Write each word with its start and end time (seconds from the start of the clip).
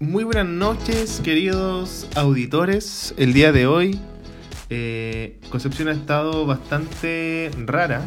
Muy 0.00 0.24
buenas 0.24 0.46
noches, 0.46 1.20
queridos 1.22 2.08
auditores. 2.14 3.14
El 3.18 3.32
día 3.34 3.52
de 3.52 3.66
hoy, 3.66 4.00
eh, 4.70 5.36
Concepción 5.50 5.88
ha 5.88 5.92
estado 5.92 6.46
bastante 6.46 7.50
rara. 7.66 8.02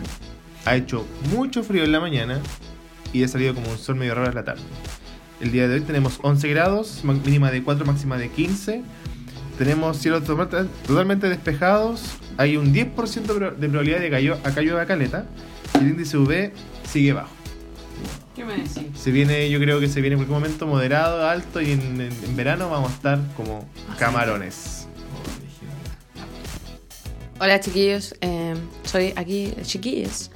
Ha 0.65 0.75
hecho 0.75 1.05
mucho 1.35 1.63
frío 1.63 1.83
en 1.83 1.91
la 1.91 1.99
mañana 1.99 2.39
y 3.11 3.23
ha 3.23 3.27
salido 3.27 3.53
como 3.53 3.69
un 3.69 3.77
sol 3.77 3.95
medio 3.95 4.15
raro 4.15 4.29
en 4.29 4.35
la 4.35 4.43
tarde. 4.43 4.61
El 5.39 5.51
día 5.51 5.67
de 5.67 5.75
hoy 5.75 5.81
tenemos 5.81 6.19
11 6.23 6.47
grados, 6.49 7.01
ma- 7.03 7.13
mínima 7.13 7.51
de 7.51 7.61
4, 7.63 7.85
máxima 7.85 8.17
de 8.17 8.29
15. 8.29 8.81
Tenemos 9.59 9.97
cielos 9.97 10.23
to- 10.23 10.35
totalmente 10.87 11.29
despejados. 11.29 12.01
Hay 12.37 12.57
un 12.57 12.73
10% 12.73 13.33
de 13.33 13.39
pro- 13.39 13.51
de 13.51 13.67
probabilidad 13.69 13.99
de 13.99 14.09
que 14.09 14.31
acá 14.31 14.61
llueva 14.61 14.85
caleta. 14.85 15.25
Y 15.75 15.83
el 15.83 15.89
índice 15.91 16.17
UV 16.17 16.53
sigue 16.89 17.13
bajo. 17.13 17.29
¿Qué 18.35 18.43
me 18.43 18.55
decís? 18.55 18.83
Se 18.95 19.11
viene, 19.11 19.49
yo 19.49 19.59
creo 19.59 19.79
que 19.79 19.87
se 19.87 20.01
viene 20.01 20.15
en 20.15 20.19
cualquier 20.19 20.39
momento 20.39 20.65
moderado, 20.67 21.27
alto 21.27 21.61
y 21.61 21.71
en, 21.71 22.01
en- 22.01 22.11
en 22.23 22.35
verano 22.35 22.69
vamos 22.69 22.91
a 22.91 22.95
estar 22.95 23.19
como 23.35 23.67
camarones. 23.99 24.87
Hola 27.39 27.59
chiquillos, 27.59 28.15
eh, 28.21 28.55
soy 28.85 29.13
aquí, 29.15 29.53
chiquillos, 29.63 30.31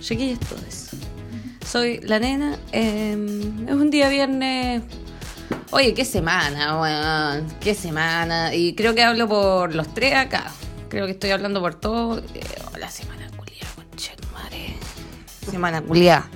chiquillos 0.00 0.38
todos. 0.40 0.88
Soy 1.66 2.00
la 2.02 2.18
nena, 2.18 2.58
eh, 2.72 3.12
es 3.66 3.72
un 3.74 3.90
día 3.90 4.08
viernes. 4.08 4.82
Oye, 5.70 5.94
qué 5.94 6.04
semana, 6.04 6.80
weón, 6.80 7.46
qué 7.60 7.74
semana. 7.74 8.54
Y 8.54 8.74
creo 8.74 8.94
que 8.94 9.02
hablo 9.04 9.28
por 9.28 9.74
los 9.74 9.92
tres 9.94 10.14
acá. 10.16 10.52
Creo 10.88 11.06
que 11.06 11.12
estoy 11.12 11.30
hablando 11.30 11.60
por 11.60 11.74
todos. 11.76 12.22
Eh, 12.34 12.40
hola, 12.74 12.90
semana 12.90 13.28
culiada, 13.36 13.72
conchetumare. 13.76 14.74
Semana 15.48 15.80
culiada. 15.80 16.28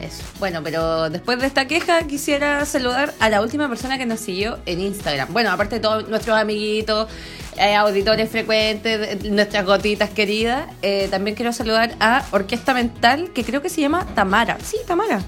Eso. 0.00 0.22
Bueno, 0.38 0.60
pero 0.62 1.10
después 1.10 1.40
de 1.40 1.46
esta 1.46 1.66
queja 1.66 2.06
quisiera 2.06 2.64
saludar 2.66 3.14
a 3.18 3.28
la 3.28 3.42
última 3.42 3.68
persona 3.68 3.98
que 3.98 4.06
nos 4.06 4.20
siguió 4.20 4.58
en 4.64 4.80
Instagram. 4.80 5.32
Bueno, 5.32 5.50
aparte 5.50 5.76
de 5.76 5.80
todos 5.80 6.08
nuestros 6.08 6.38
amiguitos, 6.38 7.08
eh, 7.56 7.74
auditores 7.74 8.30
frecuentes, 8.30 9.22
de- 9.22 9.30
nuestras 9.30 9.64
gotitas 9.66 10.10
queridas, 10.10 10.66
eh, 10.82 11.08
también 11.10 11.34
quiero 11.34 11.52
saludar 11.52 11.96
a 11.98 12.24
Orquesta 12.30 12.74
Mental, 12.74 13.30
que 13.34 13.42
creo 13.42 13.60
que 13.60 13.68
se 13.70 13.80
llama 13.80 14.06
Tamara. 14.14 14.58
Sí, 14.64 14.76
Tamara. 14.86 15.20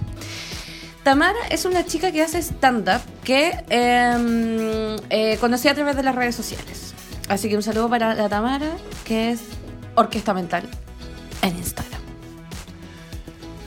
Tamara 1.02 1.38
es 1.50 1.64
una 1.64 1.84
chica 1.84 2.12
que 2.12 2.22
hace 2.22 2.38
stand-up 2.40 3.00
que 3.24 3.52
eh, 3.70 4.96
eh, 5.10 5.36
conocí 5.40 5.66
a 5.66 5.74
través 5.74 5.96
de 5.96 6.02
las 6.04 6.14
redes 6.14 6.36
sociales. 6.36 6.94
Así 7.28 7.48
que 7.48 7.56
un 7.56 7.62
saludo 7.64 7.88
para 7.88 8.14
la 8.14 8.28
Tamara, 8.28 8.76
que 9.04 9.30
es 9.30 9.40
Orquesta 9.96 10.32
Mental 10.32 10.68
en 11.42 11.56
Instagram. 11.56 11.89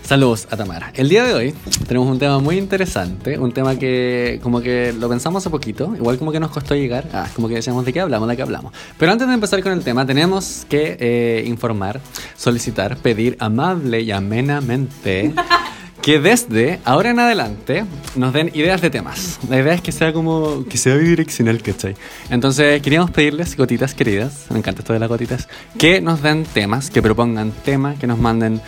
Saludos 0.03 0.47
a 0.51 0.57
Tamara. 0.57 0.91
El 0.95 1.07
día 1.07 1.23
de 1.23 1.33
hoy 1.33 1.53
tenemos 1.87 2.09
un 2.09 2.19
tema 2.19 2.37
muy 2.39 2.57
interesante, 2.57 3.39
un 3.39 3.53
tema 3.53 3.79
que 3.79 4.39
como 4.43 4.59
que 4.59 4.91
lo 4.91 5.07
pensamos 5.07 5.41
hace 5.41 5.49
poquito, 5.49 5.95
igual 5.95 6.17
como 6.17 6.31
que 6.31 6.41
nos 6.41 6.51
costó 6.51 6.75
llegar, 6.75 7.05
ah, 7.13 7.27
como 7.33 7.47
que 7.47 7.55
decíamos 7.55 7.85
de 7.85 7.93
qué 7.93 8.01
hablamos, 8.01 8.27
de 8.27 8.35
qué 8.35 8.41
hablamos. 8.41 8.73
Pero 8.99 9.13
antes 9.13 9.27
de 9.27 9.33
empezar 9.33 9.63
con 9.63 9.71
el 9.71 9.81
tema, 9.81 10.05
tenemos 10.05 10.65
que 10.67 10.97
eh, 10.99 11.43
informar, 11.47 12.01
solicitar, 12.35 12.97
pedir 12.97 13.37
amable 13.39 14.01
y 14.01 14.11
amenamente 14.11 15.33
que 16.01 16.19
desde 16.19 16.81
ahora 16.83 17.11
en 17.11 17.19
adelante 17.19 17.85
nos 18.17 18.33
den 18.33 18.51
ideas 18.53 18.81
de 18.81 18.89
temas. 18.89 19.39
La 19.49 19.57
idea 19.57 19.73
es 19.73 19.81
que 19.81 19.93
sea 19.93 20.11
como, 20.11 20.65
que 20.65 20.77
sea 20.77 20.95
bidireccional, 20.95 21.61
¿cachai? 21.61 21.95
Entonces 22.29 22.81
queríamos 22.81 23.09
pedirles, 23.11 23.55
gotitas 23.55 23.93
queridas, 23.93 24.47
me 24.49 24.59
encanta 24.59 24.81
esto 24.81 24.91
de 24.91 24.99
las 24.99 25.07
gotitas, 25.07 25.47
que 25.79 26.01
nos 26.01 26.21
den 26.21 26.43
temas, 26.43 26.89
que 26.89 27.01
propongan 27.01 27.51
temas, 27.63 27.97
que 27.97 28.05
nos 28.05 28.19
manden 28.19 28.61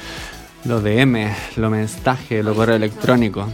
los 0.66 0.84
DM, 0.84 1.34
los 1.56 1.72
mensajes, 1.72 2.44
los 2.44 2.56
correo 2.56 2.76
electrónico. 2.76 3.48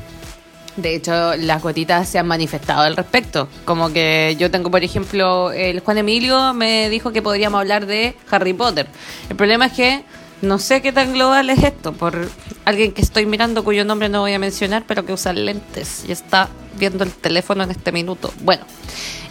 De 0.78 0.96
hecho, 0.96 1.36
las 1.36 1.62
gotitas 1.62 2.08
se 2.08 2.18
han 2.18 2.28
manifestado 2.28 2.82
al 2.82 2.96
respecto. 2.96 3.50
Como 3.66 3.92
que 3.92 4.36
yo 4.40 4.50
tengo, 4.50 4.72
por 4.72 4.84
ejemplo, 4.84 5.52
el 5.52 5.82
Juan 5.82 5.98
Emilio 5.98 6.54
me 6.54 6.90
dijo 6.90 7.12
que 7.12 7.22
podríamos 7.22 7.60
hablar 7.60 7.86
de 7.86 8.16
Harry 8.30 8.54
Potter. 8.54 8.88
El 9.30 9.36
problema 9.36 9.66
es 9.66 9.74
que 9.74 10.04
no 10.42 10.60
sé 10.60 10.82
qué 10.82 10.94
tan 10.94 11.14
global 11.14 11.50
es 11.50 11.62
esto, 11.62 11.94
por 11.94 12.30
alguien 12.66 12.94
que 12.94 13.02
estoy 13.02 13.26
mirando 13.26 13.64
cuyo 13.64 13.84
nombre 13.84 14.08
no 14.08 14.22
voy 14.22 14.34
a 14.34 14.40
mencionar, 14.40 14.84
pero 14.88 15.06
que 15.06 15.14
usa 15.14 15.34
lentes 15.34 16.06
y 16.08 16.12
está 16.12 16.50
viendo 16.80 17.04
el 17.04 17.12
teléfono 17.12 17.64
en 17.64 17.72
este 17.72 17.92
minuto. 17.92 18.34
Bueno, 18.42 18.64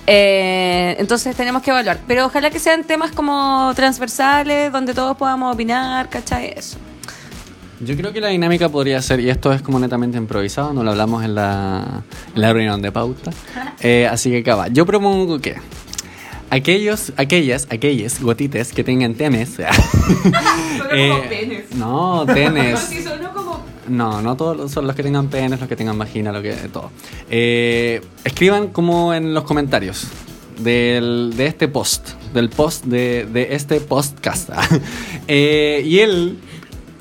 eh, 0.07 0.95
entonces 0.99 1.35
tenemos 1.35 1.63
que 1.63 1.71
evaluar. 1.71 2.01
Pero 2.07 2.27
ojalá 2.27 2.51
que 2.51 2.59
sean 2.59 2.85
temas 2.85 3.13
como 3.13 3.73
transversales, 3.75 4.71
donde 4.71 4.93
todos 4.93 5.17
podamos 5.17 5.55
opinar, 5.55 6.11
¿cachai? 6.11 6.53
Eso. 6.55 6.77
Yo 7.81 7.97
creo 7.97 8.13
que 8.13 8.21
la 8.21 8.29
dinámica 8.29 8.69
podría 8.69 9.01
ser, 9.01 9.21
y 9.21 9.31
esto 9.31 9.53
es 9.53 9.63
como 9.63 9.79
netamente 9.79 10.19
improvisado, 10.19 10.75
no 10.75 10.83
lo 10.83 10.91
hablamos 10.91 11.25
en 11.25 11.35
la, 11.35 12.03
en 12.35 12.41
la 12.41 12.53
reunión 12.53 12.83
de 12.83 12.93
pauta, 12.93 13.31
eh, 13.81 14.07
así 14.11 14.31
que 14.31 14.39
acaba. 14.39 14.69
Yo 14.69 14.85
propongo 14.85 15.41
que 15.41 15.57
aquellos, 16.51 17.15
aquellas, 17.17 17.67
aquellas 17.71 18.21
gotitas 18.21 18.73
que 18.73 18.85
tengan 18.85 19.15
temes... 19.15 19.57
como 20.91 21.23
penes. 21.29 21.75
No, 21.75 22.27
tenes. 22.27 22.81
como 23.35 23.65
No, 23.89 24.21
no 24.21 24.37
todos 24.37 24.71
son 24.71 24.87
los 24.87 24.95
que 24.95 25.03
tengan 25.03 25.29
penes, 25.29 25.59
los 25.59 25.69
que 25.69 25.77
tengan 25.77 25.99
vagina, 25.99 26.33
lo 26.33 26.43
que 26.43 26.53
todo. 26.71 26.91
Eh, 27.31 28.03
escriban 28.25 28.69
como 28.69 29.15
en 29.15 29.33
los 29.33 29.45
comentarios 29.45 30.07
del, 30.59 31.33
de 31.35 31.47
este 31.47 31.69
post, 31.69 32.11
del 32.35 32.51
post 32.51 32.85
de, 32.85 33.27
de 33.33 33.55
este 33.55 33.81
podcast. 33.81 34.51
Eh, 35.33 35.83
y 35.85 36.01
el, 36.01 36.39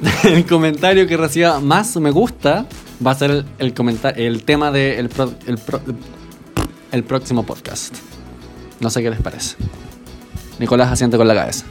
el 0.24 0.46
comentario 0.46 1.08
que 1.08 1.18
reciba 1.18 1.60
más 1.60 1.96
me 1.98 2.12
gusta 2.12 2.66
va 3.06 3.12
a 3.12 3.16
ser 3.16 3.32
el, 3.32 3.46
el, 3.60 3.74
el 4.16 4.44
tema 4.44 4.72
del 4.72 5.10
pro- 5.10 5.34
el, 5.48 5.58
pro- 5.58 5.82
el 6.92 7.04
próximo 7.04 7.44
podcast. 7.46 7.96
No 8.80 8.90
sé 8.90 9.02
qué 9.02 9.10
les 9.10 9.22
parece. 9.22 9.56
Nicolás 10.60 10.92
asiente 10.92 11.18
con 11.18 11.28
la 11.28 11.36
cabeza. 11.36 11.66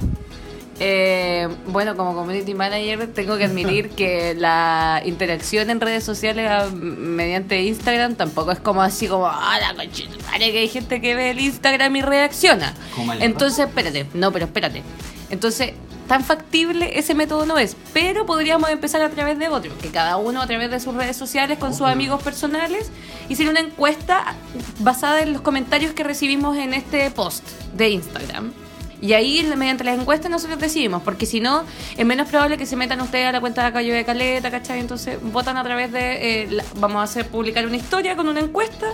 Eh, 0.80 1.48
bueno, 1.66 1.96
como 1.96 2.14
community 2.14 2.54
manager 2.54 3.08
tengo 3.12 3.36
que 3.36 3.44
admitir 3.46 3.90
que 3.96 4.34
la 4.38 5.02
interacción 5.04 5.70
en 5.70 5.80
redes 5.80 6.04
sociales 6.04 6.48
ah, 6.50 6.68
mediante 6.72 7.60
Instagram 7.62 8.14
tampoco 8.14 8.52
es 8.52 8.60
como 8.60 8.82
así 8.82 9.08
como, 9.08 9.26
ah, 9.26 9.58
la 9.60 9.74
conchetumare", 9.74 10.52
que 10.52 10.58
hay 10.60 10.68
gente 10.68 11.00
que 11.00 11.14
ve 11.16 11.30
el 11.30 11.40
Instagram 11.40 11.96
y 11.96 12.02
reacciona. 12.02 12.74
Entonces, 13.20 13.66
espérate, 13.66 14.06
no, 14.14 14.30
pero 14.32 14.44
espérate. 14.44 14.82
Entonces, 15.30 15.72
tan 16.08 16.24
factible 16.24 16.98
ese 16.98 17.14
método 17.14 17.44
no 17.46 17.58
es, 17.58 17.76
pero 17.92 18.24
podríamos 18.26 18.70
empezar 18.70 19.02
a 19.02 19.10
través 19.10 19.38
de 19.38 19.48
otro, 19.48 19.76
que 19.78 19.90
cada 19.90 20.16
uno 20.16 20.40
a 20.42 20.46
través 20.46 20.70
de 20.70 20.80
sus 20.80 20.94
redes 20.94 21.16
sociales 21.16 21.58
con 21.58 21.74
sus 21.74 21.86
amigos 21.86 22.22
personales 22.22 22.90
hiciera 23.28 23.50
una 23.50 23.60
encuesta 23.60 24.34
basada 24.80 25.20
en 25.20 25.34
los 25.34 25.42
comentarios 25.42 25.92
que 25.92 26.02
recibimos 26.04 26.56
en 26.56 26.72
este 26.74 27.10
post 27.10 27.46
de 27.74 27.90
Instagram. 27.90 28.52
Y 29.00 29.12
ahí, 29.12 29.48
mediante 29.56 29.84
las 29.84 29.96
encuestas, 29.96 30.28
nosotros 30.28 30.58
decidimos, 30.58 31.02
porque 31.02 31.24
si 31.24 31.38
no, 31.38 31.62
es 31.96 32.04
menos 32.04 32.26
probable 32.28 32.58
que 32.58 32.66
se 32.66 32.74
metan 32.74 33.00
ustedes 33.00 33.26
a 33.28 33.32
la 33.32 33.40
cuenta 33.40 33.64
de 33.64 33.72
Cayo 33.72 33.94
de 33.94 34.04
Caleta, 34.04 34.50
¿cachai? 34.50 34.80
Entonces, 34.80 35.18
votan 35.22 35.56
a 35.56 35.62
través 35.62 35.92
de. 35.92 36.42
eh, 36.42 36.48
la- 36.50 36.64
vamos 36.80 36.98
a 36.98 37.02
hacer 37.04 37.28
publicar 37.28 37.64
una 37.64 37.76
historia 37.76 38.16
con 38.16 38.26
una 38.28 38.40
encuesta, 38.40 38.88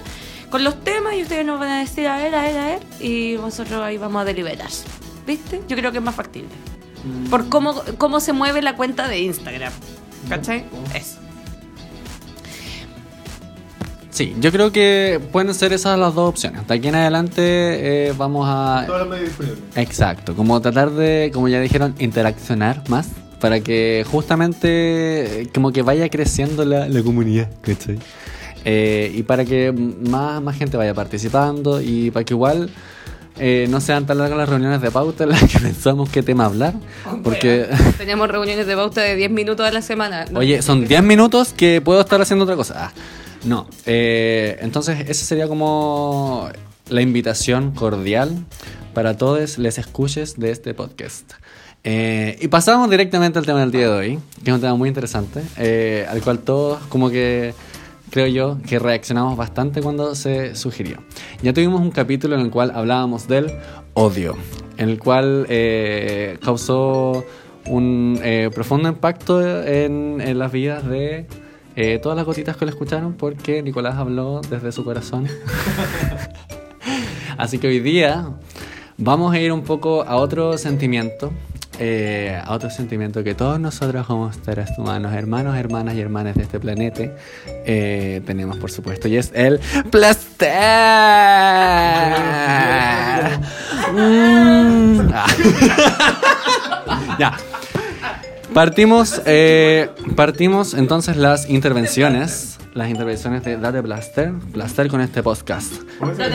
con 0.50 0.62
los 0.62 0.84
temas, 0.84 1.14
y 1.14 1.22
ustedes 1.22 1.46
nos 1.46 1.58
van 1.58 1.70
a 1.70 1.78
decir 1.78 2.06
a 2.06 2.18
ver, 2.18 2.34
a 2.34 2.42
ver, 2.42 2.58
a 2.58 2.66
ver, 2.66 2.80
y 3.00 3.36
nosotros 3.38 3.82
ahí 3.82 3.96
vamos 3.96 4.20
a 4.20 4.24
deliberar. 4.26 4.68
¿Viste? 5.26 5.62
Yo 5.68 5.76
creo 5.76 5.90
que 5.90 5.98
es 5.98 6.04
más 6.04 6.14
factible. 6.14 6.50
Por 7.30 7.48
cómo, 7.48 7.82
cómo 7.98 8.20
se 8.20 8.32
mueve 8.32 8.62
la 8.62 8.76
cuenta 8.76 9.08
de 9.08 9.20
Instagram. 9.20 9.72
¿cachai? 10.28 10.64
Eso. 10.94 11.18
Sí, 14.10 14.34
yo 14.38 14.52
creo 14.52 14.70
que 14.70 15.20
pueden 15.32 15.52
ser 15.54 15.72
esas 15.72 15.98
las 15.98 16.14
dos 16.14 16.28
opciones. 16.28 16.66
De 16.68 16.74
aquí 16.74 16.86
en 16.86 16.94
adelante 16.94 17.42
eh, 17.42 18.14
vamos 18.16 18.46
a... 18.48 18.84
Todos 18.86 19.00
los 19.00 19.08
medios 19.08 19.28
disponibles. 19.28 19.60
Exacto, 19.74 20.36
como 20.36 20.60
tratar 20.60 20.92
de, 20.92 21.32
como 21.34 21.48
ya 21.48 21.60
dijeron, 21.60 21.96
interaccionar 21.98 22.88
más 22.88 23.08
para 23.40 23.58
que 23.60 24.06
justamente 24.08 25.42
eh, 25.42 25.50
como 25.52 25.72
que 25.72 25.82
vaya 25.82 26.08
creciendo 26.08 26.64
la, 26.64 26.88
la 26.88 27.02
comunidad, 27.02 27.50
¿cachai? 27.60 27.98
Eh, 28.64 29.12
y 29.14 29.24
para 29.24 29.44
que 29.44 29.72
más, 29.72 30.40
más 30.40 30.56
gente 30.56 30.76
vaya 30.76 30.94
participando 30.94 31.82
y 31.82 32.12
para 32.12 32.24
que 32.24 32.34
igual 32.34 32.70
eh, 33.38 33.66
no 33.68 33.80
sean 33.80 34.06
tan 34.06 34.18
largas 34.18 34.38
las 34.38 34.48
reuniones 34.48 34.80
de 34.80 34.90
pauta 34.90 35.24
en 35.24 35.30
las 35.30 35.42
que 35.44 35.58
pensamos 35.62 36.08
qué 36.10 36.22
tema 36.22 36.46
hablar. 36.46 36.74
Porque, 37.22 37.68
Tenemos 37.98 38.28
reuniones 38.28 38.66
de 38.66 38.76
pauta 38.76 39.00
de 39.00 39.16
10 39.16 39.30
minutos 39.30 39.66
a 39.66 39.72
la 39.72 39.82
semana. 39.82 40.24
¿no? 40.30 40.40
oye, 40.40 40.62
son 40.62 40.86
10 40.86 41.02
minutos 41.02 41.52
que 41.52 41.80
puedo 41.80 42.00
estar 42.00 42.20
haciendo 42.20 42.44
otra 42.44 42.56
cosa. 42.56 42.86
Ah, 42.86 42.92
no, 43.44 43.66
eh, 43.84 44.56
entonces 44.60 45.08
esa 45.08 45.24
sería 45.24 45.48
como 45.48 46.48
la 46.88 47.02
invitación 47.02 47.72
cordial 47.72 48.44
para 48.94 49.16
todos 49.16 49.58
les 49.58 49.78
escuches 49.78 50.38
de 50.38 50.50
este 50.50 50.72
podcast. 50.72 51.32
Eh, 51.86 52.38
y 52.40 52.48
pasamos 52.48 52.88
directamente 52.88 53.38
al 53.38 53.44
tema 53.44 53.60
del 53.60 53.70
día 53.70 53.90
de 53.90 53.94
hoy, 53.94 54.18
que 54.42 54.50
es 54.50 54.54
un 54.54 54.60
tema 54.60 54.74
muy 54.74 54.88
interesante, 54.88 55.42
eh, 55.58 56.06
al 56.08 56.22
cual 56.22 56.38
todos 56.38 56.80
como 56.88 57.10
que 57.10 57.52
creo 58.14 58.28
yo 58.28 58.58
que 58.64 58.78
reaccionamos 58.78 59.36
bastante 59.36 59.82
cuando 59.82 60.14
se 60.14 60.54
sugirió. 60.54 60.98
Ya 61.42 61.52
tuvimos 61.52 61.80
un 61.80 61.90
capítulo 61.90 62.36
en 62.36 62.42
el 62.42 62.50
cual 62.52 62.70
hablábamos 62.72 63.26
del 63.26 63.50
odio, 63.94 64.36
en 64.76 64.88
el 64.88 65.00
cual 65.00 65.46
eh, 65.48 66.38
causó 66.40 67.24
un 67.66 68.20
eh, 68.22 68.50
profundo 68.54 68.88
impacto 68.88 69.42
en, 69.42 70.20
en 70.20 70.38
las 70.38 70.52
vidas 70.52 70.86
de 70.86 71.26
eh, 71.74 71.98
todas 72.00 72.14
las 72.14 72.24
gotitas 72.24 72.56
que 72.56 72.64
lo 72.64 72.70
escucharon 72.70 73.14
porque 73.14 73.64
Nicolás 73.64 73.96
habló 73.96 74.42
desde 74.48 74.70
su 74.70 74.84
corazón. 74.84 75.26
Así 77.36 77.58
que 77.58 77.66
hoy 77.66 77.80
día 77.80 78.28
vamos 78.96 79.34
a 79.34 79.40
ir 79.40 79.50
un 79.50 79.62
poco 79.62 80.04
a 80.04 80.14
otro 80.18 80.56
sentimiento. 80.56 81.32
Eh, 81.78 82.40
a 82.42 82.52
otro 82.52 82.70
sentimiento 82.70 83.24
que 83.24 83.34
todos 83.34 83.58
nosotros 83.60 84.06
como 84.06 84.32
seres 84.32 84.70
humanos, 84.78 85.12
hermanos, 85.12 85.56
hermanas 85.56 85.94
y 85.94 86.00
hermanas 86.00 86.34
de 86.34 86.42
este 86.42 86.60
planeta, 86.60 87.02
eh, 87.46 88.22
tenemos 88.26 88.56
por 88.58 88.70
supuesto, 88.70 89.08
y 89.08 89.16
es 89.16 89.30
el 89.34 89.60
placer. 89.90 90.52
Mm. 93.92 95.10
Ah. 95.16 95.26
ya. 97.18 97.36
Partimos, 98.54 99.20
eh, 99.26 99.90
partimos 100.14 100.74
entonces 100.74 101.16
las 101.16 101.48
intervenciones, 101.50 102.58
las 102.72 102.88
intervenciones 102.88 103.42
de 103.42 103.56
Date 103.56 103.80
Blaster, 103.80 104.30
Blaster 104.30 104.88
con 104.88 105.00
este 105.00 105.24
podcast. 105.24 105.72
Basta. 106.00 106.28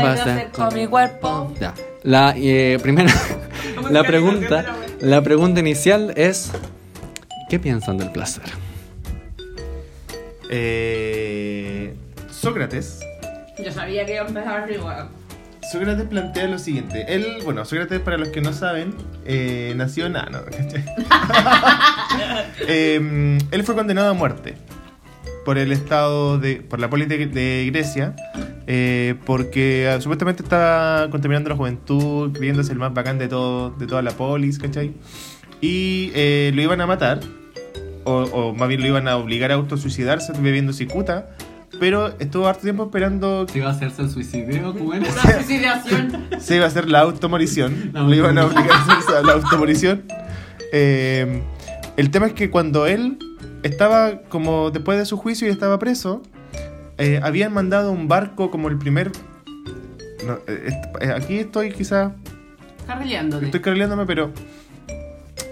placer 0.00 0.50
con 0.52 0.72
mi 0.72 0.86
cuerpo. 0.86 1.52
Ya. 1.60 1.74
La 2.04 2.34
eh, 2.36 2.78
primera, 2.80 3.12
la 3.92 4.04
pregunta, 4.04 4.76
la 5.00 5.22
pregunta 5.22 5.60
inicial 5.60 6.12
es, 6.16 6.50
¿qué 7.48 7.58
piensan 7.58 7.98
del 7.98 8.10
placer? 8.10 8.44
Eh, 10.50 11.94
Sócrates. 12.30 13.00
Yo 13.62 13.70
sabía 13.70 14.06
que 14.06 14.14
iba 14.14 14.24
a 14.24 14.28
empezar 14.28 14.70
igual. 14.70 15.08
Sócrates 15.70 16.06
plantea 16.06 16.48
lo 16.48 16.58
siguiente. 16.58 17.04
Él, 17.08 17.38
bueno, 17.44 17.64
Sócrates, 17.64 18.00
para 18.00 18.18
los 18.18 18.28
que 18.28 18.40
no 18.40 18.52
saben, 18.52 18.94
eh, 19.24 19.72
nació 19.76 20.06
en. 20.06 20.16
Ah. 20.16 20.28
Eh, 22.68 23.38
él 23.50 23.64
fue 23.64 23.74
condenado 23.74 24.10
a 24.10 24.12
muerte 24.12 24.54
por 25.44 25.58
el 25.58 25.72
estado 25.72 26.38
de. 26.38 26.56
por 26.56 26.80
la 26.80 26.88
polis 26.90 27.08
de, 27.08 27.70
Grecia. 27.72 28.14
eh, 28.66 29.14
porque 29.24 29.88
ah, 29.92 30.00
supuestamente 30.00 30.42
estaba 30.42 31.10
contaminando 31.10 31.50
la 31.50 31.56
juventud, 31.56 32.32
creyéndose 32.32 32.72
el 32.72 32.78
más 32.78 32.94
bacán 32.94 33.18
de 33.18 33.28
todo, 33.28 33.70
de 33.70 33.86
toda 33.86 34.02
la 34.02 34.12
polis, 34.12 34.58
¿cachai? 34.58 34.92
Y 35.60 36.10
eh, 36.14 36.52
lo 36.54 36.62
iban 36.62 36.80
a 36.80 36.86
matar. 36.86 37.20
O, 38.04 38.22
o 38.32 38.54
más 38.54 38.68
bien 38.68 38.80
lo 38.80 38.88
iban 38.88 39.06
a 39.06 39.16
obligar 39.16 39.52
a 39.52 39.54
autosuicidarse 39.54 40.32
bebiendo 40.40 40.72
cicuta. 40.72 41.28
Pero 41.80 42.14
estuvo 42.18 42.46
harto 42.46 42.62
tiempo 42.62 42.84
esperando 42.84 43.46
¿Si 43.48 43.58
va 43.58 43.68
a 43.68 43.72
hacerse 43.72 44.02
el 44.02 44.10
suicidio? 44.10 44.72
¿Cómo 44.72 44.92
era? 44.94 45.08
Una 45.10 45.32
suicidación. 45.42 46.26
se 46.38 46.56
iba 46.56 46.64
a 46.64 46.68
hacer 46.68 46.88
la 46.88 47.00
automorición. 47.00 47.90
Lo 47.92 48.14
iban 48.14 48.38
a 48.38 48.46
obligar 48.46 48.70
a 48.70 48.82
hacerse 48.82 49.24
la 49.24 49.32
automorición. 49.34 50.02
Eh, 50.74 51.42
el 51.98 52.10
tema 52.10 52.28
es 52.28 52.32
que 52.32 52.48
cuando 52.48 52.86
él 52.86 53.18
estaba 53.62 54.22
como 54.28 54.70
después 54.70 54.98
de 54.98 55.06
su 55.06 55.16
juicio 55.16 55.48
y 55.48 55.50
estaba 55.50 55.78
preso, 55.78 56.22
eh, 56.98 57.20
habían 57.22 57.52
mandado 57.52 57.92
un 57.92 58.08
barco 58.08 58.50
como 58.50 58.68
el 58.68 58.78
primer... 58.78 59.12
no, 60.26 60.38
eh, 60.46 60.72
eh, 61.00 61.12
aquí 61.14 61.38
estoy 61.38 61.72
quizás... 61.72 62.12
Carrileándote. 62.86 63.46
Estoy 63.46 63.60
carrileándome, 63.60 64.06
pero... 64.06 64.32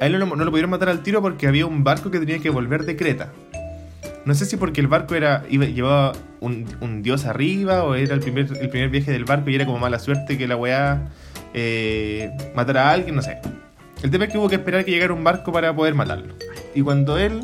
A 0.01 0.07
él 0.07 0.13
no 0.13 0.19
lo, 0.19 0.27
no 0.27 0.45
lo 0.45 0.51
pudieron 0.51 0.71
matar 0.71 0.89
al 0.89 1.03
tiro 1.03 1.21
porque 1.21 1.47
había 1.47 1.67
un 1.67 1.85
barco 1.85 2.11
que 2.11 2.19
tenía 2.19 2.39
que 2.39 2.51
volver 2.51 2.85
de 2.85 2.97
Creta. 2.97 3.33
No 4.25 4.35
sé 4.35 4.47
si 4.47 4.57
porque 4.57 4.81
el 4.81 4.87
barco 4.87 5.15
era 5.15 5.45
iba, 5.49 5.65
llevaba 5.65 6.13
un, 6.41 6.67
un 6.81 7.03
dios 7.03 7.27
arriba 7.27 7.85
o 7.85 7.95
era 7.95 8.15
el 8.15 8.21
primer, 8.21 8.49
el 8.61 8.69
primer 8.69 8.91
viaje 8.91 9.13
del 9.13 9.25
barco 9.25 9.51
y 9.51 9.55
era 9.55 9.67
como 9.67 9.79
mala 9.79 9.99
suerte 9.99 10.37
que 10.37 10.47
la 10.47 10.57
weá 10.57 11.09
eh, 11.55 12.31
matara 12.55 12.89
a 12.89 12.93
alguien, 12.93 13.15
no 13.15 13.23
sé. 13.23 13.39
El 14.03 14.11
tema 14.11 14.25
es 14.25 14.33
que 14.33 14.39
hubo 14.39 14.49
que 14.49 14.57
esperar 14.57 14.85
que 14.85 14.91
llegara 14.91 15.13
un 15.13 15.25
barco 15.25 15.53
para 15.53 15.75
poder 15.75 15.95
matarlo. 15.95 16.35
Y 16.75 16.83
cuando 16.83 17.19
él 17.19 17.41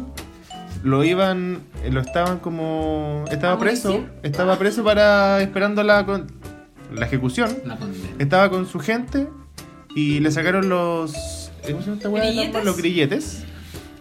lo 0.87 1.05
iban, 1.05 1.59
eh, 1.85 1.91
lo 1.91 2.01
estaban 2.01 2.39
como... 2.39 3.25
Estaba 3.31 3.55
¿A 3.55 3.59
preso, 3.59 4.05
estaba 4.23 4.59
preso 4.59 4.85
para 4.85 5.43
esperando 5.43 5.83
la, 5.83 6.07
con- 6.07 6.27
la 6.95 7.07
ejecución. 7.07 7.51
La. 7.65 7.77
Estaba 8.19 8.49
con 8.51 8.67
su 8.67 8.79
gente 8.79 9.29
y 9.95 10.21
le 10.21 10.31
sacaron 10.31 10.69
los. 10.69 11.51
¿Cómo 11.67 11.83
se 11.83 11.87
llama 11.87 11.97
esta? 11.97 12.09
¿Grilletes? 12.11 12.65
Los 12.65 12.77
grilletes. 12.77 13.45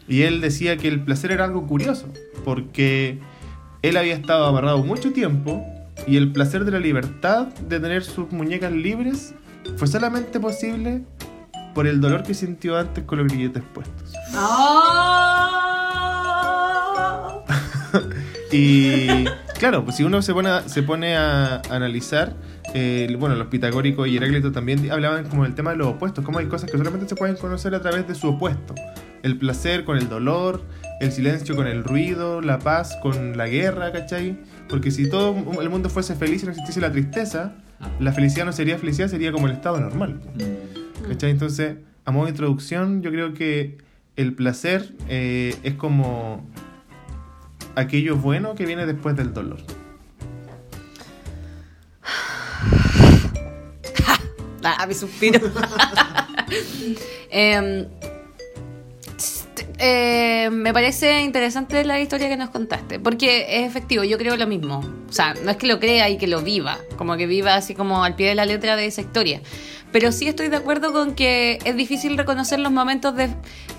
Y 0.08 0.22
él 0.22 0.40
decía 0.42 0.78
que 0.78 0.88
el 0.88 1.02
placer 1.04 1.32
era 1.32 1.46
algo 1.46 1.66
curioso, 1.66 2.06
porque 2.44 3.18
él 3.82 3.98
había 3.98 4.14
estado 4.14 4.46
amarrado 4.46 4.84
mucho 4.84 5.12
tiempo 5.12 5.66
y 6.06 6.18
el 6.18 6.32
placer 6.32 6.64
de 6.66 6.72
la 6.72 6.80
libertad 6.80 7.48
de 7.48 7.80
tener 7.80 8.04
sus 8.04 8.32
muñecas 8.32 8.72
libres 8.72 9.34
fue 9.78 9.88
solamente 9.88 10.40
posible 10.40 11.02
por 11.74 11.88
el 11.88 12.00
dolor 12.02 12.22
que 12.24 12.36
sintió 12.36 12.78
antes 12.78 13.04
con 13.06 13.18
los 13.18 13.28
grilletes 13.28 13.64
puestos. 13.74 14.14
Ah. 14.36 14.94
Y 18.51 19.25
claro, 19.57 19.83
pues 19.83 19.97
si 19.97 20.03
uno 20.03 20.21
se 20.21 20.33
pone 20.33 20.50
a, 20.50 20.68
se 20.68 20.83
pone 20.83 21.15
a 21.15 21.62
analizar, 21.69 22.36
eh, 22.74 23.13
bueno, 23.19 23.36
los 23.36 23.47
pitagóricos 23.47 24.07
y 24.07 24.18
Heráclito 24.18 24.51
también 24.51 24.92
hablaban 24.92 25.27
como 25.27 25.44
del 25.44 25.56
tema 25.56 25.71
de 25.71 25.77
los 25.77 25.88
opuestos, 25.88 26.24
como 26.24 26.39
hay 26.39 26.47
cosas 26.47 26.69
que 26.69 26.77
solamente 26.77 27.07
se 27.07 27.15
pueden 27.15 27.36
conocer 27.36 27.74
a 27.75 27.81
través 27.81 28.07
de 28.07 28.15
su 28.15 28.30
opuesto. 28.30 28.75
El 29.24 29.38
placer 29.38 29.86
con 29.86 29.97
el 29.97 30.07
dolor, 30.07 30.63
el 31.00 31.12
silencio 31.12 31.56
con 31.56 31.68
el 31.68 31.83
ruido, 31.83 32.42
la 32.42 32.59
paz 32.59 32.97
con 33.01 33.38
la 33.38 33.47
guerra, 33.47 33.92
¿cachai? 33.92 34.38
Porque 34.69 34.91
si 34.91 35.09
todo 35.09 35.36
el 35.62 35.69
mundo 35.69 35.89
fuese 35.89 36.15
feliz 36.15 36.44
y 36.44 36.45
no 36.45 36.51
existiese 36.51 36.80
la 36.81 36.91
tristeza, 36.91 37.56
la 38.00 38.13
felicidad 38.13 38.45
no 38.45 38.51
sería 38.53 38.77
felicidad, 38.77 39.07
sería 39.07 39.31
como 39.31 39.48
el 39.48 39.53
estado 39.53 39.80
normal. 39.80 40.19
¿Cachai? 41.07 41.31
Entonces, 41.31 41.77
a 42.06 42.12
modo 42.12 42.25
de 42.25 42.31
introducción, 42.31 43.01
yo 43.01 43.12
creo 43.12 43.33
que 43.33 43.77
el 44.15 44.33
placer 44.33 44.94
eh, 45.09 45.56
es 45.63 45.74
como 45.74 46.48
aquello 47.75 48.16
bueno 48.18 48.56
que 48.56 48.66
viene 48.66 48.86
después 48.86 49.16
del 49.16 49.33
dolor. 49.33 49.60
Ah, 54.68 54.77
suspiro. 54.95 55.39
Em, 57.30 57.86
st- 57.86 58.14
eh, 59.88 60.50
me 60.50 60.74
parece 60.74 61.22
interesante 61.22 61.84
la 61.86 62.00
historia 62.00 62.28
que 62.28 62.38
nos 62.38 62.50
contaste, 62.50 63.00
porque 63.00 63.46
es 63.60 63.68
efectivo, 63.68 64.04
yo 64.04 64.18
creo 64.18 64.36
lo 64.36 64.48
mismo. 64.48 64.80
O 65.08 65.14
sea, 65.14 65.36
no 65.44 65.52
es 65.52 65.58
que 65.58 65.68
lo 65.68 65.80
crea 65.80 66.10
y 66.10 66.18
que 66.18 66.28
lo 66.28 66.42
viva, 66.42 66.80
como 66.98 67.18
que 67.18 67.28
viva 67.28 67.56
así 67.56 67.76
como 67.76 68.04
al 68.04 68.16
pie 68.16 68.30
de 68.30 68.36
la 68.36 68.46
letra 68.46 68.76
de 68.76 68.88
esa 68.88 69.02
historia. 69.02 69.42
Pero 69.92 70.12
sí 70.12 70.28
estoy 70.28 70.50
de 70.50 70.58
acuerdo 70.58 70.92
con 70.92 71.14
que 71.14 71.60
es 71.64 71.76
difícil 71.76 72.18
reconocer 72.18 72.60
los 72.60 72.72
momentos 72.72 73.16
de 73.16 73.30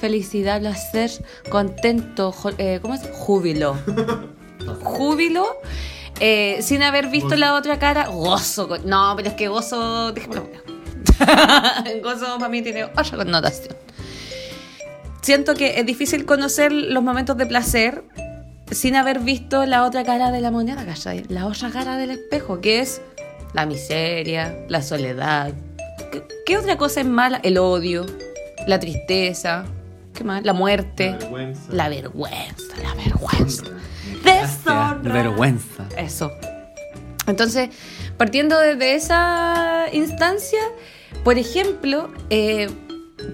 felicidad, 0.01 0.61
placer, 0.61 1.11
contento, 1.51 2.35
eh, 2.59 2.79
¿cómo 2.81 2.95
es? 2.95 3.03
Júbilo. 3.13 3.77
Júbilo. 4.83 5.47
eh, 6.21 6.59
sin 6.63 6.83
haber 6.83 7.09
visto 7.09 7.37
la 7.37 7.55
otra 7.55 7.79
cara, 7.79 8.07
gozo. 8.07 8.79
No, 8.85 9.13
pero 9.17 9.29
es 9.29 9.35
que 9.35 9.49
gozo. 9.49 10.13
Dejémoslo. 10.13 10.47
gozo 12.03 12.39
para 12.39 12.49
mí 12.49 12.63
tiene 12.63 12.85
otra 12.85 13.17
connotación. 13.17 13.77
Siento 15.27 15.55
que 15.55 15.81
es 15.81 15.85
difícil 15.85 16.25
conocer 16.25 16.71
los 16.71 17.03
momentos 17.03 17.37
de 17.37 17.47
placer 17.47 18.05
sin 18.71 18.95
haber 18.95 19.19
visto 19.19 19.67
la 19.67 19.83
otra 19.83 20.05
cara 20.05 20.31
de 20.31 20.41
la 20.41 20.53
moneda, 20.53 20.87
¿cachai? 20.87 21.25
La 21.29 21.47
otra 21.47 21.71
cara 21.71 21.97
del 21.97 22.13
espejo, 22.13 22.61
que 22.61 22.79
es 22.79 23.03
la 23.53 23.67
miseria, 23.67 24.57
la 24.69 24.83
soledad. 24.83 25.53
¿Qué, 26.13 26.23
qué 26.47 26.57
otra 26.57 26.77
cosa 26.79 27.01
es 27.01 27.09
mala? 27.09 27.41
El 27.43 27.59
odio, 27.59 28.07
la 28.69 28.79
tristeza, 28.79 29.65
¿qué 30.15 30.23
más? 30.23 30.45
La 30.45 30.53
muerte, 30.53 31.17
vergüenza. 31.19 31.73
la 31.73 31.89
vergüenza, 31.89 32.77
la 32.81 32.95
vergüenza. 32.95 33.65
Deshonra. 34.23 35.13
Vergüenza. 35.13 35.89
Eso. 35.99 36.31
Entonces, 37.27 37.71
partiendo 38.17 38.61
desde 38.61 38.95
esa 38.95 39.87
instancia, 39.93 40.61
por 41.25 41.37
ejemplo, 41.37 42.13
eh, 42.31 42.71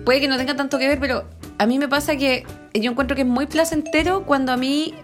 puede 0.06 0.22
que 0.22 0.28
no 0.28 0.38
tenga 0.38 0.56
tanto 0.56 0.78
que 0.78 0.88
ver, 0.88 0.98
pero 0.98 1.26
a 1.62 1.66
mí 1.66 1.78
me 1.78 1.88
pasa 1.88 2.16
que 2.16 2.44
yo 2.74 2.90
encuentro 2.90 3.14
que 3.14 3.22
es 3.22 3.28
muy 3.28 3.46
placentero 3.46 4.24
cuando 4.24 4.50
a 4.50 4.56
mí 4.56 4.94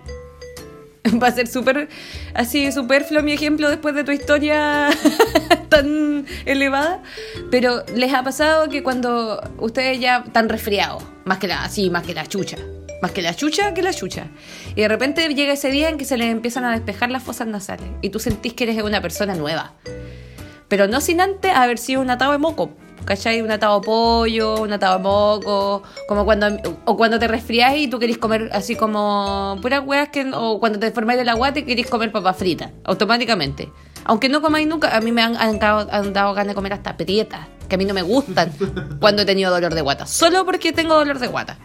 va 1.23 1.29
a 1.29 1.33
ser 1.33 1.47
súper 1.47 1.88
así 2.35 2.73
superfluo 2.73 3.23
mi 3.23 3.33
ejemplo 3.33 3.71
después 3.71 3.95
de 3.95 4.03
tu 4.03 4.11
historia 4.11 4.91
tan 5.69 6.27
elevada, 6.47 7.00
pero 7.53 7.85
les 7.95 8.12
ha 8.12 8.25
pasado 8.25 8.69
que 8.69 8.83
cuando 8.83 9.41
ustedes 9.59 10.00
ya 10.00 10.25
están 10.27 10.49
resfriados, 10.49 11.05
más 11.25 11.38
que 11.38 11.47
la 11.47 11.62
así, 11.62 11.91
más 11.91 12.03
que 12.03 12.12
la 12.12 12.27
chucha, 12.27 12.57
más 13.03 13.12
que 13.12 13.23
la 13.23 13.35
chucha 13.35 13.73
que 13.73 13.83
la 13.83 13.95
chucha. 13.95 14.27
Y 14.75 14.81
de 14.81 14.88
repente 14.88 15.33
llega 15.33 15.53
ese 15.53 15.71
día 15.71 15.88
en 15.88 15.97
que 15.97 16.05
se 16.05 16.17
les 16.17 16.29
empiezan 16.29 16.65
a 16.65 16.73
despejar 16.73 17.12
las 17.12 17.23
fosas 17.23 17.47
nasales 17.47 17.87
y 18.03 18.11
tú 18.11 18.19
sentís 18.19 18.55
que 18.55 18.65
eres 18.65 18.83
una 18.83 19.00
persona 19.00 19.37
nueva. 19.37 19.75
Pero 20.67 20.88
no 20.88 21.00
sin 21.00 21.21
antes 21.21 21.55
haber 21.55 21.79
sido 21.79 22.00
un 22.00 22.11
atado 22.11 22.33
de 22.33 22.38
moco. 22.38 22.73
¿Cachai? 23.09 23.41
Un 23.41 23.50
atado 23.50 23.81
pollo, 23.81 24.61
un 24.61 24.71
atado 24.71 24.99
moco, 24.99 25.83
como 26.07 26.27
cuando, 26.27 26.47
o 26.85 26.95
cuando 26.99 27.19
te 27.19 27.27
resfriás 27.27 27.75
y 27.79 27.88
tú 27.88 27.99
querés 27.99 28.19
comer 28.19 28.50
así 28.53 28.77
como 28.77 29.57
puras 29.62 29.83
weas 29.87 30.11
que, 30.11 30.31
o 30.35 30.61
cuando 30.61 30.79
te 30.79 30.88
enfermáis 30.88 31.19
de 31.19 31.25
la 31.25 31.33
guata 31.33 31.61
y 31.61 31.62
querés 31.62 31.87
comer 31.88 32.12
papas 32.12 32.37
fritas, 32.37 32.71
automáticamente. 32.85 33.73
Aunque 34.05 34.29
no 34.29 34.43
comáis 34.43 34.69
nunca, 34.69 34.95
a 34.95 35.00
mí 35.00 35.11
me 35.11 35.23
han, 35.23 35.38
han 35.38 35.59
dado, 35.59 35.88
han 35.91 36.12
dado 36.12 36.35
ganas 36.35 36.49
de 36.49 36.55
comer 36.55 36.75
hasta 36.75 36.99
prietas, 36.99 37.47
que 37.67 37.77
a 37.77 37.79
mí 37.79 37.87
no 37.87 37.95
me 37.95 38.03
gustan 38.03 38.53
cuando 39.00 39.23
he 39.23 39.25
tenido 39.25 39.50
dolor 39.50 39.73
de 39.75 39.81
guata, 39.81 40.05
solo 40.07 40.45
porque 40.45 40.75
tengo 40.75 40.95
dolor 40.95 41.19
de 41.19 41.29
guata. 41.29 41.57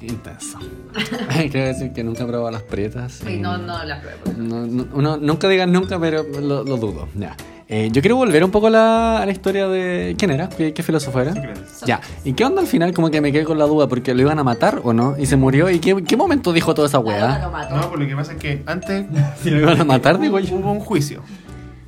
Intenso. 0.00 0.58
Quiero 1.50 1.66
decir 1.66 1.92
que 1.94 2.04
nunca 2.04 2.22
he 2.22 2.26
probado 2.26 2.52
las 2.52 2.62
prietas. 2.62 3.22
Sí, 3.26 3.38
no, 3.38 3.58
no 3.58 3.82
la 3.82 4.00
pruebo. 4.00 4.20
No, 4.36 4.64
no- 4.66 4.86
uno 4.92 5.16
nunca 5.16 5.48
digan 5.48 5.72
nunca, 5.72 5.98
pero 5.98 6.22
lo, 6.22 6.62
lo 6.62 6.76
dudo. 6.76 7.08
Ya. 7.16 7.34
Eh, 7.68 7.88
yo 7.90 8.00
quiero 8.00 8.14
volver 8.16 8.44
un 8.44 8.52
poco 8.52 8.68
a 8.68 8.70
la, 8.70 9.18
a 9.22 9.26
la 9.26 9.32
historia 9.32 9.66
de. 9.66 10.14
¿Quién 10.16 10.30
era? 10.30 10.48
¿Qué, 10.48 10.72
qué 10.72 10.82
filósofo 10.84 11.20
era? 11.20 11.34
Sócrates. 11.34 11.80
Ya. 11.84 12.00
¿Y 12.24 12.32
qué 12.34 12.44
onda 12.44 12.60
al 12.60 12.68
final? 12.68 12.94
Como 12.94 13.10
que 13.10 13.20
me 13.20 13.32
quedé 13.32 13.42
con 13.44 13.58
la 13.58 13.64
duda, 13.64 13.88
porque 13.88 14.14
lo 14.14 14.20
iban 14.22 14.38
a 14.38 14.44
matar 14.44 14.80
o 14.84 14.92
no? 14.92 15.16
Y 15.18 15.26
se 15.26 15.36
murió. 15.36 15.68
¿Y 15.68 15.80
qué, 15.80 16.04
qué 16.04 16.16
momento 16.16 16.52
dijo 16.52 16.74
toda 16.74 16.86
esa 16.86 17.00
weá? 17.00 17.40
lo 17.40 17.50
mató. 17.50 17.74
No, 17.76 17.90
por 17.90 17.98
lo 18.00 18.06
que 18.06 18.14
pasa 18.14 18.32
es 18.32 18.38
que 18.38 18.62
antes 18.66 19.06
Si 19.42 19.50
lo 19.50 19.60
iban 19.60 19.80
a 19.80 19.84
matar, 19.84 20.20
digo 20.20 20.38
yo. 20.38 20.54
hubo 20.56 20.70
un 20.70 20.78
juicio. 20.80 21.22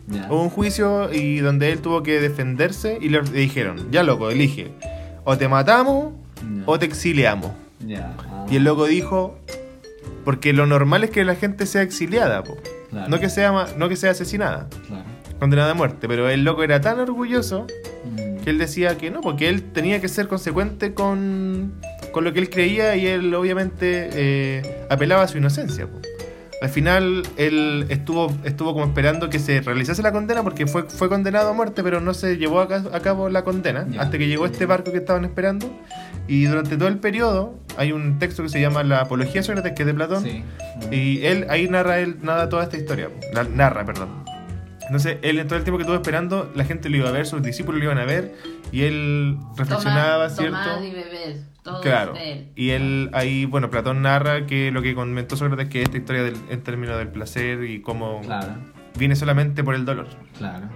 Ya. 0.09 0.27
Hubo 0.31 0.43
un 0.43 0.51
juicio 0.51 1.13
y 1.13 1.39
donde 1.39 1.71
él 1.71 1.81
tuvo 1.81 2.03
que 2.03 2.19
defenderse 2.19 2.99
y 3.01 3.11
le 3.11 3.21
dijeron, 3.23 3.89
ya 3.93 4.03
loco, 4.03 4.31
elige, 4.31 4.73
o 5.25 5.37
te 5.37 5.47
matamos 5.49 6.13
Ya. 6.43 6.63
o 6.67 6.79
te 6.79 6.87
exiliamos. 6.87 7.51
Ya. 7.87 8.15
Ah, 8.19 8.47
Y 8.51 8.57
el 8.57 8.65
loco 8.65 8.87
dijo, 8.87 9.39
porque 10.25 10.53
lo 10.55 10.67
normal 10.67 11.05
es 11.05 11.11
que 11.11 11.25
la 11.25 11.35
gente 11.37 11.67
sea 11.67 11.83
exiliada, 11.83 12.43
po. 12.43 12.57
Claro. 12.91 13.09
no, 13.11 13.21
que 13.21 13.29
sea, 13.29 13.67
no 13.77 13.89
que 13.91 13.97
sea 13.97 14.13
asesinada, 14.13 14.67
Claro. 14.89 15.05
Condenada 15.39 15.71
a 15.73 15.75
muerte, 15.75 16.09
pero 16.09 16.29
el 16.29 16.45
loco 16.45 16.63
era 16.63 16.81
tan 16.81 16.99
orgulloso 17.01 17.67
Mm. 18.05 18.39
que 18.45 18.51
él 18.51 18.59
decía 18.59 18.97
que 18.97 19.11
no, 19.11 19.21
porque 19.21 19.49
él 19.49 19.63
tenía 19.73 20.01
que 20.01 20.09
ser 20.09 20.29
consecuente 20.29 20.95
con, 20.95 21.73
con 22.13 22.25
lo 22.25 22.33
que 22.33 22.39
él 22.39 22.49
creía 22.49 22.95
y 22.97 23.07
él 23.07 23.35
obviamente 23.35 24.09
eh, 24.13 24.87
apelaba 24.89 25.23
a 25.25 25.29
su 25.29 25.37
inocencia. 25.39 25.87
po. 25.87 25.99
Al 26.63 26.69
final 26.71 27.23
él 27.37 27.87
estuvo, 27.89 28.33
estuvo 28.45 28.73
como 28.73 28.85
esperando 28.87 29.31
que 29.31 29.39
se 29.39 29.61
realizase 29.61 30.03
la 30.03 30.11
condena 30.13 30.43
porque 30.43 30.67
fue, 30.67 30.85
fue 30.85 31.09
condenado 31.09 31.51
a 31.51 31.53
muerte, 31.53 31.83
pero 31.85 32.01
no 32.01 32.15
se 32.15 32.37
llevó 32.37 32.61
a, 32.61 32.65
a 32.65 33.01
cabo 33.01 33.29
la 33.29 33.43
condena 33.45 33.87
hasta 33.99 34.19
que 34.19 34.27
llegó 34.27 34.45
este 34.47 34.67
barco 34.67 34.91
que 34.91 34.99
estaban 34.99 35.25
esperando. 35.25 35.71
Y 36.27 36.45
durante 36.45 36.77
todo 36.77 36.89
el 36.89 36.99
periodo 36.99 37.55
hay 37.77 37.93
un 37.93 38.19
texto 38.19 38.43
que 38.43 38.49
se 38.49 38.61
llama 38.61 38.83
La 38.83 39.01
Apología 39.03 39.43
Sócrates, 39.43 39.73
que 39.73 39.83
es 39.83 39.87
de 39.87 39.95
Platón. 39.95 40.25
Sí. 40.25 40.43
Y 40.91 41.25
él 41.27 41.47
ahí 41.49 41.69
narra 41.69 42.01
él 42.01 42.17
nada 42.23 42.49
toda 42.49 42.65
esta 42.65 42.77
historia. 42.77 43.09
narra, 43.55 43.85
perdón. 43.85 44.09
Entonces, 44.89 45.19
él 45.23 45.39
en 45.39 45.47
todo 45.47 45.59
el 45.59 45.65
tiempo 45.65 45.79
que 45.79 45.83
estuvo 45.83 45.97
esperando, 45.97 46.51
la 46.55 46.65
gente 46.65 46.89
lo 46.89 46.97
iba 46.97 47.09
a 47.09 47.13
ver, 47.13 47.27
sus 47.27 47.43
discípulos 47.43 47.79
lo 47.79 47.85
iban 47.85 47.99
a 47.99 48.05
ver, 48.05 48.35
y 48.73 48.83
él 48.83 49.37
reflexionaba, 49.57 50.29
Tomar- 50.29 50.37
¿cierto? 50.37 50.59
tomar 50.59 50.85
y 50.85 50.91
beber. 50.91 51.37
Todo 51.63 51.81
Claro. 51.83 52.15
es 52.15 52.21
de 52.21 52.33
él. 52.33 52.49
Y 52.57 52.71
él 52.71 53.11
ahí, 53.13 53.45
bueno, 53.45 53.71
Platón 53.71 54.01
narra 54.03 54.47
que 54.47 54.71
lo 54.71 54.81
que 54.81 54.95
comentó 54.95 55.37
Sócrates 55.37 55.69
que 55.69 55.83
esta 55.83 55.99
historia 55.99 56.23
del- 56.23 56.37
en 56.49 56.63
términos 56.63 56.97
del 56.97 57.09
placer 57.09 57.63
y 57.65 57.83
cómo 57.83 58.23
Claro. 58.23 58.55
viene 58.97 59.15
solamente 59.17 59.63
por 59.63 59.75
el 59.75 59.85
dolor. 59.85 60.07
Claro. 60.39 60.67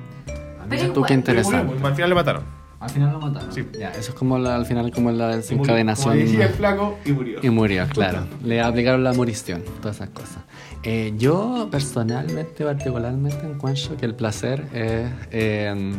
Igual- 0.70 1.06
qué 1.06 1.14
interesante. 1.14 1.74
al 1.86 1.94
final 1.94 2.10
lo 2.10 2.16
mataron. 2.16 2.42
Al 2.80 2.90
final 2.90 3.12
lo 3.12 3.20
mataron. 3.20 3.52
Sí. 3.52 3.64
Ya, 3.78 3.90
eso 3.90 4.10
es 4.10 4.14
como 4.18 4.38
la- 4.38 4.56
al 4.56 4.66
final 4.66 4.90
como 4.90 5.10
la 5.12 5.24
Como 5.26 5.36
desencadenación. 5.36 6.18
decía 6.18 6.46
el 6.46 6.52
flaco 6.52 6.98
y 7.04 7.12
murió. 7.12 7.38
Y 7.42 7.48
murió, 7.50 7.86
claro. 7.88 8.26
Le 8.44 8.60
aplicaron 8.60 9.04
la 9.04 9.12
morición, 9.12 9.62
todas 9.80 9.96
esas 9.96 10.08
cosas. 10.10 10.38
Eh, 10.84 11.12
yo 11.16 11.68
personalmente, 11.70 12.64
particularmente, 12.64 13.46
encuentro 13.46 13.96
que 13.96 14.06
el 14.06 14.14
placer 14.14 14.66
es... 14.72 15.10
eh, 15.30 15.94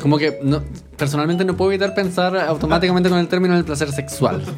como 0.00 0.16
que 0.18 0.38
no, 0.42 0.62
personalmente 0.96 1.44
no 1.44 1.56
puedo 1.56 1.72
evitar 1.72 1.94
pensar 1.94 2.36
automáticamente 2.36 3.08
con 3.08 3.18
el 3.18 3.28
término 3.28 3.54
del 3.54 3.64
placer 3.64 3.92
sexual. 3.92 4.42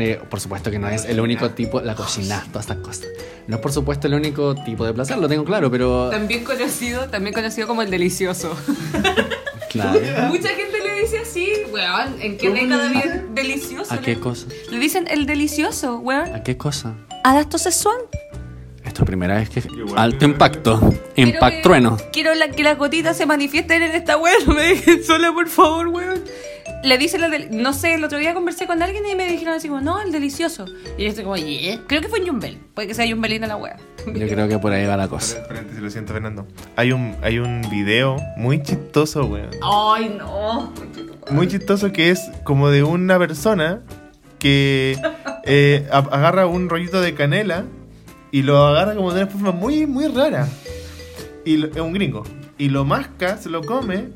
Eh, 0.00 0.20
por 0.30 0.38
supuesto 0.38 0.70
que 0.70 0.78
no 0.78 0.88
es 0.88 1.06
el 1.06 1.18
único 1.18 1.50
tipo, 1.50 1.80
la 1.80 1.96
cocina, 1.96 2.44
todas 2.52 2.66
estas 2.66 2.76
cosas. 2.76 3.08
No 3.48 3.56
es 3.56 3.62
por 3.62 3.72
supuesto 3.72 4.06
el 4.06 4.14
único 4.14 4.54
tipo 4.54 4.86
de 4.86 4.94
placer, 4.94 5.18
lo 5.18 5.28
tengo 5.28 5.44
claro, 5.44 5.72
pero... 5.72 6.08
También 6.08 6.44
conocido, 6.44 7.08
también 7.08 7.34
conocido 7.34 7.66
como 7.66 7.82
el 7.82 7.90
delicioso. 7.90 8.56
Claro. 9.70 9.98
Mucha 10.28 10.50
gente 10.50 10.78
le 10.84 10.87
dice 11.10 11.18
así, 11.22 11.52
weón. 11.72 12.20
¿En 12.20 12.36
qué 12.36 12.48
¿Cómo 12.48 12.60
década 12.60 12.88
dicen? 12.90 13.34
delicioso? 13.34 13.92
¿A 13.92 13.96
Le- 13.96 14.02
qué 14.02 14.18
cosa? 14.20 14.46
Le 14.70 14.78
dicen 14.78 15.06
el 15.08 15.26
delicioso, 15.26 15.98
weón. 15.98 16.34
¿A 16.34 16.42
qué 16.42 16.56
cosa? 16.56 16.94
¿Al 17.24 17.36
acto 17.38 17.58
sexual? 17.58 17.96
Esto 18.84 19.04
primera 19.04 19.36
vez 19.36 19.50
que... 19.50 19.62
Alto 19.96 20.24
impacto. 20.24 20.78
Quiero 21.14 21.30
Impact 21.30 21.56
que- 21.56 21.62
trueno. 21.62 21.96
Quiero 22.12 22.34
la- 22.34 22.50
que 22.50 22.62
las 22.62 22.78
gotitas 22.78 23.16
se 23.16 23.26
manifiesten 23.26 23.82
en 23.82 23.92
esta 23.92 24.16
weón. 24.16 24.42
No 24.46 24.54
me 24.54 24.62
dejen 24.62 25.04
sola, 25.04 25.32
por 25.32 25.48
favor, 25.48 25.88
weón. 25.88 26.22
Le 26.84 26.96
dicen 26.96 27.20
la 27.20 27.28
del- 27.28 27.60
No 27.60 27.72
sé, 27.72 27.94
el 27.94 28.04
otro 28.04 28.18
día 28.18 28.34
conversé 28.34 28.66
con 28.66 28.82
alguien 28.82 29.04
y 29.06 29.14
me 29.16 29.26
dijeron 29.28 29.54
así 29.54 29.68
como, 29.68 29.80
no, 29.80 30.00
el 30.00 30.12
delicioso. 30.12 30.64
Y 30.96 31.02
yo 31.04 31.08
estoy 31.08 31.24
como, 31.24 31.36
"Yeah". 31.36 31.80
Creo 31.88 32.00
que 32.00 32.08
fue 32.08 32.20
en 32.20 32.28
Jumbel. 32.28 32.58
Puede 32.74 32.88
que 32.88 32.94
sea 32.94 33.06
Jumbelina 33.08 33.46
la 33.46 33.56
weón. 33.56 33.76
Yo 34.06 34.28
creo 34.28 34.48
que 34.48 34.58
por 34.58 34.72
ahí 34.72 34.86
va 34.86 34.96
la 34.96 35.08
cosa. 35.08 35.42
Paréntesis, 35.46 35.82
lo 35.82 35.90
siento, 35.90 36.12
Fernando. 36.12 36.46
Hay 36.76 36.92
un, 36.92 37.16
hay 37.22 37.38
un 37.40 37.62
video 37.70 38.16
muy 38.36 38.62
chistoso, 38.62 39.24
weón. 39.24 39.50
Ay, 39.62 40.14
no. 40.18 40.72
muy 41.30 41.48
chistoso 41.48 41.92
que 41.92 42.10
es 42.10 42.30
como 42.44 42.70
de 42.70 42.82
una 42.84 43.18
persona 43.18 43.82
que 44.38 44.96
eh, 45.44 45.86
agarra 45.90 46.46
un 46.46 46.68
rollito 46.70 47.00
de 47.00 47.12
canela 47.14 47.64
y 48.30 48.42
lo 48.42 48.64
agarra 48.66 48.94
como 48.94 49.12
de 49.12 49.22
una 49.22 49.30
forma 49.30 49.50
muy, 49.50 49.86
muy 49.86 50.06
rara. 50.06 50.48
Y 51.44 51.56
lo- 51.56 51.66
es 51.68 51.76
un 51.80 51.92
gringo. 51.92 52.22
Y 52.56 52.68
lo 52.70 52.84
masca, 52.84 53.36
se 53.36 53.48
lo 53.50 53.62
come 53.62 54.06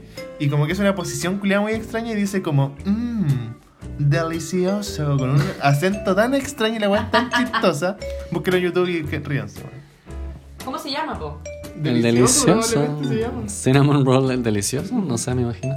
y 0.45 0.49
como 0.49 0.67
que 0.67 0.73
es 0.73 0.79
una 0.79 0.95
posición 0.95 1.39
culiada 1.39 1.63
muy 1.63 1.73
extraña 1.73 2.13
y 2.13 2.15
dice 2.15 2.43
como, 2.43 2.75
mmm, 2.85 3.27
delicioso, 3.99 5.17
con 5.17 5.31
un 5.31 5.43
acento 5.61 6.15
tan 6.15 6.35
extraño 6.35 6.77
y 6.77 6.79
la 6.81 6.89
weá 6.89 7.11
tan 7.11 7.31
chistosa. 7.31 7.97
Búsquelo 8.31 8.57
en 8.59 8.63
YouTube 8.65 8.89
y 8.89 9.05
que 9.05 9.19
ríanse. 9.21 9.61
¿Cómo 10.65 10.79
se 10.79 10.91
llama, 10.91 11.19
po? 11.19 11.41
El 11.85 12.03
delicioso. 12.03 12.63
se 13.09 13.15
llama. 13.21 13.49
Cinnamon 13.49 14.05
roll, 14.05 14.31
el 14.31 14.43
delicioso. 14.43 14.95
No 14.95 15.19
sé, 15.19 15.35
me 15.35 15.43
imagino. 15.43 15.75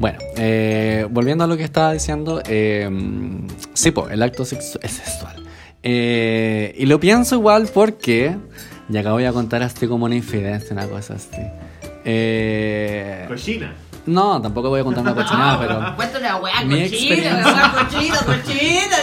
Bueno, 0.00 0.18
eh, 0.36 1.06
volviendo 1.10 1.44
a 1.44 1.46
lo 1.46 1.56
que 1.56 1.64
estaba 1.64 1.92
diciendo, 1.92 2.42
eh, 2.46 2.90
sí, 3.74 3.90
po, 3.90 4.08
el 4.08 4.22
acto 4.22 4.42
sexu- 4.44 4.78
es 4.82 4.92
sexual. 4.92 5.36
Eh, 5.82 6.74
y 6.78 6.86
lo 6.86 6.98
pienso 7.00 7.34
igual 7.36 7.68
porque, 7.72 8.36
y 8.88 8.96
acá 8.96 9.12
voy 9.12 9.24
a 9.24 9.32
contar 9.32 9.62
así 9.62 9.86
como 9.86 10.06
una 10.06 10.16
infidencia, 10.16 10.72
una 10.72 10.86
cosa 10.86 11.14
así. 11.14 11.28
Eh, 12.04 13.24
Cochina. 13.28 13.72
no, 14.06 14.40
tampoco 14.42 14.68
voy 14.70 14.80
a 14.80 14.84
contar 14.84 15.02
una 15.04 15.14
cochinada, 15.14 15.58
pero. 15.60 15.96
Cuenta 15.96 16.18
una 16.18 16.36
weá 16.36 16.60
Mi 16.64 16.82
cochina, 16.82 17.14
experiencia. 17.14 17.72
cochina, 17.72 18.18
cochina. 18.26 18.96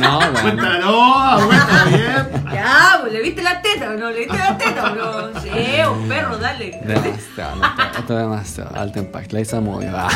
No, 0.00 0.18
bueno. 0.18 0.40
Cuéntalo, 0.42 1.46
cuéntalo 1.46 1.90
bien. 1.90 2.44
Ya, 2.52 2.98
pues, 3.00 3.12
¿le 3.12 3.22
viste 3.22 3.42
la 3.42 3.60
teta 3.62 3.90
o 3.90 3.94
no? 3.94 4.10
¿Le 4.10 4.18
viste 4.20 4.38
la 4.38 4.56
teta 4.58 4.92
o 4.92 4.94
no? 4.94 5.40
Sí, 5.40 5.50
un 5.92 6.08
perro, 6.08 6.38
dale. 6.38 6.80
Demasiado, 6.84 7.56
no, 7.56 7.66
esto, 7.66 7.82
esto 7.98 8.12
es 8.14 8.18
demasiado. 8.22 8.76
Alto 8.76 8.98
impact, 9.00 9.32
la 9.32 9.40
hice 9.40 9.60
muy. 9.60 9.86
va. 9.86 10.08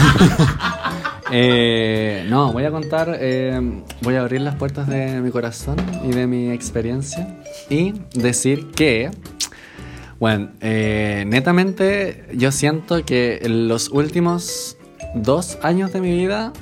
Eh, 1.33 2.27
no, 2.29 2.53
voy 2.53 2.65
a 2.65 2.73
contar, 2.73 3.17
eh, 3.21 3.61
voy 4.01 4.17
a 4.17 4.21
abrir 4.23 4.41
las 4.41 4.57
puertas 4.57 4.89
de 4.89 5.21
mi 5.21 5.31
corazón 5.31 5.77
y 6.05 6.11
de 6.11 6.27
mi 6.27 6.51
experiencia 6.51 7.29
y 7.69 7.93
decir 8.15 8.73
que, 8.73 9.13
bueno, 10.21 10.50
eh, 10.61 11.25
netamente 11.27 12.27
yo 12.35 12.53
siento 12.53 13.05
que 13.07 13.41
en 13.43 13.69
los 13.69 13.89
últimos 13.89 14.77
dos 15.15 15.59
años 15.62 15.95
de 15.95 16.03
mi 16.03 16.15
vida, 16.15 16.53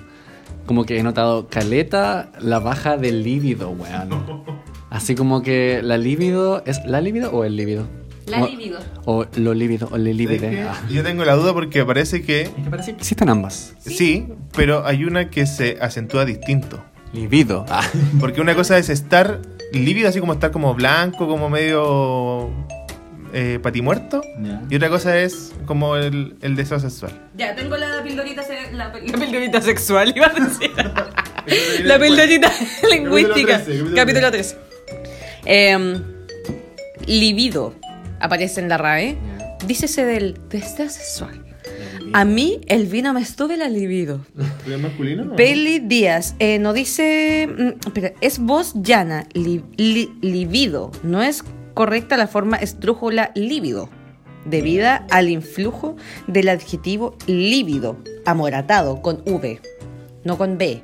como 0.65 0.85
que 0.85 0.99
he 0.99 1.03
notado 1.03 1.49
caleta 1.49 2.31
la 2.38 2.61
baja 2.61 2.97
del 2.97 3.25
líbido, 3.25 3.71
weón. 3.71 4.45
Así 4.91 5.17
como 5.17 5.43
que 5.43 5.81
la 5.83 5.99
líbido, 5.99 6.62
¿es 6.67 6.85
la 6.87 7.00
líbido 7.00 7.33
o 7.33 7.45
el 7.45 7.57
líbido? 7.57 7.87
La 8.27 8.47
libido. 8.47 8.79
O 9.07 9.27
lo 9.37 9.55
líbido, 9.55 9.88
o 9.91 9.99
le 9.99 10.12
¿Sabes 10.12 10.17
líbide. 10.17 10.62
Ah. 10.62 10.81
Yo 10.88 11.03
tengo 11.03 11.25
la 11.25 11.35
duda 11.35 11.53
porque 11.53 11.85
parece 11.85 12.23
que 12.23 12.43
Es 12.43 12.50
que 12.50 12.71
parece 12.71 12.93
que 12.93 12.99
existen 12.99 13.29
ambas. 13.29 13.75
sí, 13.81 14.29
pero 14.55 14.87
hay 14.87 15.05
una 15.05 15.31
que 15.31 15.47
se 15.47 15.79
acentúa 15.81 16.25
distinto. 16.25 16.81
Libido. 17.12 17.65
Ah. 17.69 17.83
Porque 18.21 18.41
una 18.41 18.55
cosa 18.55 18.79
es 18.79 18.88
estar 18.88 19.41
lívido, 19.73 20.09
así 20.09 20.21
como 20.21 20.35
estar 20.35 20.53
como 20.53 20.75
blanco, 20.75 21.27
como 21.27 21.49
medio 21.49 22.50
eh, 23.33 23.59
patimuerto. 23.63 24.23
Y 24.71 24.77
otra 24.77 24.89
cosa 24.89 25.19
es 25.19 25.53
como 25.67 25.97
el, 25.97 26.37
el 26.43 26.57
deseo 26.57 26.79
sexual. 26.81 27.13
Ya, 27.37 27.55
tengo 27.55 27.77
la 27.77 28.03
pildorita, 28.03 28.43
se- 28.43 28.73
la, 28.73 28.87
la 28.87 28.93
pildorita 28.93 29.61
sexual, 29.61 30.13
iba 30.17 30.27
a 30.27 30.35
decir. 30.35 30.71
la 31.85 31.99
pildorita 31.99 32.53
lingüística. 32.91 33.63
13, 33.65 33.73
capítulo 33.95 33.97
Capítulo 33.97 34.31
13. 34.31 34.57
Em, 35.45 36.03
libido 37.07 37.75
aparece 38.21 38.61
en 38.61 38.69
la 38.69 38.79
RAE. 38.79 39.17
Dícese 39.67 40.05
del 40.05 40.39
deseo 40.49 40.89
sexual. 40.89 41.45
A 42.15 42.25
mí 42.25 42.61
el 42.69 42.87
vino 42.87 43.13
me 43.13 43.21
estuve 43.21 43.57
la 43.57 43.69
libido. 43.69 44.25
¿Es 44.67 44.79
masculino? 44.81 45.37
Peli 45.37 45.79
Díaz, 45.81 46.35
eh, 46.39 46.59
no 46.59 46.73
dice. 46.73 47.49
mm, 47.49 47.87
espera, 47.87 48.13
es 48.21 48.39
voz 48.39 48.73
llana, 48.77 49.27
li- 49.35 49.65
li- 49.77 50.11
libido. 50.23 50.91
No 51.03 51.23
es 51.23 51.45
correcta 51.79 52.17
la 52.17 52.27
forma 52.27 52.57
estrújula 52.57 53.31
lívido, 53.37 53.89
debida 54.45 55.07
al 55.11 55.29
influjo 55.29 55.95
del 56.27 56.49
adjetivo 56.49 57.17
lívido, 57.29 57.99
amoratado, 58.27 59.01
con 59.01 59.23
V, 59.25 59.61
no 60.25 60.37
con 60.37 60.59
B, 60.59 60.83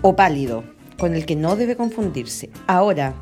o 0.00 0.14
pálido, 0.14 0.62
con 1.00 1.14
el 1.14 1.26
que 1.26 1.34
no 1.34 1.56
debe 1.56 1.74
confundirse. 1.74 2.48
Ahora, 2.68 3.14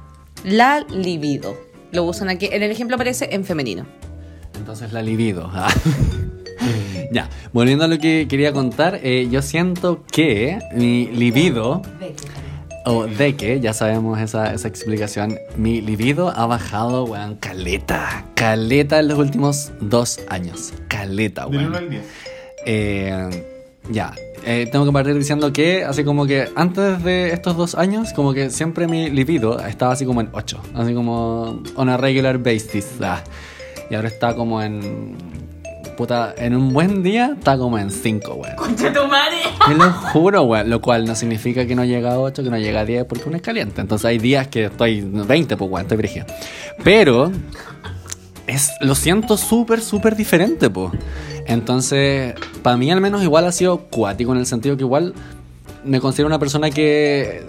la 0.45 0.85
libido. 0.91 1.57
Lo 1.93 2.05
usan 2.05 2.29
aquí. 2.29 2.51
En 2.53 2.63
el 2.63 2.71
ejemplo 2.71 2.97
aparece 2.97 3.31
en 3.33 3.47
femenino. 3.47 3.87
Entonces 4.59 4.93
la 4.93 5.01
libido. 5.01 5.51
Ah. 5.55 5.73
ya, 7.11 7.31
volviendo 7.55 7.87
a 7.87 7.89
lo 7.89 7.97
que 7.97 8.27
quería 8.29 8.53
contar, 8.53 9.01
eh, 9.03 9.29
yo 9.31 9.41
siento 9.41 10.05
que 10.13 10.59
mi 10.75 11.07
libido 11.07 11.81
o 12.91 13.07
de 13.07 13.37
que, 13.37 13.61
ya 13.61 13.73
sabemos 13.73 14.19
esa, 14.21 14.53
esa 14.53 14.69
explicación, 14.69 15.39
mi 15.57 15.81
libido 15.81 16.31
ha 16.31 16.47
bajado, 16.47 17.05
weón, 17.05 17.37
caleta. 17.37 18.25
Caleta 18.35 18.99
en 18.99 19.09
los 19.09 19.19
últimos 19.19 19.73
dos 19.81 20.21
años. 20.29 20.73
Caleta, 20.89 21.47
Del 21.47 21.57
weón. 21.57 21.69
1 21.69 21.79
al 21.79 21.91
10. 21.91 22.05
Eh, 22.67 23.45
ya, 23.91 24.15
eh, 24.45 24.69
tengo 24.71 24.85
que 24.85 24.93
partir 24.93 25.15
diciendo 25.15 25.53
que, 25.53 25.85
así 25.85 26.05
como 26.05 26.27
que 26.27 26.49
antes 26.57 27.03
de 27.05 27.33
estos 27.33 27.57
dos 27.57 27.75
años, 27.75 28.13
como 28.13 28.35
que 28.35 28.51
siempre 28.51 28.87
mi 28.87 29.09
libido 29.11 29.61
estaba 29.61 29.93
así 29.93 30.05
como 30.05 30.21
en 30.21 30.29
8, 30.33 30.61
así 30.75 30.95
como 30.95 31.63
on 31.77 31.89
a 31.89 31.97
regular 31.97 32.39
basis. 32.39 32.87
ah. 33.03 33.23
Y 33.91 33.95
ahora 33.95 34.09
está 34.09 34.35
como 34.35 34.63
en. 34.63 35.17
Puta, 36.01 36.35
en 36.39 36.57
un 36.57 36.73
buen 36.73 37.03
día 37.03 37.35
está 37.39 37.59
como 37.59 37.79
en 37.79 37.91
5, 37.91 38.33
weón. 38.33 38.57
¡Concha 38.57 38.91
tu 38.91 39.07
madre! 39.07 39.37
Te 39.67 39.75
lo 39.75 39.93
juro, 39.93 40.45
weón. 40.45 40.71
Lo 40.71 40.81
cual 40.81 41.05
no 41.05 41.15
significa 41.15 41.67
que 41.67 41.75
no 41.75 41.85
llega 41.85 42.15
a 42.15 42.19
8, 42.19 42.43
que 42.43 42.49
no 42.49 42.57
llega 42.57 42.81
a 42.81 42.85
10, 42.87 43.05
porque 43.05 43.25
uno 43.29 43.37
es 43.37 43.43
caliente. 43.43 43.83
Entonces 43.83 44.07
hay 44.07 44.17
días 44.17 44.49
que 44.49 44.65
estoy 44.65 45.03
20, 45.03 45.59
pues, 45.59 45.71
weón, 45.71 45.83
estoy 45.83 45.99
brígido. 45.99 46.25
Pero 46.83 47.31
es, 48.47 48.71
lo 48.81 48.95
siento 48.95 49.37
súper, 49.37 49.83
súper 49.83 50.17
diferente, 50.17 50.71
pues. 50.71 50.91
Entonces, 51.47 52.33
para 52.63 52.79
mí 52.79 52.91
al 52.91 53.03
menos 53.03 53.23
igual 53.23 53.45
ha 53.45 53.53
sido 53.53 53.81
cuático 53.91 54.33
en 54.33 54.39
el 54.39 54.47
sentido 54.47 54.79
que 54.79 54.85
igual 54.85 55.13
me 55.85 56.01
considero 56.01 56.29
una 56.29 56.39
persona 56.39 56.71
que 56.71 57.45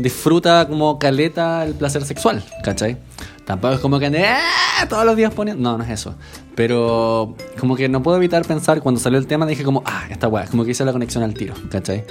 disfruta 0.00 0.66
como 0.66 0.98
caleta 0.98 1.62
el 1.62 1.74
placer 1.74 2.06
sexual, 2.06 2.42
¿cachai? 2.64 2.96
Tampoco 3.48 3.72
es 3.72 3.80
como 3.80 3.98
que 3.98 4.04
ande, 4.04 4.26
"Ah", 4.26 4.86
todos 4.90 5.06
los 5.06 5.16
días 5.16 5.32
poniendo. 5.32 5.62
No, 5.62 5.78
no 5.78 5.82
es 5.84 5.88
eso. 5.88 6.14
Pero 6.54 7.34
como 7.58 7.76
que 7.76 7.88
no 7.88 8.02
puedo 8.02 8.18
evitar 8.18 8.44
pensar, 8.44 8.82
cuando 8.82 9.00
salió 9.00 9.18
el 9.18 9.26
tema 9.26 9.46
dije 9.46 9.64
como, 9.64 9.82
ah, 9.86 10.02
esta 10.10 10.28
weá, 10.28 10.44
como 10.46 10.66
que 10.66 10.72
hice 10.72 10.84
la 10.84 10.92
conexión 10.92 11.24
al 11.24 11.32
tiro, 11.32 11.54
¿cachai? 11.70 12.04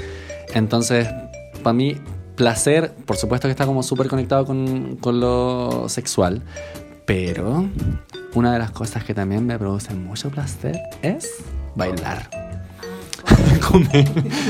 Entonces, 0.55 1.07
para 1.61 1.73
mí, 1.75 1.95
placer, 2.35 2.91
por 3.05 3.17
supuesto 3.17 3.47
que 3.47 3.51
está 3.51 3.67
como 3.67 3.83
súper 3.83 4.07
conectado 4.07 4.45
con, 4.47 4.95
con 4.95 5.19
lo 5.19 5.87
sexual, 5.89 6.41
pero 7.05 7.69
una 8.33 8.51
de 8.53 8.57
las 8.57 8.71
cosas 8.71 9.03
que 9.03 9.13
también 9.13 9.45
me 9.45 9.59
produce 9.59 9.93
mucho 9.93 10.31
placer 10.31 10.75
es 11.03 11.35
bailar. 11.75 12.46
comer, 13.71 14.05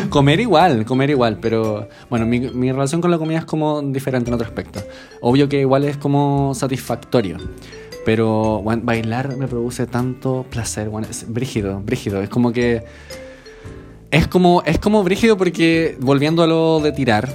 comer 0.10 0.40
igual, 0.40 0.86
comer 0.86 1.10
igual, 1.10 1.38
pero 1.42 1.88
bueno, 2.10 2.26
mi, 2.26 2.40
mi 2.40 2.72
relación 2.72 3.02
con 3.02 3.12
la 3.12 3.18
comida 3.18 3.40
es 3.40 3.46
como 3.46 3.82
diferente 3.82 4.30
en 4.30 4.36
otro 4.36 4.48
aspecto. 4.48 4.82
Obvio 5.22 5.50
que 5.50 5.62
igual 5.62 5.84
es 5.86 5.98
como 5.98 6.54
satisfactorio, 6.54 7.38
pero 8.06 8.62
bailar 8.64 9.36
me 9.36 9.48
produce 9.48 9.86
tanto 9.86 10.46
placer, 10.50 10.90
es 11.10 11.32
brígido, 11.32 11.82
brígido, 11.82 12.22
es 12.22 12.30
como 12.30 12.52
que... 12.52 12.84
Es 14.10 14.26
como, 14.26 14.64
es 14.66 14.80
como 14.80 15.04
brígido 15.04 15.36
porque, 15.36 15.98
volviendo 16.00 16.42
a 16.42 16.48
lo 16.48 16.80
de 16.80 16.94
tirar, 16.94 17.28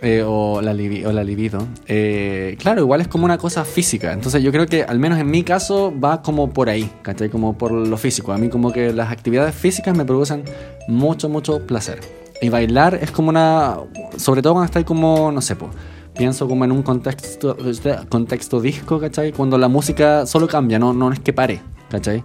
eh, 0.00 0.22
o, 0.24 0.60
la 0.62 0.72
o 0.72 1.12
la 1.12 1.24
libido, 1.24 1.66
eh, 1.86 2.56
claro, 2.60 2.82
igual 2.82 3.00
es 3.00 3.08
como 3.08 3.24
una 3.24 3.38
cosa 3.38 3.64
física. 3.64 4.12
Entonces 4.12 4.42
yo 4.42 4.52
creo 4.52 4.66
que, 4.66 4.84
al 4.84 4.98
menos 4.98 5.18
en 5.18 5.30
mi 5.30 5.42
caso, 5.42 5.92
va 5.98 6.22
como 6.22 6.50
por 6.50 6.68
ahí, 6.68 6.90
¿cachai? 7.02 7.28
Como 7.28 7.58
por 7.58 7.72
lo 7.72 7.96
físico. 7.96 8.32
A 8.32 8.38
mí 8.38 8.48
como 8.48 8.72
que 8.72 8.92
las 8.92 9.10
actividades 9.10 9.54
físicas 9.54 9.96
me 9.96 10.04
producen 10.04 10.44
mucho, 10.86 11.28
mucho 11.28 11.66
placer. 11.66 12.00
Y 12.40 12.48
bailar 12.48 12.94
es 12.94 13.10
como 13.10 13.30
una... 13.30 13.78
Sobre 14.16 14.40
todo 14.42 14.52
cuando 14.52 14.66
estoy 14.66 14.84
como, 14.84 15.32
no 15.32 15.40
sé, 15.40 15.56
po, 15.56 15.70
pienso 16.16 16.46
como 16.46 16.64
en 16.64 16.70
un 16.70 16.82
contexto, 16.82 17.56
contexto 18.08 18.60
disco, 18.60 19.00
¿cachai? 19.00 19.32
Cuando 19.32 19.58
la 19.58 19.66
música 19.66 20.26
solo 20.26 20.46
cambia, 20.46 20.78
no, 20.78 20.92
no 20.92 21.12
es 21.12 21.18
que 21.18 21.32
pare, 21.32 21.60
¿cachai? 21.90 22.22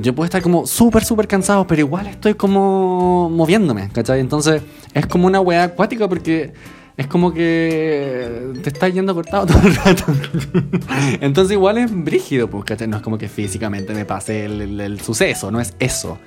yo 0.00 0.14
puedo 0.14 0.24
estar 0.24 0.42
como 0.42 0.66
súper, 0.66 1.04
súper 1.04 1.28
cansado, 1.28 1.66
pero 1.66 1.80
igual 1.80 2.06
estoy 2.06 2.34
como 2.34 3.30
moviéndome, 3.30 3.88
¿cachai? 3.90 4.20
Entonces 4.20 4.62
es 4.92 5.06
como 5.06 5.26
una 5.26 5.40
weá 5.40 5.64
acuática 5.64 6.08
porque 6.08 6.52
es 6.96 7.06
como 7.06 7.34
que 7.34 8.52
te 8.62 8.70
estás 8.70 8.92
yendo 8.94 9.14
cortado 9.14 9.46
todo 9.46 9.60
el 9.66 9.74
rato. 9.76 10.04
Entonces 11.20 11.52
igual 11.52 11.78
es 11.78 11.92
brígido, 12.04 12.48
pues, 12.48 12.64
¿cachai? 12.64 12.88
No 12.88 12.96
es 12.96 13.02
como 13.02 13.18
que 13.18 13.28
físicamente 13.28 13.92
me 13.94 14.04
pase 14.04 14.44
el, 14.46 14.60
el- 14.62 14.80
el 14.80 15.00
suceso, 15.00 15.50
no 15.50 15.60
es 15.60 15.74
eso. 15.78 16.18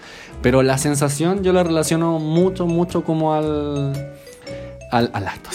Pero 0.41 0.61
la 0.61 0.77
sensación 0.77 1.43
yo 1.43 1.53
la 1.53 1.63
relaciono 1.63 2.19
mucho, 2.19 2.65
mucho 2.67 3.03
como 3.03 3.33
al... 3.33 4.15
Al, 4.91 5.11
al 5.13 5.27
acto 5.27 5.49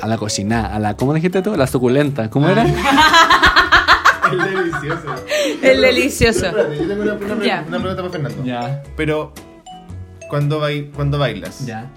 a 0.00 0.06
la 0.08 0.18
cocina, 0.18 0.66
a 0.74 0.78
la... 0.80 0.96
¿Cómo 0.96 1.14
dijiste 1.14 1.40
tú? 1.40 1.54
La 1.56 1.68
suculenta, 1.68 2.28
¿cómo 2.30 2.48
era? 2.48 2.64
Es 4.32 4.38
delicioso. 4.38 5.14
Es 5.62 5.80
delicioso. 5.80 6.46
Espérate, 6.46 6.78
yo 6.78 6.88
tengo 6.88 7.02
una, 7.02 7.16
pregunta 7.18 7.96
para 7.96 8.10
Fernando. 8.10 8.44
Ya, 8.44 8.82
Pero, 8.96 9.32
cuando, 10.30 10.58
bai- 10.60 10.90
cuando 10.94 11.18
bailas, 11.18 11.66
ya. 11.66 11.90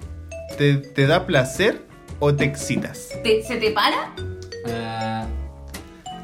¿te, 0.58 0.75
¿te 0.75 1.08
da 1.08 1.25
placer 1.25 1.85
o 2.19 2.34
te 2.34 2.45
excitas? 2.45 3.10
¿Te- 3.23 3.43
¿Se 3.43 3.58
te 3.58 3.71
para? 3.71 4.13
Eh, 4.67 5.23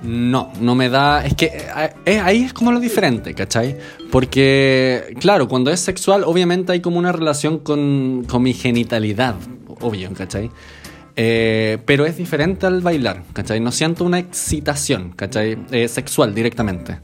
no, 0.04 0.52
no 0.60 0.74
me 0.76 0.90
da. 0.90 1.26
Es 1.26 1.36
que 1.36 1.46
eh, 1.48 1.94
eh, 2.06 2.20
ahí 2.20 2.44
es 2.44 2.54
como 2.54 2.72
lo 2.72 2.80
diferente, 2.80 3.34
¿cachai? 3.34 3.78
Porque, 4.12 5.16
claro, 5.20 5.48
cuando 5.48 5.72
es 5.72 5.80
sexual, 5.80 6.24
obviamente 6.26 6.72
hay 6.72 6.82
como 6.82 6.98
una 6.98 7.12
relación 7.12 7.60
con, 7.60 8.26
con 8.28 8.42
mi 8.44 8.54
genitalidad, 8.54 9.36
obvio, 9.80 10.12
¿cachai? 10.14 10.50
Eh, 11.16 11.78
pero 11.86 12.06
es 12.06 12.18
diferente 12.18 12.66
al 12.66 12.82
bailar, 12.82 13.24
¿cachai? 13.34 13.60
No 13.60 13.72
siento 13.72 14.04
una 14.06 14.18
excitación, 14.20 15.12
¿cachai? 15.16 15.58
Eh, 15.72 15.88
sexual 15.88 16.34
directamente. 16.34 17.00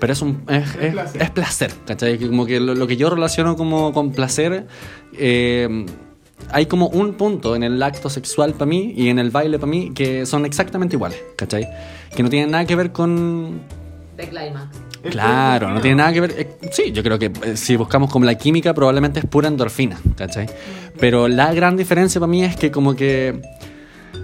Pero 0.00 0.12
es 0.12 0.20
un 0.20 0.42
es, 0.48 0.68
Es 0.74 0.76
es- 0.82 0.92
placer. 0.92 1.22
es 1.22 1.30
placer, 1.30 1.72
¿cachai? 1.86 2.18
Que 2.18 2.26
Como 2.26 2.44
que 2.44 2.58
lo, 2.60 2.74
lo 2.74 2.86
que 2.88 2.96
yo 2.96 3.08
relaciono 3.08 3.56
como 3.56 3.92
con 3.92 4.10
placer, 4.12 4.66
eh, 5.16 5.86
hay 6.50 6.66
como 6.66 6.88
un 6.88 7.14
punto 7.14 7.54
en 7.56 7.62
el 7.62 7.82
acto 7.82 8.10
sexual 8.10 8.52
para 8.54 8.66
mí 8.66 8.92
y 8.96 9.08
en 9.08 9.18
el 9.18 9.30
baile 9.30 9.58
para 9.58 9.70
mí 9.70 9.92
que 9.94 10.26
son 10.26 10.44
exactamente 10.44 10.96
iguales, 10.96 11.22
¿cachai? 11.36 11.68
Que 12.14 12.22
no 12.22 12.28
tienen 12.28 12.50
nada 12.50 12.64
que 12.66 12.76
ver 12.76 12.92
con... 12.92 13.60
De 14.16 14.28
Climax. 14.28 14.76
Claro, 15.10 15.70
no 15.70 15.80
tiene 15.80 15.96
nada 15.96 16.12
que 16.12 16.20
ver... 16.20 16.34
eh, 16.36 16.56
sí, 16.70 16.92
yo 16.92 17.02
creo 17.02 17.18
que 17.18 17.32
eh, 17.44 17.56
si 17.56 17.76
buscamos 17.76 18.10
como 18.10 18.24
la 18.24 18.36
química 18.36 18.72
probablemente 18.74 19.20
es 19.20 19.26
pura 19.26 19.48
endorfina, 19.48 19.98
¿cachai? 20.16 20.46
Pero 21.00 21.28
la 21.28 21.52
gran 21.54 21.76
diferencia 21.76 22.20
para 22.20 22.30
mí 22.30 22.44
es 22.44 22.56
que 22.56 22.70
como 22.70 22.94
que... 22.94 23.40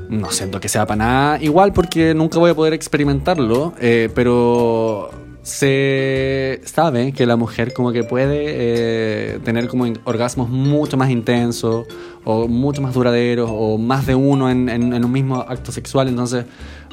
No 0.08 0.30
siento 0.30 0.60
que 0.60 0.68
sea 0.68 0.86
para 0.86 0.96
nada 0.96 1.42
igual 1.42 1.72
porque 1.72 2.14
nunca 2.14 2.38
voy 2.38 2.50
a 2.50 2.54
poder 2.54 2.72
experimentarlo, 2.72 3.74
eh, 3.80 4.08
pero 4.14 5.10
se 5.48 6.60
sabe 6.64 7.12
que 7.12 7.26
la 7.26 7.36
mujer 7.36 7.72
como 7.72 7.90
que 7.92 8.04
puede 8.04 8.36
eh, 8.46 9.38
tener 9.44 9.66
como 9.68 9.86
orgasmos 10.04 10.48
mucho 10.48 10.96
más 10.96 11.10
intensos 11.10 11.86
o 12.24 12.46
mucho 12.46 12.82
más 12.82 12.94
duraderos 12.94 13.48
o 13.52 13.78
más 13.78 14.06
de 14.06 14.14
uno 14.14 14.50
en, 14.50 14.68
en- 14.68 14.92
en 14.92 15.04
un 15.04 15.10
mismo 15.10 15.36
acto 15.36 15.72
sexual. 15.72 16.08
Entonces, 16.08 16.44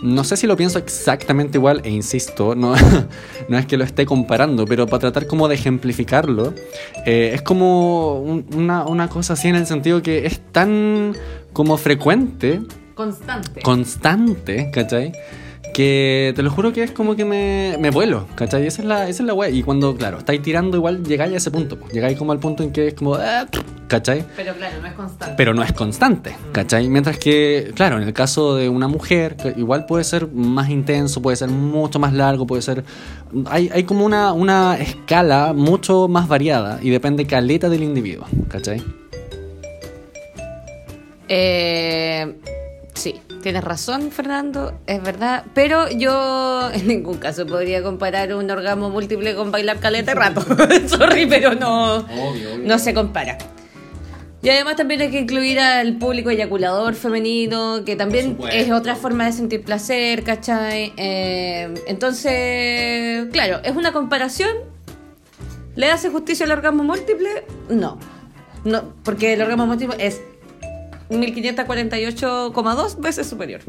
no 0.01 0.23
sé 0.23 0.37
si 0.37 0.47
lo 0.47 0.55
pienso 0.55 0.79
exactamente 0.79 1.57
igual 1.57 1.81
e 1.83 1.89
insisto, 1.89 2.55
no, 2.55 2.73
no 3.49 3.57
es 3.57 3.65
que 3.65 3.77
lo 3.77 3.83
esté 3.83 4.05
comparando, 4.05 4.65
pero 4.65 4.87
para 4.87 4.99
tratar 4.99 5.27
como 5.27 5.47
de 5.47 5.55
ejemplificarlo, 5.55 6.53
eh, 7.05 7.31
es 7.33 7.41
como 7.41 8.19
un- 8.21 8.45
una, 8.55 8.85
una 8.85 9.09
cosa 9.09 9.33
así 9.33 9.47
en 9.49 9.55
el 9.55 9.67
sentido 9.67 10.01
que 10.01 10.25
es 10.25 10.39
tan 10.51 11.13
como 11.53 11.77
frecuente 11.77 12.61
Constante. 12.95 13.61
constante, 13.61 14.69
¿cachai? 14.71 15.11
Que 15.73 16.31
te 16.35 16.41
lo 16.41 16.51
juro 16.51 16.71
que 16.71 16.83
es 16.83 16.91
como 16.91 17.15
que 17.15 17.25
me, 17.25 17.75
me 17.79 17.89
vuelo, 17.89 18.27
¿cachai? 18.35 18.65
Esa 18.65 18.81
es 18.81 18.87
la, 18.87 19.09
esa 19.09 19.23
es 19.23 19.27
la 19.27 19.33
wea. 19.33 19.49
Y 19.49 19.63
cuando, 19.63 19.95
claro, 19.95 20.19
estáis 20.19 20.41
tirando, 20.41 20.77
igual 20.77 21.03
llegáis 21.03 21.33
a 21.33 21.37
ese 21.37 21.51
punto. 21.51 21.77
Llegáis 21.91 22.17
como 22.17 22.31
al 22.31 22.39
punto 22.39 22.63
en 22.63 22.71
que 22.71 22.87
es 22.87 22.93
como, 22.93 23.15
ah, 23.15 23.45
¿cachai? 23.87 24.25
Pero 24.35 24.53
claro, 24.55 24.81
no 24.81 24.87
es 24.87 24.93
constante. 24.93 25.33
Pero 25.37 25.53
no 25.53 25.63
es 25.63 25.73
constante, 25.73 26.35
¿cachai? 26.53 26.87
Mientras 26.87 27.17
que, 27.17 27.71
claro, 27.75 27.97
en 27.97 28.03
el 28.03 28.13
caso 28.13 28.55
de 28.55 28.69
una 28.69 28.87
mujer, 28.87 29.35
igual 29.57 29.85
puede 29.85 30.03
ser 30.05 30.27
más 30.31 30.69
intenso, 30.69 31.21
puede 31.21 31.35
ser 31.35 31.49
mucho 31.49 31.99
más 31.99 32.13
largo, 32.13 32.47
puede 32.47 32.61
ser... 32.61 32.83
Hay, 33.47 33.69
hay 33.73 33.83
como 33.83 34.05
una, 34.05 34.31
una 34.31 34.77
escala 34.77 35.53
mucho 35.53 36.07
más 36.07 36.27
variada 36.27 36.79
y 36.81 36.89
depende 36.89 37.25
caleta 37.25 37.67
del 37.67 37.83
individuo, 37.83 38.25
¿cachai? 38.47 38.81
Eh, 41.27 42.35
sí, 42.93 43.15
tienes 43.45 43.63
razón, 43.63 44.09
Fernando, 44.09 44.73
es 44.87 45.03
verdad. 45.03 45.45
Pero 45.53 45.87
yo 45.91 46.71
en 46.73 46.87
ningún 46.87 47.17
caso 47.17 47.45
podría 47.45 47.83
comparar 47.83 48.33
un 48.33 48.49
orgasmo 48.49 48.89
múltiple 48.89 49.35
con 49.35 49.51
bailar 49.51 49.79
caleta 49.79 50.15
de 50.15 50.19
rato. 50.19 50.41
Sorry, 50.87 51.27
pero 51.27 51.53
no, 51.53 51.97
Obvio, 51.97 52.57
no 52.63 52.79
se 52.79 52.95
compara. 52.95 53.37
Y 54.41 54.49
además 54.49 54.77
también 54.77 55.01
hay 55.01 55.11
que 55.11 55.19
incluir 55.19 55.59
al 55.59 55.97
público 55.97 56.31
eyaculador 56.31 56.95
femenino, 56.95 57.83
que 57.85 57.95
también 57.95 58.35
es 58.51 58.71
otra 58.71 58.95
forma 58.95 59.27
de 59.27 59.33
sentir 59.33 59.61
placer, 59.63 60.23
¿cachai? 60.23 60.93
Eh, 60.97 61.71
entonces, 61.85 63.27
claro, 63.31 63.59
es 63.63 63.75
una 63.75 63.91
comparación. 63.91 64.49
¿Le 65.75 65.91
hace 65.91 66.09
justicia 66.09 66.47
al 66.47 66.51
orgasmo 66.51 66.83
múltiple? 66.83 67.45
No. 67.69 67.99
No, 68.63 68.95
porque 69.03 69.33
el 69.33 69.41
orgasmo 69.43 69.67
múltiple 69.67 69.97
es 69.99 70.19
1548,2 71.09 72.99
veces 72.99 73.27
superior. 73.27 73.61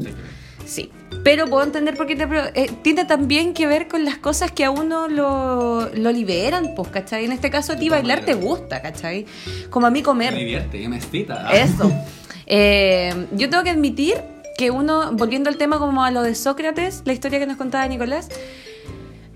Sí. 0.65 0.91
Pero 1.23 1.47
puedo 1.47 1.63
entender 1.63 1.95
por 1.95 2.07
qué 2.07 2.15
te... 2.15 2.27
eh, 2.55 2.71
tiene 2.83 3.05
también 3.05 3.53
que 3.53 3.67
ver 3.67 3.87
con 3.87 4.05
las 4.05 4.17
cosas 4.17 4.51
que 4.51 4.65
a 4.65 4.71
uno 4.71 5.07
lo, 5.07 5.89
lo 5.93 6.11
liberan, 6.11 6.73
pues, 6.75 6.89
¿cachai? 6.89 7.25
En 7.25 7.31
este 7.31 7.49
caso 7.49 7.73
a 7.73 7.75
ti 7.77 7.89
bailar 7.89 8.25
te 8.25 8.33
gusta, 8.33 8.81
¿cachai? 8.81 9.25
Como 9.69 9.87
a 9.87 9.91
mí 9.91 10.01
comer. 10.01 10.33
divierte, 10.35 10.87
me 10.87 10.97
excita. 10.97 11.49
Eso. 11.51 11.91
Eh, 12.49 13.27
yo 13.33 13.49
tengo 13.49 13.61
que 13.65 13.71
admitir 13.71 14.15
que 14.57 14.71
uno, 14.71 15.11
volviendo 15.11 15.49
al 15.49 15.57
tema 15.57 15.79
como 15.79 16.05
a 16.05 16.11
lo 16.11 16.23
de 16.23 16.33
Sócrates, 16.33 17.01
la 17.03 17.11
historia 17.11 17.39
que 17.39 17.45
nos 17.45 17.57
contaba 17.57 17.85
Nicolás, 17.89 18.29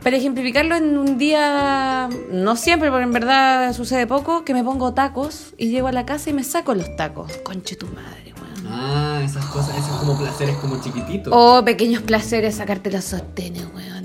para 0.04 0.18
ejemplificarlo 0.18 0.76
en 0.76 0.98
un 0.98 1.18
día, 1.18 2.10
no 2.32 2.56
siempre, 2.56 2.90
porque 2.90 3.04
en 3.04 3.14
verdad 3.14 3.74
sucede 3.74 4.08
poco, 4.08 4.44
que 4.44 4.54
me 4.54 4.64
pongo 4.64 4.94
tacos 4.94 5.54
y 5.58 5.70
llego 5.70 5.88
a 5.88 5.92
la 5.92 6.06
casa 6.06 6.30
y 6.30 6.34
me 6.34 6.44
saco 6.44 6.74
los 6.74 6.96
tacos. 6.96 7.32
Conche 7.44 7.76
tu 7.76 7.86
madre, 7.88 8.34
weón. 8.36 8.68
Ah, 8.74 9.22
esas 9.24 9.46
cosas, 9.46 9.78
esos 9.78 9.98
como 10.00 10.18
placeres 10.18 10.56
como 10.58 10.82
chiquititos. 10.82 11.32
O 11.36 11.64
pequeños 11.64 12.02
placeres, 12.02 12.56
sacarte 12.56 12.90
los 12.92 13.04
sostenes, 13.06 13.64
weón. 13.76 14.02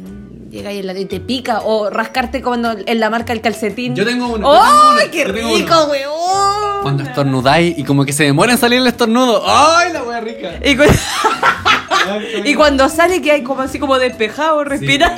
Llega 0.51 0.73
y, 0.73 0.83
la- 0.83 0.99
y 0.99 1.05
te 1.07 1.21
pica. 1.21 1.61
O 1.65 1.91
rascarte 1.91 2.41
cuando 2.43 2.73
en 2.87 3.01
la 3.01 3.11
marca 3.11 3.33
del 3.35 3.43
calcetín. 3.43 3.95
Yo 3.95 4.05
tengo 4.07 4.27
uno, 4.27 4.37
yo 4.37 4.43
tengo 4.43 4.53
¡Ay, 4.63 5.03
uno, 5.05 5.13
qué 5.13 5.25
yo 5.27 5.35
tengo 5.35 5.55
rico, 5.57 5.75
uno. 5.85 5.91
weón! 5.93 6.83
Cuando 6.83 7.03
estornudáis 7.03 7.79
y 7.79 7.85
como 7.85 8.05
que 8.05 8.13
se 8.13 8.25
demora 8.25 8.53
en 8.53 8.59
salir 8.59 8.79
el 8.81 8.87
estornudo. 8.87 9.43
¡Ay, 9.47 9.93
la 9.93 10.03
wea 10.05 10.21
rica! 10.21 10.53
Y, 10.65 10.77
y 12.45 12.55
cuando 12.55 12.89
sale 12.89 13.21
que 13.23 13.33
hay 13.33 13.43
como 13.43 13.63
así 13.63 13.79
como 13.79 13.99
despejado, 13.99 14.65
respirar. 14.65 15.17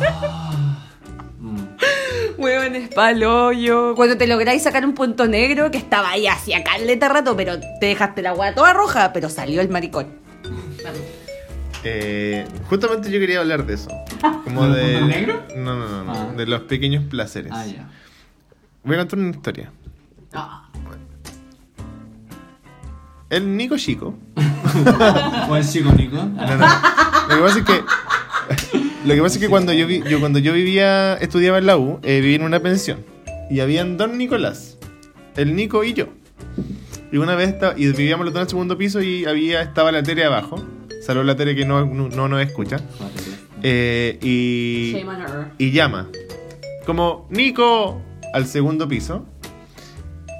Ah. 0.00 0.78
Mm. 1.40 1.60
Weón, 2.38 2.76
es 2.76 2.88
paloyo. 2.88 3.94
Cuando 3.94 4.16
te 4.16 4.26
lográis 4.26 4.62
sacar 4.62 4.84
un 4.84 4.94
punto 4.94 5.26
negro 5.26 5.70
que 5.70 5.78
estaba 5.78 6.10
ahí 6.10 6.26
hacia 6.26 6.62
caleta 6.64 7.08
rato, 7.08 7.36
pero 7.36 7.58
te 7.80 7.86
dejaste 7.86 8.22
la 8.22 8.34
weá 8.34 8.54
toda 8.54 8.72
roja, 8.72 9.12
pero 9.12 9.28
salió 9.28 9.60
el 9.60 9.68
maricón. 9.68 10.06
Eh, 11.88 12.44
justamente 12.68 13.12
yo 13.12 13.20
quería 13.20 13.38
hablar 13.38 13.64
de 13.64 13.74
eso. 13.74 13.88
Como 14.44 14.68
¿De? 14.68 15.00
No, 15.56 15.76
no, 15.76 15.88
no, 15.88 16.02
no, 16.04 16.12
Ah. 16.12 16.32
De 16.36 16.44
los 16.44 16.62
pequeños 16.62 17.04
placeres. 17.04 17.52
Ah, 17.54 17.64
ya. 17.64 17.88
Voy 18.82 18.96
a 18.96 18.98
contar 18.98 19.18
una 19.20 19.30
historia. 19.30 19.70
Ah. 20.32 20.65
El 23.30 23.56
Nico 23.56 23.76
Chico. 23.76 24.14
¿O 25.48 25.56
el 25.56 25.68
chico 25.68 25.90
Nico? 25.92 26.16
No, 26.16 26.56
no. 26.56 26.66
Lo 27.28 27.36
que 27.36 27.42
pasa 27.42 27.58
es 27.58 27.64
que. 27.64 27.80
Lo 29.04 29.14
que 29.14 29.22
pasa 29.22 29.34
es 29.36 29.40
que 29.40 29.48
cuando 29.48 29.72
yo, 29.72 29.86
vi- 29.86 30.02
yo 30.08 30.20
cuando 30.20 30.38
yo 30.38 30.52
vivía, 30.52 31.14
estudiaba 31.14 31.58
en 31.58 31.66
la 31.66 31.76
U, 31.76 31.98
eh, 32.02 32.20
vivía 32.20 32.36
en 32.36 32.42
una 32.42 32.60
pensión. 32.60 33.04
Y 33.50 33.60
habían 33.60 33.96
dos 33.96 34.10
Nicolás. 34.10 34.78
El 35.36 35.54
Nico 35.56 35.84
y 35.84 35.92
yo. 35.94 36.06
Y 37.12 37.18
una 37.18 37.34
vez 37.36 37.48
estaba, 37.50 37.74
y 37.76 37.86
vivíamos 37.92 38.24
los 38.26 38.32
dos 38.34 38.40
en 38.40 38.44
el 38.46 38.50
segundo 38.50 38.76
piso 38.78 39.00
y 39.00 39.24
había, 39.26 39.62
estaba 39.62 39.92
la 39.92 40.02
Tere 40.02 40.24
abajo. 40.24 40.56
Saludos 41.04 41.24
a 41.24 41.26
la 41.28 41.36
Tere 41.36 41.54
que 41.54 41.64
no, 41.64 41.84
no, 41.86 42.08
no 42.08 42.28
nos 42.28 42.40
escucha. 42.42 42.80
Eh, 43.62 44.18
y, 44.22 44.96
y 45.58 45.70
llama. 45.70 46.08
Como, 46.84 47.26
Nico, 47.30 48.00
al 48.34 48.46
segundo 48.46 48.88
piso. 48.88 49.24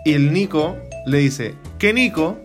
Y 0.04 0.12
el 0.14 0.32
Nico 0.32 0.76
le 1.06 1.18
dice, 1.18 1.54
¿qué 1.78 1.92
Nico? 1.92 2.38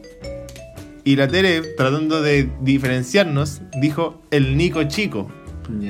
Y 1.04 1.16
la 1.16 1.28
Tere, 1.28 1.62
tratando 1.62 2.22
de 2.22 2.50
diferenciarnos, 2.62 3.62
dijo 3.80 4.22
el 4.32 4.56
Nico 4.58 4.84
chico. 4.84 5.32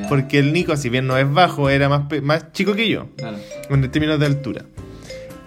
Porque 0.10 0.38
el 0.40 0.54
Nico, 0.54 0.78
si 0.78 0.90
bien 0.90 1.08
no 1.08 1.18
es 1.18 1.32
bajo, 1.32 1.70
era 1.70 1.90
más, 1.90 2.04
más 2.22 2.52
chico 2.54 2.74
que 2.76 2.88
yo, 2.88 3.08
Claro. 3.18 3.38
en 3.70 3.90
términos 3.92 4.20
de 4.20 4.28
altura. 4.28 4.66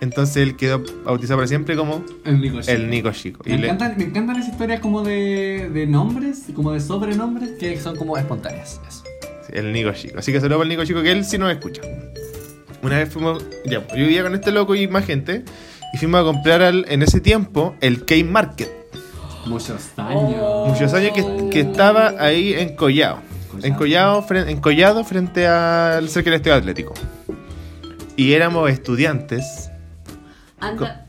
Entonces 0.01 0.37
él 0.39 0.57
quedó 0.57 0.83
bautizado 1.05 1.39
para 1.39 1.47
siempre 1.47 1.77
como 1.77 2.05
El 2.25 2.41
Nico 2.41 2.61
chico. 2.61 2.73
el 2.73 2.91
Nico 2.91 3.13
chico. 3.13 3.43
Y 3.47 3.51
Me, 3.51 3.59
le- 3.59 3.65
encantan, 3.69 3.95
me 3.97 4.05
encantan 4.05 4.37
esas 4.37 4.53
historias 4.53 4.81
como 4.81 5.03
de, 5.03 5.71
de 5.73 5.87
nombres, 5.87 6.43
como 6.55 6.73
de 6.73 6.81
sobrenombres, 6.81 7.53
que 7.59 7.79
son 7.81 7.97
como 7.97 8.19
espontáneas. 8.19 8.81
Eso. 8.89 9.05
Sí, 9.47 9.53
el 9.55 9.73
Nico 9.73 9.93
Chico. 9.93 10.19
Así 10.19 10.33
que 10.33 10.41
saludos 10.41 10.59
para 10.59 10.65
el 10.65 10.69
Nico 10.71 10.85
Chico, 10.85 11.03
que 11.03 11.13
él 11.13 11.25
sí 11.25 11.39
nos 11.39 11.51
escucha. 11.53 11.83
Una 12.83 12.99
vez 12.99 13.09
fuimos, 13.11 13.43
ya, 13.65 13.87
yo 13.89 13.95
vivía 13.97 14.23
con 14.25 14.35
este 14.35 14.51
loco 14.53 14.75
y 14.75 14.89
más 14.89 15.07
gente, 15.07 15.45
y 15.95 15.97
fuimos 15.99 16.21
a 16.21 16.25
comprar 16.25 16.61
al- 16.61 16.85
en 16.89 17.03
ese 17.03 17.21
tiempo 17.21 17.77
el 17.81 18.05
K-Market. 18.05 18.69
Muchos 19.47 19.91
años. 19.99 20.69
Muchos 20.69 20.95
años 20.95 21.13
que, 21.15 21.49
que 21.51 21.61
estaba 21.61 22.15
ahí 22.19 22.55
en 22.55 22.75
Collado. 22.77 23.19
En 23.63 23.75
Collado, 23.75 24.23
fren- 24.27 24.49
en 24.49 24.61
Collado 24.61 25.05
frente 25.05 25.47
al 25.47 26.09
cerca 26.09 26.31
del 26.31 26.39
Estadio 26.41 26.57
Atlético. 26.57 26.95
Y 28.17 28.33
éramos 28.33 28.71
estudiantes. 28.71 29.71
Anda, 30.61 31.05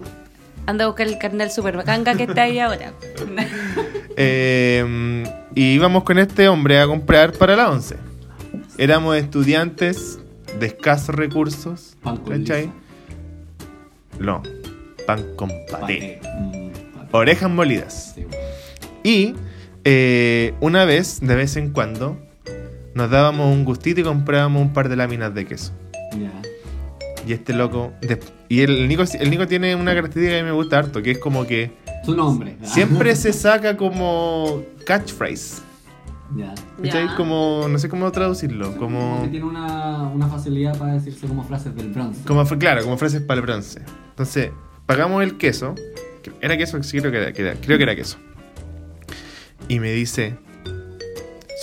anda 0.65 0.84
a 0.86 0.88
buscar 0.88 1.08
el 1.08 1.17
carnal 1.17 1.50
super 1.52 1.78
bacanga 1.78 2.15
que 2.15 2.24
está 2.24 2.43
ahí 2.43 2.60
ahora. 2.60 2.93
eh, 4.17 5.24
y 5.56 5.63
íbamos 5.74 6.04
con 6.04 6.17
este 6.19 6.48
hombre 6.50 6.80
a 6.80 6.88
comprar 6.88 7.32
para 7.34 7.56
la 7.56 7.69
11. 7.71 7.95
Éramos 8.78 9.15
estudiantes 9.15 10.19
de 10.60 10.67
escasos 10.67 11.15
recursos. 11.15 11.95
Pan 12.04 12.17
con 12.17 12.39
¿Cachai? 12.39 12.71
No, 14.19 14.41
pan 15.08 15.24
con 15.36 15.50
paté. 15.71 16.19
Paté. 16.21 16.64
Orejas 17.17 17.49
molidas. 17.49 18.15
Y 19.04 19.36
eh, 19.84 20.54
una 20.62 20.86
vez, 20.86 21.19
de 21.21 21.36
vez 21.36 21.56
en 21.58 21.71
cuando, 21.71 22.17
nos 22.93 23.10
dábamos 23.10 23.54
un 23.54 23.65
gustito 23.65 24.01
y 24.01 24.04
comprábamos 24.04 24.62
un 24.62 24.73
par 24.73 24.89
de 24.89 24.95
láminas 24.95 25.34
de 25.34 25.45
queso. 25.45 25.73
Ya. 26.19 26.32
Y 27.28 27.34
este 27.34 27.54
loco. 27.54 27.91
de- 28.01 28.19
y 28.49 28.62
el 28.62 28.88
Nico, 28.88 29.04
el 29.19 29.30
Nico 29.30 29.47
tiene 29.47 29.75
una 29.75 29.93
característica 29.95 30.38
que 30.38 30.43
me 30.43 30.51
gusta 30.51 30.78
harto, 30.80 31.01
que 31.01 31.12
es 31.12 31.17
como 31.17 31.45
que 31.47 31.71
Su 32.06 32.15
nombre. 32.15 32.58
siempre 32.63 33.15
se 33.15 33.34
saca 33.34 33.75
como 33.78 34.62
catchphrase. 34.86 35.62
Ya. 36.36 36.54
¿Cachai? 36.84 37.08
Ya. 37.08 37.15
Como. 37.15 37.67
No 37.69 37.78
sé 37.80 37.88
cómo 37.89 38.12
traducirlo. 38.12 38.75
Como 38.78 39.28
tiene 39.30 39.45
una, 39.45 40.08
una 40.10 40.28
facilidad 40.28 40.78
para 40.78 40.93
decirse 40.93 41.28
como 41.28 41.43
frases 41.43 41.75
del 41.75 41.89
bronce. 41.91 42.21
Como, 42.25 42.45
fue- 42.45 42.58
claro, 42.58 42.84
como 42.84 42.97
frases 42.97 43.21
para 43.21 43.39
el 43.39 43.45
bronce. 43.45 43.82
Entonces, 44.10 44.51
pagamos 44.86 45.21
el 45.23 45.38
queso. 45.38 45.75
¿Era 46.42 46.58
queso? 46.58 46.82
Sí, 46.84 47.00
creo 47.00 47.12
que 47.12 47.18
era, 47.18 47.34
que 47.34 47.42
era- 47.42 47.56
creo 47.56 47.78
que 47.78 47.84
era 47.84 47.96
queso. 47.96 48.18
Y 49.68 49.80
me 49.80 49.92
dice, 49.92 50.36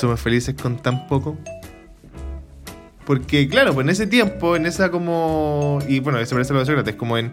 ¿somos 0.00 0.20
felices 0.20 0.54
con 0.60 0.76
tan 0.82 1.06
poco? 1.06 1.38
Porque, 3.04 3.48
claro, 3.48 3.74
pues 3.74 3.84
en 3.84 3.90
ese 3.90 4.06
tiempo, 4.06 4.54
en 4.54 4.64
esa 4.64 4.90
como... 4.90 5.80
Y 5.88 5.98
bueno, 6.00 6.20
eso 6.20 6.36
parece 6.36 6.52
lo 6.52 6.60
de 6.60 6.66
Sócrates, 6.66 6.94
como 6.94 7.18
en, 7.18 7.32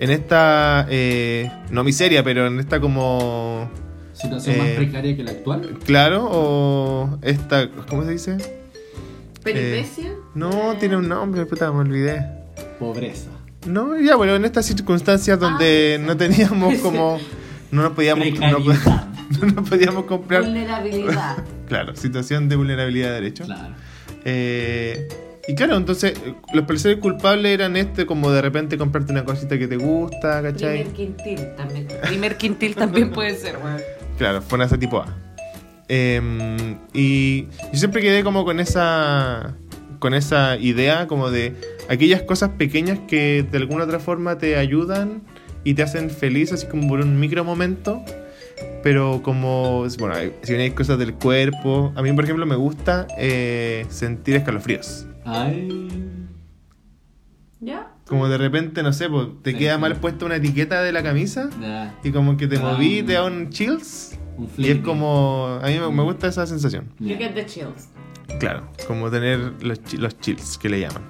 en 0.00 0.10
esta... 0.10 0.86
eh, 0.88 1.50
no 1.70 1.84
miseria, 1.84 2.24
pero 2.24 2.46
en 2.46 2.58
esta 2.58 2.80
como... 2.80 3.70
Situación 4.14 4.58
más 4.58 4.68
Eh, 4.68 4.74
precaria 4.76 5.14
que 5.16 5.22
la 5.22 5.32
actual. 5.32 5.78
Claro, 5.84 6.26
o 6.30 7.18
esta... 7.22 7.70
¿Cómo 7.88 8.04
se 8.04 8.12
dice? 8.12 8.36
¿Peripecia? 9.44 10.10
No, 10.34 10.74
tiene 10.78 10.96
un 10.96 11.08
nombre, 11.08 11.44
puta, 11.46 11.70
me 11.70 11.80
olvidé. 11.80 12.26
Pobreza. 12.78 13.30
No, 13.66 13.98
ya, 14.00 14.16
bueno, 14.16 14.36
en 14.36 14.44
estas 14.44 14.66
circunstancias 14.66 15.38
donde 15.38 16.00
no 16.04 16.16
teníamos 16.16 16.74
como. 16.82 17.18
No 17.70 17.82
nos 17.82 17.92
podíamos. 17.92 18.26
No, 18.38 18.58
no 19.40 19.46
nos 19.54 19.68
podíamos 19.68 20.04
comprar. 20.04 20.42
Vulnerabilidad. 20.42 21.36
Claro, 21.70 21.94
situación 21.94 22.48
de 22.48 22.56
vulnerabilidad 22.56 23.10
de 23.10 23.14
derechos. 23.14 23.46
Claro. 23.46 23.74
Eh, 24.24 25.06
y 25.46 25.54
claro, 25.54 25.76
entonces, 25.76 26.14
eh, 26.26 26.34
los 26.52 26.64
placeres 26.64 26.98
culpables 26.98 27.52
eran 27.52 27.76
este, 27.76 28.06
como 28.06 28.32
de 28.32 28.42
repente 28.42 28.76
comprarte 28.76 29.12
una 29.12 29.24
cosita 29.24 29.56
que 29.56 29.68
te 29.68 29.76
gusta, 29.76 30.42
¿cachai? 30.42 30.82
Primer 30.82 30.92
quintil 30.92 31.54
también. 31.56 31.86
Primer 32.02 32.36
quintil 32.36 32.74
también 32.74 33.12
puede 33.12 33.36
ser, 33.36 33.56
weón. 33.58 33.80
Claro, 34.18 34.42
fue 34.42 34.64
ese 34.64 34.78
tipo 34.78 34.98
A. 34.98 35.16
Em, 35.86 36.76
y 36.92 37.42
yo 37.72 37.78
siempre 37.78 38.02
quedé 38.02 38.24
como 38.24 38.44
con 38.44 38.58
esa 38.58 39.54
con 40.00 40.14
esa 40.14 40.56
idea 40.56 41.06
como 41.06 41.30
de 41.30 41.54
aquellas 41.90 42.22
cosas 42.22 42.50
pequeñas 42.56 42.98
que 43.08 43.42
de 43.50 43.58
alguna 43.58 43.84
otra 43.84 43.98
forma 44.00 44.38
te 44.38 44.56
ayudan 44.56 45.22
y 45.64 45.74
te 45.74 45.82
hacen 45.82 46.08
feliz 46.10 46.52
así 46.52 46.66
como 46.66 46.88
por 46.88 47.00
un 47.00 47.20
micro 47.20 47.44
momento 47.44 48.02
pero 48.82 49.20
como 49.22 49.84
bueno 49.98 50.14
si 50.42 50.52
bien 50.52 50.62
hay 50.62 50.70
cosas 50.70 50.98
del 50.98 51.12
cuerpo 51.14 51.92
a 51.96 52.02
mí 52.02 52.10
por 52.12 52.24
ejemplo 52.24 52.46
me 52.46 52.56
gusta 52.56 53.06
eh, 53.18 53.84
sentir 53.90 54.36
escalofríos 54.36 55.06
Ay. 55.24 55.68
¿Ya? 57.60 57.88
como 58.06 58.28
de 58.28 58.38
repente 58.38 58.82
no 58.82 58.92
sé 58.92 59.08
pues, 59.10 59.28
te 59.42 59.54
queda 59.54 59.76
mal 59.78 59.96
puesta 59.96 60.24
una 60.24 60.36
etiqueta 60.36 60.82
de 60.82 60.92
la 60.92 61.02
camisa 61.02 61.50
y 62.02 62.10
como 62.10 62.36
que 62.36 62.46
te 62.46 62.56
Ah. 62.56 62.72
moví 62.72 63.02
te 63.02 63.12
da 63.14 63.24
un 63.24 63.50
chills 63.50 64.18
Un 64.38 64.48
y 64.56 64.70
es 64.70 64.78
como 64.78 65.58
a 65.62 65.66
mí 65.66 65.78
me- 65.78 65.90
me 65.90 66.02
gusta 66.02 66.28
esa 66.28 66.46
sensación. 66.46 66.88
You 66.98 67.16
get 67.18 67.34
the 67.34 67.44
chills. 67.44 67.88
Claro, 68.38 68.66
como 68.86 69.10
tener 69.10 69.38
los, 69.62 69.78
los 69.98 70.18
chills 70.20 70.56
que 70.56 70.70
le 70.70 70.80
llaman. 70.80 71.02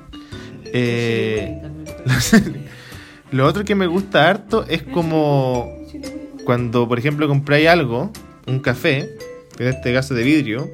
Eh, 0.72 1.62
lo 3.32 3.46
otro 3.46 3.64
que 3.64 3.74
me 3.74 3.86
gusta 3.86 4.28
harto 4.28 4.64
es 4.68 4.82
como 4.82 5.72
cuando, 6.44 6.88
por 6.88 6.98
ejemplo, 6.98 7.28
compráis 7.28 7.68
algo, 7.68 8.10
un 8.46 8.60
café, 8.60 9.16
en 9.58 9.66
este 9.68 9.92
caso 9.92 10.14
de 10.14 10.22
vidrio, 10.22 10.70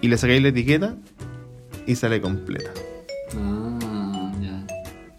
y 0.00 0.08
le 0.08 0.18
sacáis 0.18 0.42
la 0.42 0.48
etiqueta 0.48 0.94
y 1.86 1.96
sale 1.96 2.20
completa. 2.20 2.70
Ah, 3.36 4.32
ya. 4.40 4.66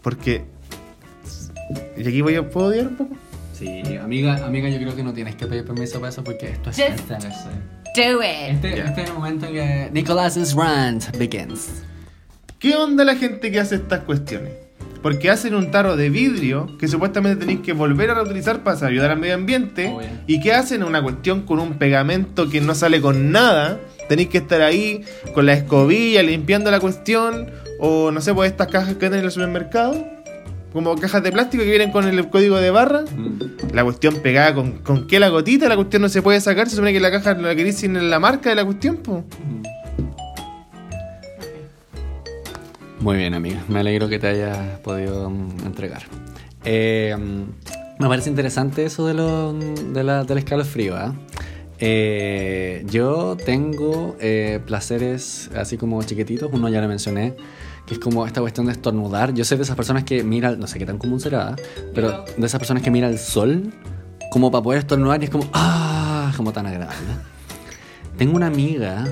Porque. 0.02 0.44
Y 1.96 2.06
aquí 2.08 2.20
voy 2.22 2.36
a. 2.36 2.48
¿Puedo 2.48 2.68
odiar 2.68 2.86
un 2.88 2.96
poco? 2.96 3.16
Sí, 3.52 3.82
amiga, 4.00 4.46
amiga, 4.46 4.68
yo 4.68 4.78
creo 4.78 4.94
que 4.94 5.02
no 5.02 5.12
tienes 5.12 5.34
que 5.34 5.46
pedir 5.46 5.64
permiso 5.64 5.98
para 5.98 6.10
eso 6.10 6.22
porque 6.22 6.50
esto 6.50 6.70
es 6.70 6.76
Just 6.76 7.08
Do 7.08 8.22
it. 8.22 8.50
este, 8.54 8.76
Ya. 8.76 8.84
este 8.84 9.02
es 9.02 9.08
el 9.08 9.14
momento 9.14 9.46
en 9.46 9.52
que 9.52 9.90
Nicolas's 9.92 10.54
rant 10.54 11.16
begins. 11.18 11.82
¿Qué 12.58 12.74
onda 12.74 13.04
la 13.04 13.14
gente 13.14 13.52
que 13.52 13.60
hace 13.60 13.76
estas 13.76 14.00
cuestiones? 14.00 14.52
porque 15.02 15.30
hacen 15.30 15.54
un 15.54 15.70
tarro 15.70 15.96
de 15.96 16.10
vidrio 16.10 16.76
que 16.78 16.88
supuestamente 16.88 17.38
tenéis 17.38 17.60
que 17.60 17.72
volver 17.72 18.10
a 18.10 18.14
reutilizar 18.14 18.62
para 18.64 18.86
ayudar 18.86 19.10
al 19.10 19.18
medio 19.18 19.34
ambiente. 19.34 19.94
¿Y 20.26 20.40
qué 20.40 20.52
hacen? 20.52 20.82
Una 20.82 21.02
cuestión 21.02 21.42
con 21.42 21.60
un 21.60 21.74
pegamento 21.74 22.50
que 22.50 22.60
no 22.60 22.74
sale 22.74 23.00
con 23.00 23.30
nada. 23.30 23.78
Tenéis 24.08 24.28
que 24.28 24.38
estar 24.38 24.60
ahí 24.60 25.04
con 25.34 25.46
la 25.46 25.52
escobilla 25.52 26.22
limpiando 26.22 26.70
la 26.70 26.80
cuestión. 26.80 27.50
O 27.78 28.10
no 28.10 28.20
sé, 28.20 28.34
pues 28.34 28.50
estas 28.50 28.68
cajas 28.68 28.94
que 28.94 29.00
venden 29.00 29.20
en 29.20 29.26
el 29.26 29.30
supermercado. 29.30 30.04
Como 30.72 30.96
cajas 30.96 31.22
de 31.22 31.32
plástico 31.32 31.62
que 31.62 31.70
vienen 31.70 31.92
con 31.92 32.06
el 32.06 32.28
código 32.28 32.56
de 32.56 32.70
barra. 32.70 33.02
Mm. 33.02 33.72
La 33.72 33.84
cuestión 33.84 34.16
pegada 34.16 34.54
con, 34.54 34.78
con 34.78 35.06
qué 35.06 35.20
la 35.20 35.28
gotita, 35.28 35.68
la 35.68 35.76
cuestión 35.76 36.02
no 36.02 36.08
se 36.08 36.22
puede 36.22 36.40
sacar. 36.40 36.68
Se 36.68 36.74
supone 36.74 36.92
que 36.92 37.00
la 37.00 37.10
caja 37.10 37.34
la 37.34 37.54
queréis 37.54 37.76
sin 37.76 38.10
la 38.10 38.18
marca 38.18 38.50
de 38.50 38.56
la 38.56 38.64
cuestión, 38.64 38.96
pues. 38.96 39.22
Muy 43.00 43.16
bien, 43.16 43.34
amiga. 43.34 43.62
Me 43.68 43.78
alegro 43.78 44.08
que 44.08 44.18
te 44.18 44.26
hayas 44.26 44.80
podido 44.80 45.30
mm, 45.30 45.66
entregar. 45.66 46.02
Eh, 46.64 47.14
mm, 47.16 48.02
me 48.02 48.08
parece 48.08 48.28
interesante 48.28 48.84
eso 48.84 49.06
de, 49.06 49.14
lo, 49.14 49.52
de 49.52 50.02
la, 50.02 50.24
del 50.24 50.38
escalofrío. 50.38 50.96
¿ah? 50.96 51.14
Eh, 51.78 52.84
yo 52.86 53.36
tengo 53.36 54.16
eh, 54.20 54.60
placeres 54.66 55.48
así 55.54 55.76
como 55.76 56.02
chiquititos. 56.02 56.50
Uno 56.52 56.68
ya 56.68 56.80
lo 56.80 56.88
mencioné, 56.88 57.36
que 57.86 57.94
es 57.94 58.00
como 58.00 58.26
esta 58.26 58.40
cuestión 58.40 58.66
de 58.66 58.72
estornudar. 58.72 59.32
Yo 59.32 59.44
soy 59.44 59.58
de 59.58 59.62
esas 59.62 59.76
personas 59.76 60.02
que 60.02 60.24
mira, 60.24 60.56
no 60.56 60.66
sé 60.66 60.80
qué 60.80 60.86
tan 60.86 60.98
común 60.98 61.20
será, 61.20 61.54
pero 61.94 62.24
de 62.36 62.46
esas 62.46 62.58
personas 62.58 62.82
que 62.82 62.90
mira 62.90 63.08
el 63.08 63.18
sol 63.18 63.72
como 64.32 64.50
para 64.50 64.62
poder 64.62 64.80
estornudar 64.80 65.20
y 65.22 65.24
es 65.24 65.30
como, 65.30 65.48
ah, 65.52 66.32
como 66.36 66.52
tan 66.52 66.66
agradable. 66.66 66.98
Tengo 68.18 68.34
una 68.34 68.48
amiga 68.48 69.06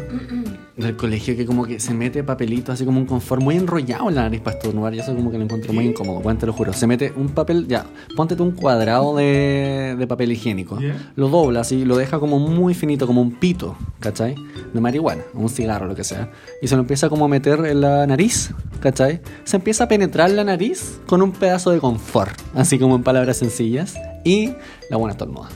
del 0.76 0.96
colegio 0.96 1.36
que 1.36 1.46
como 1.46 1.64
que 1.64 1.78
se 1.78 1.94
mete 1.94 2.24
papelito 2.24 2.72
así 2.72 2.84
como 2.84 2.98
un 2.98 3.06
confort 3.06 3.40
muy 3.40 3.54
enrollado 3.54 4.08
en 4.08 4.16
la 4.16 4.22
nariz 4.22 4.40
para 4.40 4.56
estornudar 4.56 4.94
y 4.94 4.98
eso 4.98 5.14
como 5.14 5.30
que 5.30 5.38
lo 5.38 5.44
encuentro 5.44 5.72
muy 5.72 5.86
incómodo, 5.86 6.18
bueno, 6.20 6.40
te 6.40 6.46
lo 6.46 6.52
juro. 6.52 6.72
Se 6.72 6.88
mete 6.88 7.12
un 7.14 7.28
papel, 7.28 7.68
ya, 7.68 7.86
ponte 8.16 8.34
tú 8.34 8.42
un 8.42 8.50
cuadrado 8.50 9.14
de, 9.14 9.94
de 9.96 10.06
papel 10.08 10.32
higiénico, 10.32 10.80
lo 11.14 11.28
dobla 11.28 11.60
así, 11.60 11.84
lo 11.84 11.96
deja 11.96 12.18
como 12.18 12.40
muy 12.40 12.74
finito, 12.74 13.06
como 13.06 13.22
un 13.22 13.30
pito, 13.30 13.76
¿cachai? 14.00 14.34
De 14.74 14.80
marihuana, 14.80 15.22
o 15.34 15.38
un 15.38 15.50
cigarro, 15.50 15.86
lo 15.86 15.94
que 15.94 16.02
sea. 16.02 16.32
Y 16.60 16.66
se 16.66 16.74
lo 16.74 16.82
empieza 16.82 17.08
como 17.08 17.26
a 17.26 17.28
meter 17.28 17.64
en 17.64 17.82
la 17.82 18.08
nariz, 18.08 18.50
¿cachai? 18.80 19.20
Se 19.44 19.56
empieza 19.56 19.84
a 19.84 19.88
penetrar 19.88 20.32
la 20.32 20.42
nariz 20.42 21.00
con 21.06 21.22
un 21.22 21.30
pedazo 21.30 21.70
de 21.70 21.78
confort, 21.78 22.36
así 22.54 22.76
como 22.76 22.96
en 22.96 23.04
palabras 23.04 23.36
sencillas, 23.36 23.94
y 24.24 24.52
la 24.90 24.96
buena 24.96 25.12
estornuda. 25.12 25.48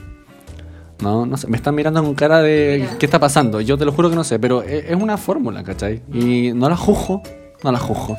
No, 1.03 1.25
no 1.27 1.37
sé, 1.37 1.47
me 1.49 1.57
están 1.57 1.75
mirando 1.75 2.03
con 2.03 2.15
cara 2.15 2.43
de 2.43 2.79
Mira. 2.83 2.99
¿qué 2.99 3.07
está 3.07 3.19
pasando? 3.19 3.61
Yo 3.61 3.79
te 3.79 3.85
lo 3.85 3.93
juro 3.93 4.11
que 4.11 4.17
no 4.17 4.25
sé, 4.25 4.39
pero 4.39 4.63
e- 4.63 4.93
es 4.93 4.97
una 4.97 5.17
fórmula, 5.17 5.63
¿cachai? 5.65 6.03
Y 6.13 6.53
no 6.53 6.69
la 6.69 6.77
juzgo, 6.77 7.23
no 7.63 7.73
la 7.73 7.79
juzgo. 7.79 8.17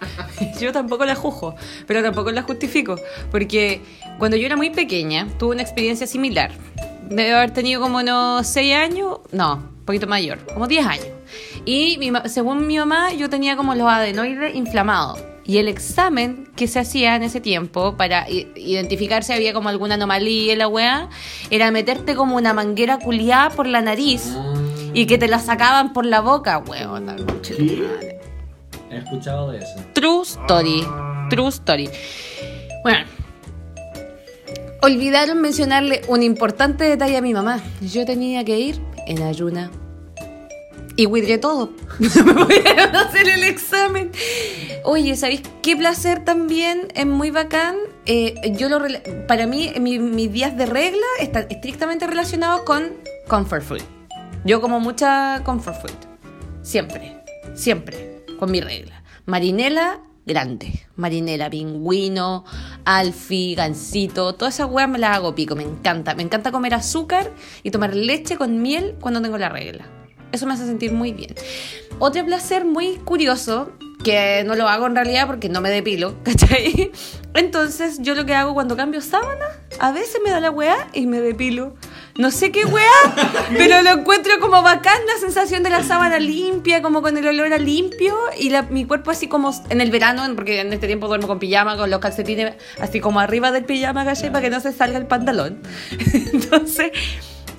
Yo 0.60 0.72
tampoco 0.72 1.04
la 1.04 1.14
juzgo, 1.14 1.54
pero 1.86 2.02
tampoco 2.02 2.30
la 2.30 2.42
justifico. 2.42 2.96
Porque 3.30 3.80
cuando 4.18 4.36
yo 4.36 4.46
era 4.46 4.56
muy 4.56 4.70
pequeña, 4.70 5.28
tuve 5.38 5.54
una 5.54 5.62
experiencia 5.62 6.06
similar. 6.06 6.50
Debo 7.08 7.36
haber 7.36 7.52
tenido 7.52 7.80
como 7.80 7.98
unos 7.98 8.46
6 8.46 8.74
años, 8.74 9.18
no, 9.32 9.54
un 9.54 9.84
poquito 9.84 10.06
mayor, 10.06 10.38
como 10.52 10.66
10 10.66 10.86
años. 10.86 11.06
Y 11.64 11.98
mi 11.98 12.10
según 12.26 12.66
mi 12.66 12.78
mamá, 12.78 13.12
yo 13.12 13.28
tenía 13.30 13.56
como 13.56 13.74
los 13.74 13.88
adenoides 13.88 14.54
inflamados. 14.54 15.20
Y 15.44 15.58
el 15.58 15.68
examen 15.68 16.48
que 16.54 16.68
se 16.68 16.78
hacía 16.78 17.16
en 17.16 17.24
ese 17.24 17.40
tiempo 17.40 17.96
para 17.96 18.28
identificar 18.30 19.24
si 19.24 19.32
había 19.32 19.52
como 19.52 19.68
alguna 19.68 19.94
anomalía 19.94 20.52
en 20.52 20.58
la 20.58 20.68
weá, 20.68 21.08
era 21.50 21.70
meterte 21.70 22.14
como 22.14 22.36
una 22.36 22.52
manguera 22.52 22.98
culiada 22.98 23.50
por 23.50 23.66
la 23.66 23.80
nariz 23.80 24.36
y 24.94 25.06
que 25.06 25.18
te 25.18 25.28
la 25.28 25.38
sacaban 25.38 25.92
por 25.92 26.06
la 26.06 26.20
boca, 26.20 26.58
weón. 26.58 27.08
He 28.90 28.98
escuchado 28.98 29.50
de 29.50 29.58
eso. 29.58 29.80
True 29.94 30.22
story. 30.22 30.84
True 31.30 31.48
story. 31.48 31.88
Bueno. 32.82 33.06
Olvidaron 34.82 35.40
mencionarle 35.40 36.02
un 36.08 36.22
importante 36.22 36.84
detalle 36.84 37.16
a 37.16 37.22
mi 37.22 37.32
mamá. 37.32 37.62
Yo 37.80 38.04
tenía 38.04 38.44
que 38.44 38.58
ir 38.58 38.80
en 39.06 39.22
ayuna. 39.22 39.70
Y 40.96 41.06
huidré 41.06 41.38
todo. 41.38 41.70
No 42.16 42.24
me 42.24 42.44
pudieron 42.44 42.94
hacer 42.96 43.28
el 43.28 43.44
examen. 43.44 44.10
Oye, 44.84 45.16
¿sabéis 45.16 45.42
qué 45.62 45.76
placer 45.76 46.24
también 46.24 46.88
es 46.94 47.06
muy 47.06 47.30
bacán? 47.30 47.76
Eh, 48.06 48.34
yo 48.58 48.68
lo 48.68 48.80
para 49.28 49.46
mí, 49.46 49.72
mi- 49.80 49.98
mis 49.98 50.32
días 50.32 50.56
de 50.56 50.66
regla 50.66 51.06
están 51.20 51.46
estrictamente 51.50 52.06
relacionados 52.06 52.62
con 52.62 52.92
comfort 53.28 53.62
food. 53.62 53.82
Yo 54.44 54.60
como 54.60 54.80
mucha 54.80 55.40
comfort 55.44 55.80
food. 55.80 55.96
Siempre, 56.62 57.16
siempre, 57.54 58.24
con 58.38 58.50
mi 58.50 58.60
regla. 58.60 59.02
Marinela 59.26 60.00
grande. 60.26 60.80
Marinela, 60.96 61.48
pingüino, 61.50 62.44
alfi, 62.84 63.54
gansito, 63.54 64.34
todas 64.34 64.54
esas 64.54 64.70
weas 64.70 64.88
me 64.88 64.98
las 64.98 65.16
hago 65.16 65.34
pico, 65.34 65.56
me 65.56 65.62
encanta. 65.62 66.14
Me 66.14 66.22
encanta 66.22 66.52
comer 66.52 66.74
azúcar 66.74 67.30
y 67.62 67.70
tomar 67.70 67.94
leche 67.96 68.36
con 68.36 68.60
miel 68.62 68.94
cuando 69.00 69.22
tengo 69.22 69.38
la 69.38 69.48
regla. 69.48 69.86
Eso 70.32 70.46
me 70.46 70.54
hace 70.54 70.66
sentir 70.66 70.92
muy 70.92 71.12
bien. 71.12 71.34
Otro 71.98 72.24
placer 72.24 72.64
muy 72.64 72.96
curioso, 72.96 73.70
que 74.02 74.42
no 74.44 74.56
lo 74.56 74.68
hago 74.68 74.86
en 74.86 74.96
realidad 74.96 75.26
porque 75.28 75.48
no 75.48 75.60
me 75.60 75.70
depilo, 75.70 76.16
¿cachai? 76.24 76.90
Entonces 77.34 77.98
yo 78.00 78.14
lo 78.14 78.26
que 78.26 78.34
hago 78.34 78.52
cuando 78.54 78.76
cambio 78.76 79.00
sábana, 79.00 79.46
a 79.78 79.92
veces 79.92 80.16
me 80.24 80.30
da 80.30 80.40
la 80.40 80.50
weá 80.50 80.88
y 80.92 81.06
me 81.06 81.20
depilo. 81.20 81.74
No 82.18 82.30
sé 82.30 82.50
qué 82.52 82.66
weá, 82.66 82.90
pero 83.56 83.80
lo 83.82 83.90
encuentro 83.90 84.32
como 84.40 84.60
bacán 84.60 84.98
la 85.06 85.18
sensación 85.20 85.62
de 85.62 85.70
la 85.70 85.82
sábana 85.82 86.18
limpia, 86.18 86.82
como 86.82 87.00
con 87.00 87.16
el 87.16 87.26
olor 87.26 87.52
a 87.54 87.58
limpio 87.58 88.14
y 88.38 88.50
la- 88.50 88.62
mi 88.64 88.84
cuerpo 88.84 89.10
así 89.12 89.28
como 89.28 89.50
en 89.70 89.80
el 89.80 89.90
verano, 89.90 90.22
porque 90.34 90.60
en 90.60 90.72
este 90.74 90.86
tiempo 90.88 91.08
duermo 91.08 91.26
con 91.26 91.38
pijama, 91.38 91.76
con 91.78 91.88
los 91.88 92.00
calcetines 92.00 92.54
así 92.80 93.00
como 93.00 93.18
arriba 93.20 93.50
del 93.50 93.64
pijama, 93.64 94.04
¿cachai? 94.04 94.30
Para 94.30 94.42
que 94.42 94.50
no 94.50 94.60
se 94.60 94.72
salga 94.72 94.98
el 94.98 95.06
pantalón. 95.06 95.62
Entonces, 96.32 96.90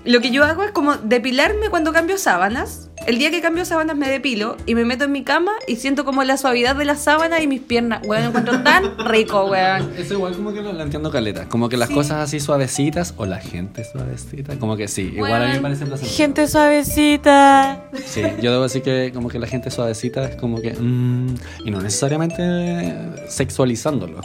lo 0.05 0.19
que 0.21 0.31
yo 0.31 0.43
hago 0.43 0.63
es 0.63 0.71
como 0.71 0.95
depilarme 0.97 1.69
cuando 1.69 1.93
cambio 1.93 2.17
sábanas. 2.17 2.89
El 3.07 3.17
día 3.19 3.31
que 3.31 3.41
cambio 3.41 3.65
sábanas 3.65 3.97
me 3.97 4.07
depilo 4.09 4.55
y 4.65 4.75
me 4.75 4.85
meto 4.85 5.03
en 5.05 5.11
mi 5.11 5.23
cama 5.23 5.51
y 5.67 5.75
siento 5.75 6.05
como 6.05 6.23
la 6.23 6.37
suavidad 6.37 6.75
de 6.75 6.85
la 6.85 6.95
sábana 6.95 7.41
y 7.41 7.47
mis 7.47 7.59
piernas. 7.61 8.01
Weón, 8.05 8.23
encuentro 8.25 8.63
tan 8.63 8.97
rico, 9.09 9.45
weón. 9.45 9.91
Eso 9.97 10.13
igual 10.13 10.33
como 10.35 10.53
que 10.53 10.61
lo, 10.61 10.71
lo 10.71 10.81
entiendo 10.83 11.11
caleta. 11.11 11.49
Como 11.49 11.67
que 11.67 11.75
las 11.77 11.89
Sí. 11.89 11.95
cosas 11.95 12.17
así 12.19 12.39
suavecitas 12.39 13.13
o 13.17 13.25
la 13.25 13.39
gente 13.39 13.83
suavecita. 13.83 14.57
Como 14.57 14.77
que 14.77 14.87
sí, 14.87 15.11
igual 15.15 15.41
a 15.43 15.47
mí 15.47 15.53
me 15.55 15.59
parece 15.61 15.85
placentero. 15.85 16.15
Gente 16.15 16.47
suavecita. 16.47 17.83
Sí, 18.05 18.21
yo 18.41 18.51
debo 18.51 18.63
decir 18.63 18.83
que 18.83 19.11
como 19.13 19.27
que 19.29 19.39
la 19.39 19.47
gente 19.47 19.69
suavecita 19.69 20.23
es 20.29 20.35
como 20.37 20.61
que... 20.61 20.71
mm, 20.73 21.35
y 21.65 21.71
no 21.71 21.81
necesariamente 21.81 22.93
sexualizándolo. 23.27 24.21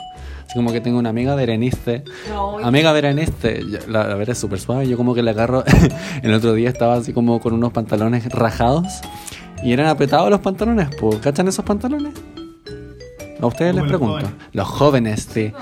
Así 0.48 0.54
como 0.56 0.72
que 0.72 0.80
tengo 0.80 0.98
una 0.98 1.11
amiga 1.11 1.34
Berenice. 1.34 2.04
Amiga 2.62 2.92
Berenice, 2.92 3.61
la, 3.87 4.08
la 4.08 4.14
Vera 4.14 4.32
es 4.32 4.38
súper 4.38 4.58
suave. 4.58 4.88
Yo 4.88 4.96
como 4.96 5.14
que 5.14 5.22
le 5.22 5.30
agarro... 5.30 5.62
el 6.22 6.32
otro 6.32 6.54
día 6.54 6.70
estaba 6.70 6.94
así 6.94 7.12
como 7.12 7.38
con 7.38 7.52
unos 7.52 7.70
pantalones 7.70 8.24
rajados. 8.32 8.87
Y 9.62 9.74
eran 9.74 9.88
apretados 9.88 10.30
los 10.30 10.40
pantalones, 10.40 10.88
pues. 10.98 11.16
¿Cachan 11.18 11.48
esos 11.48 11.66
pantalones? 11.66 12.14
A 13.40 13.46
ustedes 13.46 13.72
Como 13.72 13.84
les 13.84 13.92
los 13.92 14.00
pregunto. 14.00 14.26
jóvenes. 14.26 14.48
Los 14.52 14.68
jóvenes, 14.68 15.28
sí. 15.30 15.52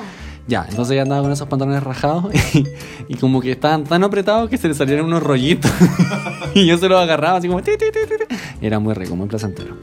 Ya, 0.46 0.64
entonces 0.68 0.94
ya 0.94 1.03
andaba 1.03 1.22
con 1.22 1.33
esos 1.33 1.49
pantalones 1.49 1.83
rajados 1.83 2.33
y, 2.55 2.64
y 3.09 3.16
como 3.16 3.40
que 3.40 3.51
estaban 3.51 3.83
tan 3.83 4.05
apretados 4.05 4.49
que 4.49 4.57
se 4.57 4.68
le 4.68 4.75
salieron 4.75 5.07
unos 5.07 5.25
rollitos. 5.25 5.72
y 6.55 6.64
yo 6.64 6.79
se 6.79 6.88
los 6.88 7.01
agarraba 7.01 7.38
así 7.38 7.49
como... 7.49 7.61
ti, 7.61 7.72
ti, 7.72 7.87
ti, 7.92 7.99
ti, 8.09 8.25
ti. 8.29 8.37
Y 8.46 8.46
Era 8.61 8.79
muy 8.79 8.95
rico, 8.95 9.16
muy 9.16 9.29
placentero. 9.29 9.77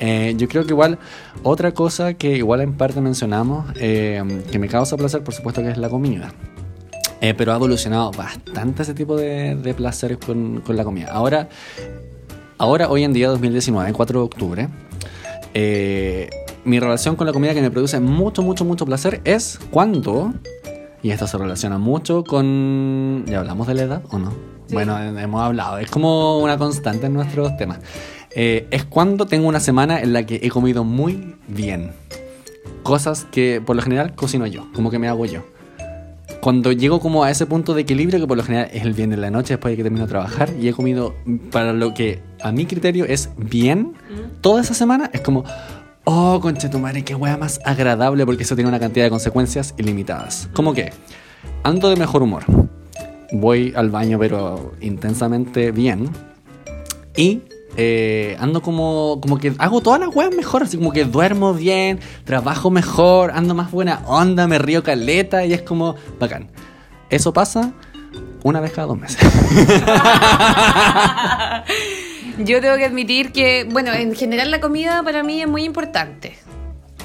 Eh, 0.00 0.34
yo 0.36 0.48
creo 0.48 0.64
que 0.64 0.70
igual 0.70 0.98
otra 1.42 1.72
cosa 1.72 2.14
que 2.14 2.36
igual 2.36 2.60
en 2.60 2.74
parte 2.74 3.00
mencionamos, 3.00 3.66
eh, 3.76 4.22
que 4.50 4.58
me 4.58 4.68
causa 4.68 4.96
placer, 4.96 5.22
por 5.22 5.34
supuesto 5.34 5.62
que 5.62 5.70
es 5.70 5.78
la 5.78 5.88
comida. 5.88 6.32
Eh, 7.20 7.32
pero 7.32 7.52
ha 7.52 7.56
evolucionado 7.56 8.10
bastante 8.10 8.82
ese 8.82 8.92
tipo 8.92 9.16
de, 9.16 9.56
de 9.56 9.72
placeres 9.72 10.18
con, 10.18 10.62
la 10.68 10.84
comida. 10.84 11.10
Ahora, 11.10 11.48
ahora, 12.58 12.90
hoy 12.90 13.04
en 13.04 13.14
día, 13.14 13.28
2019, 13.28 13.94
4 13.94 14.20
de 14.20 14.24
octubre, 14.26 14.68
eh, 15.54 16.28
mi 16.64 16.78
relación 16.80 17.16
con 17.16 17.26
la 17.26 17.32
comida 17.32 17.54
que 17.54 17.62
me 17.62 17.70
produce 17.70 17.98
mucho, 17.98 18.42
mucho, 18.42 18.66
mucho 18.66 18.84
placer 18.84 19.22
es 19.24 19.58
cuando, 19.70 20.34
y 21.02 21.12
esto 21.12 21.26
se 21.26 21.38
relaciona 21.38 21.78
mucho 21.78 22.24
con... 22.24 23.24
¿Ya 23.26 23.40
hablamos 23.40 23.66
de 23.68 23.74
la 23.74 23.82
edad 23.84 24.02
o 24.10 24.18
no? 24.18 24.53
Sí. 24.66 24.74
Bueno, 24.74 24.98
hemos 24.98 25.42
hablado, 25.42 25.78
es 25.78 25.90
como 25.90 26.38
una 26.38 26.56
constante 26.58 27.06
en 27.06 27.14
nuestros 27.14 27.56
temas. 27.56 27.80
Eh, 28.30 28.66
es 28.70 28.84
cuando 28.84 29.26
tengo 29.26 29.46
una 29.46 29.60
semana 29.60 30.00
en 30.00 30.12
la 30.12 30.26
que 30.26 30.40
he 30.42 30.50
comido 30.50 30.84
muy 30.84 31.36
bien. 31.46 31.92
Cosas 32.82 33.26
que 33.30 33.62
por 33.64 33.76
lo 33.76 33.82
general 33.82 34.14
cocino 34.14 34.46
yo, 34.46 34.66
como 34.74 34.90
que 34.90 34.98
me 34.98 35.08
hago 35.08 35.24
yo 35.26 35.42
cuando 36.40 36.72
llego 36.72 37.00
como 37.00 37.24
a 37.24 37.30
ese 37.30 37.46
punto 37.46 37.72
de 37.72 37.80
equilibrio, 37.80 38.20
que 38.20 38.26
por 38.26 38.36
lo 38.36 38.42
general 38.42 38.68
es 38.70 38.82
el 38.82 38.92
bien 38.92 39.08
de 39.08 39.16
la 39.16 39.30
noche 39.30 39.54
después 39.54 39.72
de 39.72 39.76
que 39.76 39.82
termino 39.82 40.04
de 40.04 40.10
trabajar, 40.10 40.50
y 40.60 40.68
he 40.68 40.74
comido 40.74 41.14
para 41.50 41.72
lo 41.72 41.94
que 41.94 42.20
a 42.42 42.52
mi 42.52 42.66
criterio 42.66 43.06
es 43.06 43.30
bien, 43.38 43.94
toda 44.42 44.60
esa 44.60 44.74
semana 44.74 45.08
es 45.14 45.22
como, 45.22 45.44
oh, 46.04 46.40
conche 46.40 46.68
tu 46.68 46.78
madre, 46.78 47.02
qué 47.02 47.14
wea 47.14 47.38
más 47.38 47.60
agradable, 47.64 48.26
porque 48.26 48.42
eso 48.42 48.54
tiene 48.54 48.68
una 48.68 48.78
cantidad 48.78 49.06
de 49.06 49.10
consecuencias 49.10 49.74
ilimitadas. 49.78 50.50
Como 50.52 50.74
que 50.74 50.92
ando 51.62 51.88
de 51.88 51.96
mejor 51.96 52.22
humor, 52.22 52.44
voy 53.32 53.72
al 53.76 53.90
baño, 53.90 54.18
pero 54.18 54.74
intensamente 54.80 55.70
bien, 55.72 56.10
y 57.16 57.42
eh, 57.76 58.36
ando 58.38 58.62
como, 58.62 59.18
como 59.20 59.38
que 59.38 59.52
hago 59.58 59.80
todas 59.80 59.98
las 59.98 60.14
weas 60.14 60.34
mejor, 60.34 60.62
así 60.62 60.76
como 60.76 60.92
que 60.92 61.04
duermo 61.04 61.54
bien, 61.54 61.98
trabajo 62.24 62.70
mejor, 62.70 63.32
ando 63.32 63.54
más 63.54 63.70
buena 63.70 64.02
onda, 64.06 64.46
me 64.46 64.58
río 64.58 64.82
caleta 64.82 65.44
y 65.44 65.52
es 65.52 65.62
como 65.62 65.96
bacán. 66.20 66.48
Eso 67.10 67.32
pasa 67.32 67.72
una 68.44 68.60
vez 68.60 68.72
cada 68.72 68.86
dos 68.88 68.98
meses. 68.98 69.18
Yo 72.38 72.60
tengo 72.60 72.76
que 72.76 72.84
admitir 72.84 73.32
que, 73.32 73.66
bueno, 73.70 73.92
en 73.92 74.14
general 74.14 74.50
la 74.50 74.60
comida 74.60 75.02
para 75.02 75.22
mí 75.22 75.40
es 75.40 75.48
muy 75.48 75.64
importante. 75.64 76.36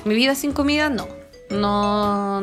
Mi 0.06 0.16
vida 0.16 0.36
sin 0.36 0.54
comida 0.54 0.90
no. 0.90 1.08
No, 1.50 2.42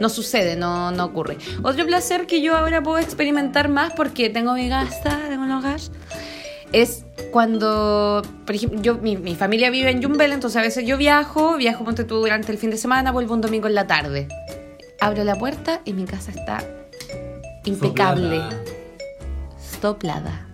no 0.00 0.08
sucede, 0.08 0.56
no, 0.56 0.90
no 0.90 1.04
ocurre. 1.04 1.36
Otro 1.62 1.86
placer 1.86 2.26
que 2.26 2.42
yo 2.42 2.56
ahora 2.56 2.82
puedo 2.82 2.98
experimentar 2.98 3.68
más 3.68 3.92
porque 3.92 4.30
tengo 4.30 4.54
mi 4.54 4.68
gasta, 4.68 5.28
tengo 5.28 5.44
los 5.44 5.62
gas, 5.62 5.92
es 6.72 7.04
cuando, 7.30 8.22
por 8.46 8.54
ejemplo, 8.54 8.80
yo, 8.80 8.96
mi, 8.96 9.16
mi 9.16 9.36
familia 9.36 9.70
vive 9.70 9.90
en 9.90 10.02
Jumbel, 10.02 10.32
entonces 10.32 10.56
a 10.56 10.62
veces 10.62 10.86
yo 10.86 10.96
viajo, 10.96 11.56
viajo 11.56 11.84
ponte 11.84 12.04
tú 12.04 12.16
durante 12.16 12.50
el 12.50 12.58
fin 12.58 12.70
de 12.70 12.76
semana, 12.76 13.12
vuelvo 13.12 13.34
un 13.34 13.40
domingo 13.40 13.68
en 13.68 13.74
la 13.74 13.86
tarde. 13.86 14.26
Abro 15.00 15.22
la 15.24 15.36
puerta 15.36 15.80
y 15.84 15.92
mi 15.92 16.04
casa 16.04 16.30
está 16.30 16.64
impecable, 17.64 18.42
soplada. 19.80 20.49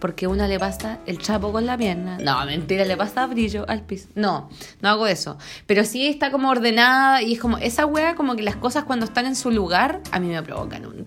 Porque 0.00 0.26
uno 0.26 0.46
le 0.46 0.58
pasa 0.58 0.98
el 1.06 1.18
chapo 1.18 1.50
con 1.50 1.66
la 1.66 1.76
pierna. 1.76 2.18
No, 2.18 2.44
mentira, 2.46 2.84
le 2.84 2.96
pasa 2.96 3.26
brillo 3.26 3.64
al 3.68 3.82
piso. 3.82 4.08
No, 4.14 4.48
no 4.80 4.88
hago 4.88 5.06
eso. 5.06 5.38
Pero 5.66 5.84
sí 5.84 6.06
está 6.06 6.30
como 6.30 6.50
ordenada 6.50 7.22
y 7.22 7.34
es 7.34 7.40
como 7.40 7.58
esa 7.58 7.84
wea, 7.86 8.14
como 8.14 8.36
que 8.36 8.42
las 8.42 8.56
cosas 8.56 8.84
cuando 8.84 9.06
están 9.06 9.26
en 9.26 9.34
su 9.34 9.50
lugar, 9.50 10.00
a 10.12 10.20
mí 10.20 10.28
me 10.28 10.42
provocan 10.42 10.86
un 10.86 11.06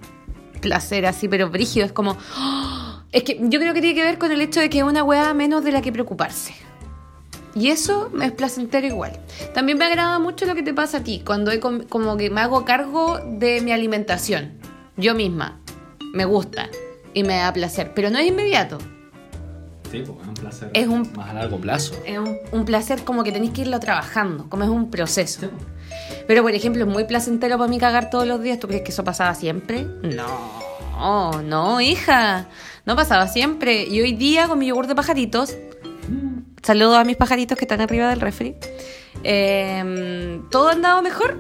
placer 0.60 1.06
así, 1.06 1.28
pero 1.28 1.50
brígido. 1.50 1.86
Es 1.86 1.92
como. 1.92 2.18
¡oh! 2.38 2.88
Es 3.12 3.24
que 3.24 3.38
yo 3.42 3.60
creo 3.60 3.74
que 3.74 3.82
tiene 3.82 3.94
que 3.94 4.06
ver 4.06 4.18
con 4.18 4.32
el 4.32 4.40
hecho 4.40 4.62
de 4.62 4.70
que 4.70 4.78
es 4.78 4.86
una 4.86 5.04
wea 5.04 5.34
menos 5.34 5.66
de 5.66 5.74
la 5.74 5.82
que 5.82 5.92
preocuparse. 5.92 6.56
Y 7.54 7.68
eso 7.68 8.10
me 8.14 8.26
es 8.26 8.32
placentero 8.32 8.88
igual. 8.88 9.20
También 9.54 9.78
me 9.78 9.86
agrada 9.86 10.18
mucho 10.20 10.46
lo 10.46 10.56
que 10.56 10.64
te 10.64 10.74
pasa 10.74 11.00
a 11.00 11.04
ti, 11.04 11.22
cuando 11.26 11.52
como 11.90 12.16
que 12.16 12.30
me 12.30 12.40
hago 12.40 12.64
cargo 12.64 13.20
de 13.20 13.60
mi 13.60 13.74
alimentación. 13.74 14.54
Yo 14.96 15.14
misma. 15.14 15.60
Me 16.14 16.24
gusta. 16.24 16.70
Y 17.14 17.24
me 17.24 17.38
da 17.38 17.52
placer. 17.54 17.92
Pero 17.94 18.10
no 18.10 18.18
es 18.20 18.28
inmediato. 18.28 18.78
Sí, 19.92 20.04
pues 20.06 20.20
es 20.22 20.28
un 20.28 20.34
placer. 20.36 20.70
Es 20.74 20.88
un- 20.88 21.12
Más 21.16 21.30
a 21.30 21.34
largo 21.34 21.58
plazo. 21.58 21.94
Es 22.06 22.18
un, 22.18 22.38
un 22.52 22.64
placer 22.66 23.04
como 23.04 23.24
que 23.24 23.32
tenéis 23.32 23.52
que 23.52 23.62
irlo 23.62 23.80
trabajando. 23.80 24.48
Como 24.50 24.64
es 24.64 24.70
un 24.70 24.90
proceso. 24.90 25.50
Pero 26.28 26.44
por 26.44 26.52
ejemplo, 26.54 26.86
es 26.86 26.90
muy 26.90 27.04
placentero 27.04 27.58
para 27.58 27.70
mí 27.70 27.78
cagar 27.78 28.10
todos 28.10 28.26
los 28.26 28.42
días. 28.42 28.58
¿Tú 28.60 28.68
crees 28.68 28.84
que 28.84 28.92
eso 28.92 29.04
pasaba 29.04 29.36
siempre? 29.36 29.84
No, 30.04 31.42
no, 31.42 31.82
hija. 31.82 32.48
No 32.86 32.96
pasaba 32.96 33.28
siempre. 33.28 33.84
Y 33.86 34.00
hoy 34.02 34.14
día 34.14 34.48
con 34.48 34.60
mi 34.60 34.68
yogur 34.68 34.88
de 34.88 34.96
pajaritos, 34.96 35.56
saludo 36.64 36.96
a 36.96 37.04
mis 37.04 37.18
pajaritos 37.18 37.58
que 37.58 37.66
están 37.66 37.82
arriba 37.82 38.10
del 38.10 38.22
refri. 38.22 38.56
eh, 39.24 40.40
todo 40.50 40.70
ha 40.70 40.72
andado 40.72 41.02
mejor 41.02 41.40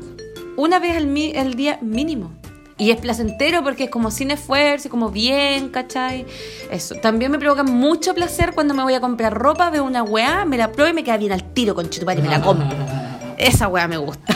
una 0.57 0.79
vez 0.79 0.97
al, 0.97 1.07
mi- 1.07 1.35
al 1.35 1.53
día 1.55 1.79
mínimo. 1.81 2.33
Y 2.81 2.89
es 2.89 2.99
placentero 2.99 3.61
porque 3.61 3.83
es 3.83 3.89
como 3.91 4.09
sin 4.09 4.31
esfuerzo, 4.31 4.89
como 4.89 5.11
bien, 5.11 5.69
¿cachai? 5.69 6.25
Eso. 6.71 6.95
También 6.95 7.29
me 7.29 7.37
provoca 7.37 7.61
mucho 7.61 8.15
placer 8.15 8.53
cuando 8.55 8.73
me 8.73 8.81
voy 8.81 8.95
a 8.95 8.99
comprar 8.99 9.35
ropa, 9.35 9.69
veo 9.69 9.83
una 9.83 10.01
weá, 10.01 10.45
me 10.45 10.57
la 10.57 10.71
pruebo 10.71 10.89
y 10.89 10.95
me 10.95 11.03
queda 11.03 11.17
bien 11.17 11.31
al 11.31 11.43
tiro 11.53 11.75
con 11.75 11.85
y 11.85 12.21
me 12.21 12.27
la 12.27 12.41
compro. 12.41 12.67
Esa 13.37 13.67
weá 13.67 13.87
me 13.87 13.97
gusta. 13.97 14.33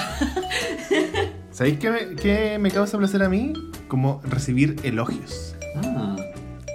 ¿Sabéis 1.51 1.79
qué 1.79 1.89
me, 1.89 2.15
qué 2.17 2.59
me 2.59 2.69
causa 2.69 2.99
placer 2.99 3.23
a 3.23 3.29
mí? 3.29 3.51
Como 3.87 4.21
recibir 4.23 4.75
elogios. 4.83 5.55
Ah. 5.83 6.15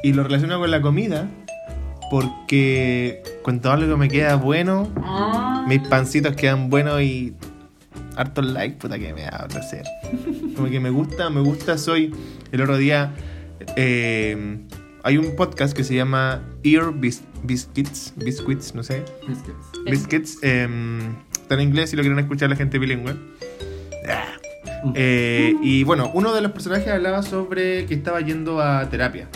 Y 0.03 0.13
lo 0.13 0.25
relaciono 0.25 0.59
con 0.59 0.73
la 0.73 0.83
comida 0.83 1.29
porque 2.11 3.23
cuando 3.45 3.71
algo 3.71 3.97
me 3.97 4.09
queda 4.09 4.35
bueno, 4.35 4.89
mis 5.69 5.87
pancitos 5.87 6.35
quedan 6.35 6.69
buenos 6.69 7.01
y 7.01 7.37
hartos 8.17 8.45
like, 8.47 8.77
puta 8.77 8.99
que 8.99 9.13
me 9.15 9.23
da 9.23 9.47
placer. 9.49 9.85
Como 10.57 10.69
que 10.69 10.81
me 10.81 10.91
gusta, 10.91 11.31
me 11.31 11.41
gusta, 11.41 11.79
soy... 11.79 12.15
El 12.53 12.61
otro 12.63 12.77
día 12.77 13.13
eh, 13.77 14.59
hay 15.05 15.17
un 15.19 15.37
podcast 15.37 15.77
que 15.77 15.85
se 15.85 15.95
llama 15.95 16.43
Ear 16.65 16.93
Bis- 16.93 17.23
Biscuits, 17.45 18.13
Biscuits, 18.17 18.75
no 18.75 18.83
sé. 18.83 19.03
Biscuits. 19.87 20.39
eh, 20.43 20.69
está 21.33 21.55
en 21.55 21.61
inglés 21.61 21.91
si 21.91 21.97
lo 21.97 22.03
quieren 22.03 22.19
escuchar 22.19 22.51
la 22.51 22.57
gente 22.57 22.79
bilingüe. 22.79 23.15
Ah. 24.09 24.25
Eh, 24.95 25.55
y 25.63 25.85
bueno, 25.85 26.11
uno 26.15 26.35
de 26.35 26.41
los 26.41 26.53
personajes 26.53 26.89
hablaba 26.89 27.23
sobre 27.23 27.87
que 27.87 27.95
estaba 27.95 28.21
yendo 28.21 28.61
a 28.61 28.89
terapia. 28.91 29.29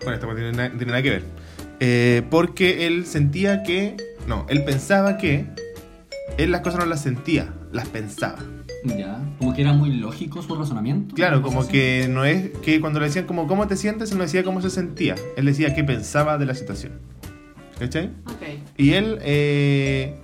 Bueno, 0.00 0.14
esto 0.14 0.26
no 0.26 0.34
tiene, 0.34 0.52
na- 0.52 0.70
tiene 0.70 0.86
nada 0.86 1.02
que 1.02 1.10
ver. 1.10 2.24
Porque 2.30 2.86
él 2.86 3.06
sentía 3.06 3.62
que. 3.62 3.96
No, 4.26 4.46
él 4.48 4.64
pensaba 4.64 5.16
que. 5.18 5.46
Él 6.38 6.50
las 6.50 6.60
cosas 6.62 6.80
no 6.80 6.86
las 6.86 7.02
sentía, 7.02 7.52
las 7.72 7.88
pensaba. 7.88 8.38
Ya. 8.84 9.20
Como 9.38 9.54
que 9.54 9.62
era 9.62 9.72
muy 9.72 9.92
lógico 9.92 10.42
su 10.42 10.54
razonamiento. 10.54 11.14
Claro, 11.14 11.40
como 11.42 11.68
que 11.68 12.08
no 12.10 12.24
es. 12.24 12.50
Que 12.62 12.80
cuando 12.80 12.98
le 13.00 13.06
decían 13.06 13.26
como 13.26 13.46
cómo 13.46 13.66
te 13.68 13.76
sientes, 13.76 14.10
él 14.10 14.18
no 14.18 14.24
decía 14.24 14.42
cómo 14.42 14.60
se 14.60 14.70
sentía. 14.70 15.14
Él 15.36 15.44
decía 15.44 15.74
qué 15.74 15.84
pensaba 15.84 16.36
de 16.38 16.46
la 16.46 16.54
situación. 16.54 16.92
¿Cachai? 17.78 18.10
Y 18.76 18.92
él. 18.92 19.18
eh, 19.22 20.16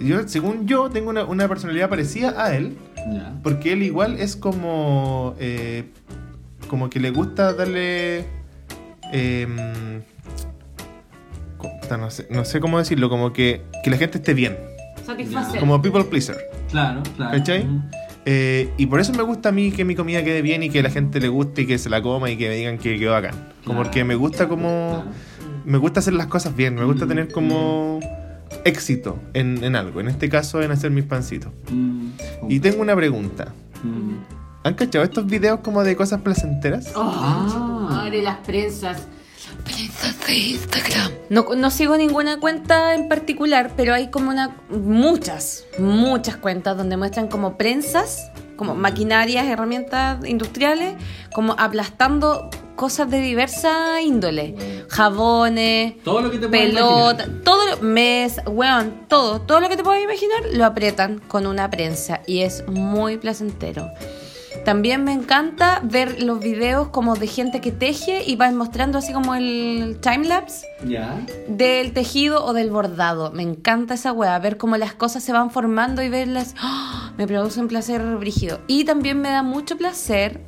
yo, 0.00 0.26
según 0.28 0.66
yo, 0.66 0.90
tengo 0.90 1.10
una, 1.10 1.24
una 1.24 1.48
personalidad 1.48 1.88
parecida 1.88 2.42
a 2.42 2.56
él. 2.56 2.76
Ya. 3.12 3.34
Porque 3.42 3.72
él 3.72 3.82
igual 3.82 4.18
es 4.18 4.36
como. 4.36 5.34
eh, 5.38 5.84
como 6.68 6.88
que 6.88 6.98
le 6.98 7.10
gusta 7.10 7.52
darle. 7.52 8.24
em, 9.12 9.56
no, 11.90 12.10
sé, 12.10 12.26
no 12.30 12.44
sé 12.44 12.60
cómo 12.60 12.78
decirlo, 12.78 13.08
como 13.08 13.32
que, 13.32 13.62
que 13.84 13.90
la 13.90 13.96
gente 13.96 14.18
esté 14.18 14.34
bien. 14.34 14.56
Satisfacer. 15.06 15.60
Como 15.60 15.80
people 15.80 16.04
pleaser. 16.04 16.36
Claro, 16.70 17.02
claro. 17.16 17.38
¿Cachai? 17.38 17.62
Ujú. 17.64 17.80
Eh, 18.28 18.70
y 18.76 18.86
por 18.86 18.98
eso 18.98 19.12
me 19.12 19.22
gusta 19.22 19.50
a 19.50 19.52
mí 19.52 19.70
que 19.70 19.84
mi 19.84 19.94
comida 19.94 20.24
quede 20.24 20.42
bien 20.42 20.62
y 20.64 20.68
que 20.70 20.82
la 20.82 20.90
gente 20.90 21.20
le 21.20 21.28
guste 21.28 21.62
y 21.62 21.66
que 21.66 21.78
se 21.78 21.88
la 21.88 22.02
coma 22.02 22.28
y 22.30 22.36
que 22.36 22.48
me 22.48 22.56
digan 22.56 22.76
que 22.78 22.98
quedó 22.98 23.12
bacán. 23.12 23.34
Como 23.34 23.48
Claro. 23.64 23.82
porque 23.84 24.04
me 24.04 24.16
gusta 24.16 24.48
como. 24.48 25.04
Me 25.64 25.78
gusta 25.78 26.00
hacer 26.00 26.14
las 26.14 26.26
cosas 26.26 26.54
bien, 26.56 26.74
me 26.74 26.84
gusta 26.84 27.04
Mm. 27.04 27.08
tener 27.08 27.32
como 27.32 28.00
éxito 28.64 29.18
en, 29.34 29.62
en 29.64 29.76
algo. 29.76 30.00
En 30.00 30.08
este 30.08 30.28
caso, 30.28 30.60
en 30.62 30.70
hacer 30.72 30.90
mis 30.90 31.04
pancitos. 31.04 31.52
Mm. 31.70 32.08
Y 32.48 32.60
tengo 32.60 32.82
una 32.82 32.94
pregunta. 32.96 33.52
Mm. 33.82 34.14
¿Han 34.64 34.74
cachado 34.74 35.04
estos 35.04 35.26
videos 35.26 35.60
como 35.60 35.84
de 35.84 35.94
cosas 35.94 36.20
placenteras? 36.22 36.92
Oh, 36.96 37.86
madre, 37.90 38.22
las 38.22 38.38
prensas. 38.38 39.06
De 40.26 40.34
Instagram. 40.34 41.12
No, 41.28 41.46
no 41.56 41.70
sigo 41.70 41.96
ninguna 41.96 42.38
cuenta 42.40 42.94
en 42.94 43.08
particular, 43.08 43.72
pero 43.76 43.94
hay 43.94 44.10
como 44.10 44.30
una 44.30 44.56
muchas, 44.70 45.64
muchas 45.78 46.36
cuentas 46.36 46.76
donde 46.76 46.96
muestran 46.96 47.28
como 47.28 47.56
prensas, 47.56 48.30
como 48.56 48.74
maquinarias, 48.74 49.46
herramientas 49.46 50.24
industriales, 50.24 50.94
como 51.32 51.54
aplastando 51.58 52.48
cosas 52.76 53.10
de 53.10 53.20
diversa 53.20 54.00
índole. 54.02 54.84
Jabones, 54.88 55.94
Todo 56.02 56.20
lo 56.22 56.30
que 56.30 56.38
te 56.38 56.48
pelota, 56.48 57.24
imaginar. 57.24 57.42
todo 57.44 57.66
lo, 57.66 57.82
mes, 57.82 58.40
weón, 58.46 59.06
todo, 59.08 59.40
todo 59.40 59.60
lo 59.60 59.68
que 59.68 59.76
te 59.76 59.82
puedas 59.82 60.02
imaginar 60.02 60.40
lo 60.52 60.64
apretan 60.64 61.18
con 61.18 61.46
una 61.46 61.70
prensa 61.70 62.20
y 62.26 62.40
es 62.40 62.66
muy 62.68 63.16
placentero. 63.18 63.88
También 64.66 65.04
me 65.04 65.12
encanta 65.12 65.80
ver 65.84 66.24
los 66.24 66.40
videos 66.40 66.88
como 66.88 67.14
de 67.14 67.28
gente 67.28 67.60
que 67.60 67.70
teje 67.70 68.24
y 68.28 68.34
van 68.34 68.56
mostrando 68.56 68.98
así 68.98 69.12
como 69.12 69.36
el 69.36 69.98
timelapse 70.00 70.66
Ya. 70.84 71.20
del 71.46 71.92
tejido 71.92 72.44
o 72.44 72.52
del 72.52 72.70
bordado. 72.72 73.30
Me 73.30 73.44
encanta 73.44 73.94
esa 73.94 74.10
wea, 74.12 74.36
ver 74.40 74.56
cómo 74.56 74.76
las 74.76 74.92
cosas 74.92 75.22
se 75.22 75.32
van 75.32 75.52
formando 75.52 76.02
y 76.02 76.08
verlas. 76.08 76.56
¡ah! 76.58 77.12
Me 77.16 77.28
produce 77.28 77.60
un 77.60 77.68
placer 77.68 78.02
brígido. 78.16 78.58
Y 78.66 78.82
también 78.82 79.20
me 79.20 79.28
da 79.30 79.44
mucho 79.44 79.76
placer 79.76 80.40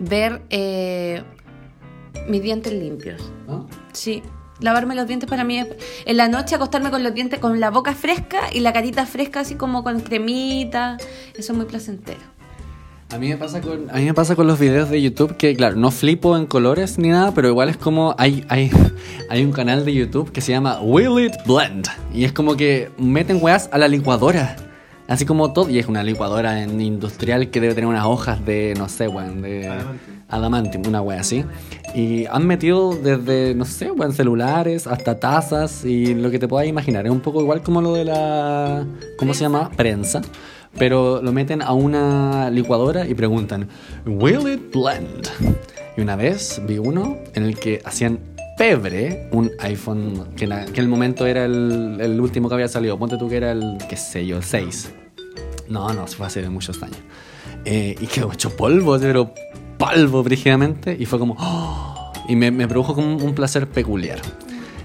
ver 0.00 0.42
eh, 0.50 1.22
mis 2.28 2.42
dientes 2.42 2.72
limpios. 2.72 3.22
¿No? 3.46 3.68
Sí. 3.92 4.20
Lavarme 4.58 4.96
los 4.96 5.06
dientes 5.06 5.30
para 5.30 5.44
mí 5.44 5.60
es 5.60 5.68
en 6.06 6.16
la 6.16 6.26
noche 6.26 6.56
acostarme 6.56 6.90
con 6.90 7.04
los 7.04 7.14
dientes 7.14 7.38
con 7.38 7.60
la 7.60 7.70
boca 7.70 7.94
fresca 7.94 8.52
y 8.52 8.58
la 8.58 8.72
carita 8.72 9.06
fresca 9.06 9.38
así 9.40 9.54
como 9.54 9.84
con 9.84 10.00
cremita. 10.00 10.96
Eso 11.36 11.52
es 11.52 11.56
muy 11.56 11.66
placentero. 11.66 12.36
A 13.10 13.16
mí, 13.16 13.28
me 13.30 13.38
pasa 13.38 13.62
con, 13.62 13.88
a 13.90 13.94
mí 13.94 14.04
me 14.04 14.12
pasa 14.12 14.36
con 14.36 14.46
los 14.46 14.58
videos 14.58 14.90
de 14.90 15.00
YouTube 15.00 15.38
que, 15.38 15.56
claro, 15.56 15.76
no 15.76 15.90
flipo 15.90 16.36
en 16.36 16.44
colores 16.44 16.98
ni 16.98 17.08
nada, 17.08 17.32
pero 17.32 17.48
igual 17.48 17.70
es 17.70 17.78
como 17.78 18.14
hay, 18.18 18.44
hay, 18.50 18.70
hay 19.30 19.44
un 19.44 19.52
canal 19.52 19.86
de 19.86 19.94
YouTube 19.94 20.30
que 20.30 20.42
se 20.42 20.52
llama 20.52 20.78
Will 20.82 21.24
It 21.24 21.32
Blend. 21.46 21.86
Y 22.12 22.24
es 22.24 22.32
como 22.34 22.54
que 22.54 22.90
meten 22.98 23.38
weas 23.40 23.70
a 23.72 23.78
la 23.78 23.88
licuadora. 23.88 24.56
Así 25.08 25.24
como 25.24 25.54
todo. 25.54 25.70
Y 25.70 25.78
es 25.78 25.86
una 25.86 26.02
licuadora 26.02 26.62
en 26.62 26.82
industrial 26.82 27.48
que 27.48 27.62
debe 27.62 27.74
tener 27.74 27.88
unas 27.88 28.04
hojas 28.04 28.44
de, 28.44 28.74
no 28.76 28.90
sé, 28.90 29.08
weón, 29.08 29.40
de 29.40 29.72
Adamantium. 30.28 30.86
una 30.86 31.00
wea 31.00 31.20
así. 31.20 31.46
Y 31.94 32.26
han 32.26 32.46
metido 32.46 32.94
desde, 32.94 33.54
no 33.54 33.64
sé, 33.64 33.90
weón, 33.90 34.12
celulares 34.12 34.86
hasta 34.86 35.18
tazas 35.18 35.82
y 35.86 36.14
lo 36.14 36.30
que 36.30 36.38
te 36.38 36.46
puedas 36.46 36.68
imaginar. 36.68 37.06
Es 37.06 37.12
un 37.12 37.20
poco 37.20 37.40
igual 37.40 37.62
como 37.62 37.80
lo 37.80 37.94
de 37.94 38.04
la, 38.04 38.84
¿cómo 39.16 39.32
se 39.32 39.40
llama? 39.40 39.70
Prensa 39.70 40.20
pero 40.78 41.20
lo 41.22 41.32
meten 41.32 41.62
a 41.62 41.72
una 41.72 42.50
licuadora 42.50 43.06
y 43.06 43.14
preguntan, 43.14 43.68
¿Will 44.06 44.48
it 44.48 44.72
blend? 44.72 45.28
Y 45.96 46.00
una 46.00 46.16
vez 46.16 46.60
vi 46.66 46.78
uno 46.78 47.18
en 47.34 47.42
el 47.42 47.58
que 47.58 47.80
hacían 47.84 48.20
pebre 48.56 49.28
un 49.32 49.50
iPhone 49.60 50.28
que, 50.36 50.44
en 50.44 50.50
que 50.72 50.80
en 50.80 50.84
el 50.84 50.88
momento 50.88 51.26
era 51.26 51.44
el, 51.44 51.98
el 52.00 52.20
último 52.20 52.48
que 52.48 52.54
había 52.54 52.68
salido. 52.68 52.98
Ponte 52.98 53.16
tú 53.16 53.28
que 53.28 53.36
era 53.36 53.52
el, 53.52 53.78
qué 53.88 53.96
sé 53.96 54.26
yo, 54.26 54.36
el 54.36 54.44
6. 54.44 54.92
No, 55.68 55.92
no, 55.92 56.06
fue 56.06 56.26
hace 56.26 56.48
muchos 56.48 56.82
años. 56.82 56.98
Eh, 57.64 57.94
y 58.00 58.06
quedó 58.06 58.32
hecho 58.32 58.56
polvo, 58.56 58.98
pero 58.98 59.32
polvo 59.76 60.22
brígidamente. 60.22 60.96
Y 60.98 61.04
fue 61.04 61.18
como... 61.18 61.36
¡oh! 61.38 62.12
y 62.28 62.36
me, 62.36 62.50
me 62.50 62.68
produjo 62.68 62.94
como 62.94 63.16
un 63.16 63.34
placer 63.34 63.66
peculiar. 63.66 64.20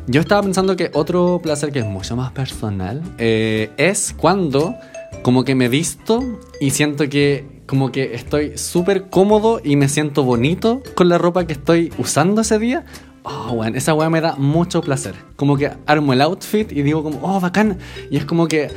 Yo 0.08 0.22
estaba 0.22 0.42
pensando 0.42 0.76
que 0.76 0.90
otro 0.94 1.40
placer 1.44 1.72
que 1.72 1.80
es 1.80 1.86
mucho 1.86 2.16
más 2.16 2.32
personal 2.32 3.02
eh, 3.18 3.70
es 3.78 4.16
cuando 4.18 4.76
como 5.22 5.44
que 5.44 5.56
me 5.56 5.70
visto 5.70 6.40
y 6.60 6.72
siento 6.72 7.08
que 7.10 7.46
como 7.66 7.92
que 7.92 8.16
estoy 8.16 8.58
súper 8.58 9.10
cómodo 9.10 9.62
y 9.64 9.76
me 9.76 9.90
siento 9.90 10.24
bonito 10.24 10.84
con 10.96 11.10
la 11.10 11.18
ropa 11.18 11.48
que 11.48 11.54
estoy 11.54 11.94
usando 11.98 12.42
ese 12.42 12.60
día. 12.60 12.86
Oh, 13.24 13.54
weón, 13.54 13.76
esa 13.76 13.94
weá 13.94 14.10
me 14.10 14.20
da 14.20 14.36
mucho 14.36 14.82
placer. 14.82 15.16
Como 15.38 15.56
que 15.56 15.72
armo 15.86 16.12
el 16.12 16.22
outfit 16.22 16.72
y 16.72 16.82
digo 16.82 17.04
como, 17.04 17.20
oh, 17.22 17.40
bacán. 17.40 17.78
Y 18.12 18.18
es 18.18 18.26
como 18.26 18.48
que, 18.48 18.70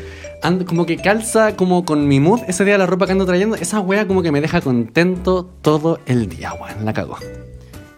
ando, 0.42 0.64
como 0.64 0.86
que 0.86 0.98
calza 0.98 1.56
como 1.56 1.84
con 1.84 2.06
mi 2.06 2.20
mood 2.20 2.40
ese 2.46 2.64
día 2.64 2.78
la 2.78 2.86
ropa 2.86 3.06
que 3.06 3.12
ando 3.12 3.26
trayendo. 3.26 3.56
Esa 3.56 3.80
weá 3.80 4.06
como 4.06 4.22
que 4.22 4.30
me 4.30 4.40
deja 4.40 4.60
contento 4.60 5.50
todo 5.62 5.98
el 6.06 6.28
día, 6.28 6.52
weón. 6.54 6.84
La 6.84 6.92
cago. 6.92 7.16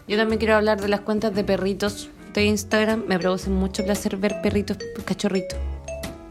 Yo 0.07 0.17
también 0.17 0.39
quiero 0.39 0.55
hablar 0.55 0.81
de 0.81 0.87
las 0.87 1.01
cuentas 1.01 1.35
de 1.35 1.43
perritos 1.43 2.09
de 2.33 2.45
Instagram. 2.45 3.03
Me 3.07 3.19
produce 3.19 3.51
mucho 3.51 3.85
placer 3.85 4.17
ver 4.17 4.41
perritos 4.41 4.77
cachorritos. 5.05 5.59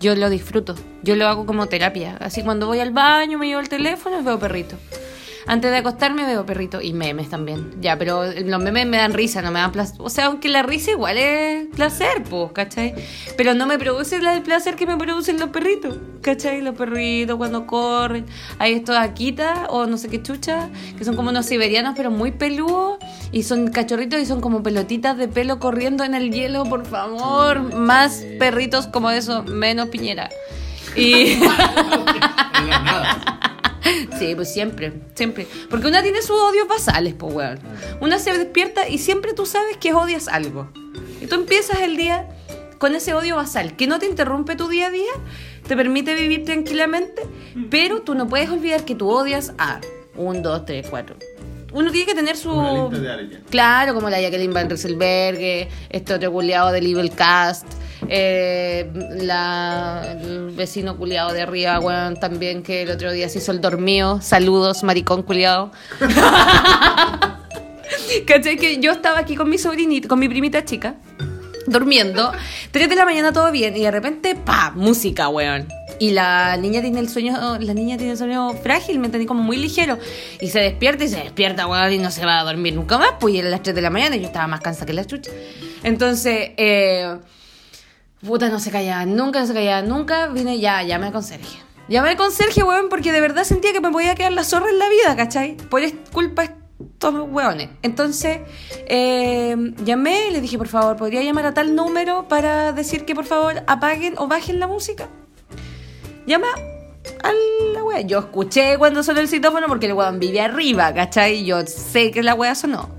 Yo 0.00 0.14
lo 0.14 0.30
disfruto. 0.30 0.74
Yo 1.02 1.16
lo 1.16 1.26
hago 1.26 1.44
como 1.46 1.66
terapia. 1.66 2.16
Así 2.20 2.42
cuando 2.42 2.66
voy 2.66 2.80
al 2.80 2.92
baño, 2.92 3.38
me 3.38 3.46
llevo 3.46 3.60
el 3.60 3.68
teléfono 3.68 4.20
y 4.20 4.24
veo 4.24 4.38
perrito. 4.38 4.76
Antes 5.48 5.70
de 5.70 5.78
acostarme 5.78 6.26
veo 6.26 6.44
perrito 6.44 6.82
y 6.82 6.92
memes 6.92 7.30
también. 7.30 7.80
Ya, 7.80 7.96
pero 7.96 8.22
los 8.26 8.62
memes 8.62 8.86
me 8.86 8.98
dan 8.98 9.14
risa, 9.14 9.40
no 9.40 9.50
me 9.50 9.60
dan 9.60 9.72
placer. 9.72 9.96
O 9.98 10.10
sea, 10.10 10.26
aunque 10.26 10.50
la 10.50 10.62
risa 10.62 10.90
igual 10.90 11.16
es 11.16 11.68
placer, 11.74 12.22
pues, 12.28 12.52
¿cachai? 12.52 12.94
Pero 13.34 13.54
no 13.54 13.66
me 13.66 13.78
produce 13.78 14.16
el 14.16 14.42
placer 14.42 14.76
que 14.76 14.86
me 14.86 14.98
producen 14.98 15.40
los 15.40 15.48
perritos, 15.48 15.96
¿cachai? 16.20 16.60
Los 16.60 16.74
perritos 16.74 17.38
cuando 17.38 17.66
corren. 17.66 18.26
Hay 18.58 18.74
estos 18.74 18.94
Akita 18.94 19.68
o 19.70 19.86
no 19.86 19.96
sé 19.96 20.10
qué 20.10 20.22
chucha, 20.22 20.68
que 20.98 21.04
son 21.06 21.16
como 21.16 21.30
unos 21.30 21.46
siberianos, 21.46 21.94
pero 21.96 22.10
muy 22.10 22.30
peludos. 22.30 22.98
Y 23.32 23.44
son 23.44 23.68
cachorritos 23.68 24.20
y 24.20 24.26
son 24.26 24.42
como 24.42 24.62
pelotitas 24.62 25.16
de 25.16 25.28
pelo 25.28 25.58
corriendo 25.60 26.04
en 26.04 26.14
el 26.14 26.30
hielo, 26.30 26.64
por 26.64 26.84
favor. 26.84 27.74
Más 27.74 28.22
perritos 28.38 28.86
como 28.86 29.10
eso, 29.10 29.44
menos 29.44 29.88
piñera. 29.88 30.28
Y. 30.94 31.38
Sí, 34.18 34.34
pues 34.34 34.52
siempre, 34.52 34.92
siempre. 35.14 35.46
Porque 35.70 35.86
una 35.86 36.02
tiene 36.02 36.22
sus 36.22 36.38
odios 36.40 36.68
basales, 36.68 37.14
pues, 37.14 37.34
weón. 37.34 37.58
Una 38.00 38.18
se 38.18 38.36
despierta 38.36 38.88
y 38.88 38.98
siempre 38.98 39.32
tú 39.32 39.46
sabes 39.46 39.76
que 39.76 39.94
odias 39.94 40.28
algo. 40.28 40.70
Y 41.20 41.26
tú 41.26 41.36
empiezas 41.36 41.80
el 41.80 41.96
día 41.96 42.28
con 42.78 42.94
ese 42.94 43.12
odio 43.14 43.36
basal, 43.36 43.76
que 43.76 43.86
no 43.86 43.98
te 43.98 44.06
interrumpe 44.06 44.56
tu 44.56 44.68
día 44.68 44.86
a 44.86 44.90
día, 44.90 45.12
te 45.66 45.76
permite 45.76 46.14
vivir 46.14 46.44
tranquilamente, 46.44 47.22
pero 47.70 48.02
tú 48.02 48.14
no 48.14 48.28
puedes 48.28 48.48
olvidar 48.50 48.84
que 48.84 48.94
tú 48.94 49.10
odias 49.10 49.52
a 49.58 49.80
un, 50.16 50.42
dos, 50.42 50.64
tres, 50.64 50.86
cuatro. 50.88 51.16
Uno 51.72 51.90
tiene 51.90 52.06
que 52.06 52.14
tener 52.14 52.36
su. 52.36 52.50
Una 52.50 52.82
lista 52.84 52.98
de 52.98 53.10
alguien. 53.10 53.44
Claro, 53.50 53.94
como 53.94 54.08
la 54.08 54.20
Jacqueline 54.20 54.54
Van 54.54 54.70
Rieselberg, 54.70 55.68
este 55.90 56.14
otro 56.14 56.32
culiado 56.32 56.72
del 56.72 56.86
Evil 56.86 57.10
Cast, 57.10 57.66
eh, 58.08 58.90
la, 59.20 60.16
el 60.20 60.50
vecino 60.50 60.96
culiado 60.96 61.32
de 61.32 61.42
arriba, 61.42 61.78
weón, 61.78 62.18
también 62.18 62.62
que 62.62 62.82
el 62.82 62.90
otro 62.90 63.12
día 63.12 63.28
se 63.28 63.38
hizo 63.38 63.52
el 63.52 63.60
dormido. 63.60 64.20
Saludos, 64.22 64.82
maricón 64.82 65.22
culiado. 65.22 65.70
¿Cachai? 68.26 68.56
Que 68.56 68.78
yo 68.78 68.92
estaba 68.92 69.18
aquí 69.18 69.36
con 69.36 69.50
mi 69.50 69.58
sobrinita, 69.58 70.08
con 70.08 70.18
mi 70.18 70.28
primita 70.28 70.64
chica, 70.64 70.96
durmiendo. 71.66 72.32
3 72.70 72.88
de 72.88 72.96
la 72.96 73.04
mañana 73.04 73.32
todo 73.32 73.52
bien, 73.52 73.76
y 73.76 73.82
de 73.82 73.90
repente, 73.90 74.34
pa, 74.34 74.72
música, 74.74 75.28
weón. 75.28 75.68
Y 76.00 76.12
la 76.12 76.56
niña 76.56 76.80
tiene 76.80 77.00
el 77.00 77.08
sueño, 77.08 77.58
la 77.58 77.74
niña 77.74 77.96
tiene 77.96 78.12
el 78.12 78.18
sueño 78.18 78.52
frágil, 78.54 79.00
me 79.00 79.06
entendí 79.06 79.26
como 79.26 79.42
muy 79.42 79.56
ligero. 79.56 79.98
Y 80.40 80.48
se 80.48 80.60
despierta 80.60 81.04
y 81.04 81.08
se 81.08 81.16
despierta, 81.16 81.66
weón, 81.66 81.92
y 81.92 81.98
no 81.98 82.10
se 82.10 82.24
va 82.24 82.38
a 82.38 82.44
dormir 82.44 82.74
nunca 82.74 82.98
más, 82.98 83.10
pues 83.20 83.34
y 83.34 83.38
era 83.38 83.50
las 83.50 83.62
3 83.62 83.74
de 83.74 83.82
la 83.82 83.90
mañana 83.90 84.16
y 84.16 84.20
yo 84.20 84.26
estaba 84.26 84.46
más 84.46 84.60
cansada 84.60 84.86
que 84.86 84.92
la 84.92 85.04
chucha. 85.04 85.30
Entonces, 85.82 86.50
eh, 86.56 87.18
puta, 88.24 88.48
no 88.48 88.58
se 88.60 88.70
callaba, 88.70 89.06
nunca 89.06 89.40
no 89.40 89.46
se 89.46 89.54
callaba, 89.54 89.82
nunca. 89.82 90.26
Vine 90.28 90.58
ya, 90.58 90.82
llamé 90.82 91.06
al 91.06 91.12
conserje. 91.12 91.58
Llamé 91.88 92.10
al 92.10 92.16
conserje, 92.16 92.62
weón, 92.62 92.88
porque 92.88 93.12
de 93.12 93.20
verdad 93.20 93.44
sentía 93.44 93.72
que 93.72 93.80
me 93.80 93.90
podía 93.90 94.14
quedar 94.14 94.32
la 94.32 94.44
zorra 94.44 94.68
en 94.68 94.78
la 94.78 94.88
vida, 94.88 95.16
¿cachai? 95.16 95.56
Por 95.56 95.80
culpa 96.12 96.42
de 96.42 96.54
estos 96.84 97.14
weones. 97.30 97.70
Entonces, 97.82 98.40
eh, 98.86 99.56
llamé 99.84 100.28
y 100.28 100.32
le 100.32 100.40
dije, 100.40 100.58
por 100.58 100.68
favor, 100.68 100.96
¿podría 100.96 101.22
llamar 101.22 101.46
a 101.46 101.54
tal 101.54 101.74
número 101.74 102.28
para 102.28 102.72
decir 102.72 103.04
que 103.04 103.14
por 103.14 103.24
favor 103.24 103.62
apaguen 103.66 104.14
o 104.18 104.28
bajen 104.28 104.60
la 104.60 104.66
música? 104.66 105.08
Llama 106.26 106.48
a 107.22 107.32
la 107.72 107.82
wea. 107.84 108.02
Yo 108.02 108.18
escuché 108.18 108.76
cuando 108.76 109.02
sonó 109.02 109.20
el 109.20 109.28
citófono 109.28 109.66
porque 109.66 109.86
el 109.86 109.94
weón 109.94 110.18
vive 110.18 110.42
arriba, 110.42 110.92
¿cachai? 110.92 111.44
Yo 111.44 111.64
sé 111.66 112.10
que 112.10 112.22
la 112.22 112.34
wea 112.34 112.54
sonó. 112.54 112.97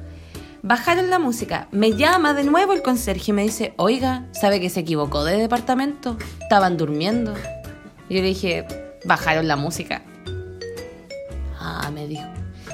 Bajaron 0.61 1.09
la 1.09 1.19
música. 1.19 1.67
Me 1.71 1.93
llama 1.93 2.33
de 2.33 2.43
nuevo 2.43 2.73
el 2.73 2.81
conserje 2.81 3.31
y 3.31 3.33
me 3.33 3.43
dice, 3.43 3.73
oiga, 3.77 4.25
¿sabe 4.31 4.59
que 4.59 4.69
se 4.69 4.81
equivocó 4.81 5.23
de 5.23 5.37
departamento? 5.37 6.17
Estaban 6.41 6.75
durmiendo. 6.77 7.33
Y 8.09 8.15
yo 8.15 8.21
le 8.21 8.27
dije, 8.27 8.65
bajaron 9.05 9.47
la 9.47 9.55
música. 9.55 10.01
Ah, 11.59 11.89
me 11.93 12.07
dijo. 12.07 12.27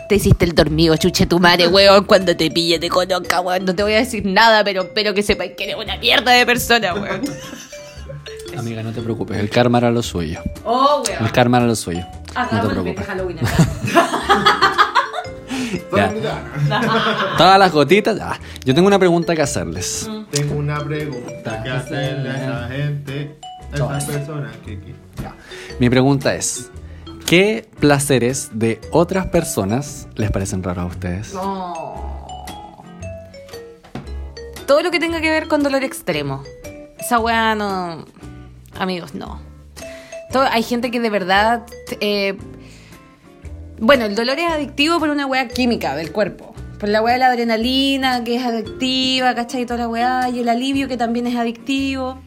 Te 0.10 0.16
hiciste 0.16 0.46
el 0.46 0.54
dormido, 0.54 0.96
chuche 0.98 1.26
tu 1.26 1.40
madre, 1.40 1.68
weón. 1.68 2.06
Cuando 2.06 2.36
te 2.36 2.50
pille, 2.52 2.80
te 2.80 2.90
conozca, 2.90 3.42
weón. 3.42 3.66
No 3.66 3.76
te 3.76 3.84
voy 3.84 3.94
a 3.94 3.98
decir 3.98 4.26
nada, 4.26 4.64
pero 4.64 4.84
espero 4.84 5.14
que 5.14 5.24
sepáis 5.24 5.54
que 5.58 5.66
eres 5.66 5.76
una 5.76 5.98
mierda 5.98 6.32
de 6.32 6.46
persona, 6.46 6.94
weón. 6.94 7.22
Amiga, 8.58 8.82
no 8.84 8.92
te 8.94 9.02
preocupes, 9.02 9.38
el 9.38 9.50
karma 9.50 9.80
era 9.80 9.92
lo 9.92 10.02
suyo. 10.02 10.40
Oh, 10.64 11.04
El 11.08 11.20
weón. 11.20 11.30
karma 11.34 11.58
era 11.58 11.66
lo 11.68 11.76
suyo. 11.76 12.00
No 12.34 12.40
Hagamos 12.42 12.50
te 12.50 12.56
el 12.56 12.68
de 12.68 12.82
preocupes. 12.94 13.06
Halloween 13.08 13.40
acá. 13.40 14.76
Ya. 15.96 16.14
Todas 17.38 17.60
las 17.60 17.72
gotitas. 17.72 18.18
ah, 18.22 18.40
yo 18.64 18.74
tengo 18.76 18.88
una 18.88 19.00
pregunta 19.00 19.36
que 19.36 19.42
hacerles. 19.42 20.10
Tengo 20.32 20.56
una 20.56 20.80
pregunta 20.84 21.62
que 21.64 21.70
hacerle 21.70 22.30
a 22.30 22.36
esa 22.36 22.68
gente, 22.70 23.36
a 23.72 23.76
esas 23.76 24.06
personas 24.06 24.56
que, 24.66 24.80
que- 24.80 24.96
Mi 25.80 25.90
pregunta 25.90 26.34
es: 26.36 26.70
¿qué 27.26 27.68
placeres 27.80 28.50
de 28.54 28.80
otras 28.92 29.28
personas 29.28 30.08
les 30.16 30.32
parecen 30.32 30.64
raros 30.64 30.84
a 30.84 30.88
ustedes? 30.88 31.34
No. 31.34 31.96
Todo 34.68 34.82
lo 34.82 34.92
que 34.92 35.00
tenga 35.00 35.22
que 35.22 35.30
ver 35.30 35.48
con 35.48 35.62
dolor 35.64 35.84
extremo. 35.84 36.44
Esa 37.00 37.20
weá 37.20 37.54
no. 37.56 38.06
Amigos, 38.80 39.14
no. 39.14 39.40
Todo- 40.32 40.48
hay 40.52 40.64
gente 40.64 40.90
que 40.92 41.00
de 41.00 41.10
verdad. 41.10 41.64
eh, 42.02 42.38
bueno, 43.80 44.06
el 44.06 44.16
dolor 44.16 44.40
es 44.40 44.50
adictivo 44.52 45.00
por 45.00 45.10
una 45.10 45.26
weá 45.26 45.48
química 45.48 45.96
del 45.96 46.12
cuerpo. 46.12 46.54
Por 46.80 46.90
la 46.90 47.02
weá 47.02 47.14
de 47.14 47.20
la 47.20 47.28
adrenalina, 47.28 48.24
que 48.24 48.36
es 48.36 48.44
adictiva, 48.44 49.34
¿cachai? 49.36 49.62
Y 49.62 49.66
toda 49.66 49.80
la 49.80 49.88
weá. 49.88 50.30
Y 50.30 50.40
el 50.40 50.50
alivio, 50.50 50.88
que 50.88 50.98
también 50.98 51.26
es 51.28 51.36
adictivo. 51.36 52.20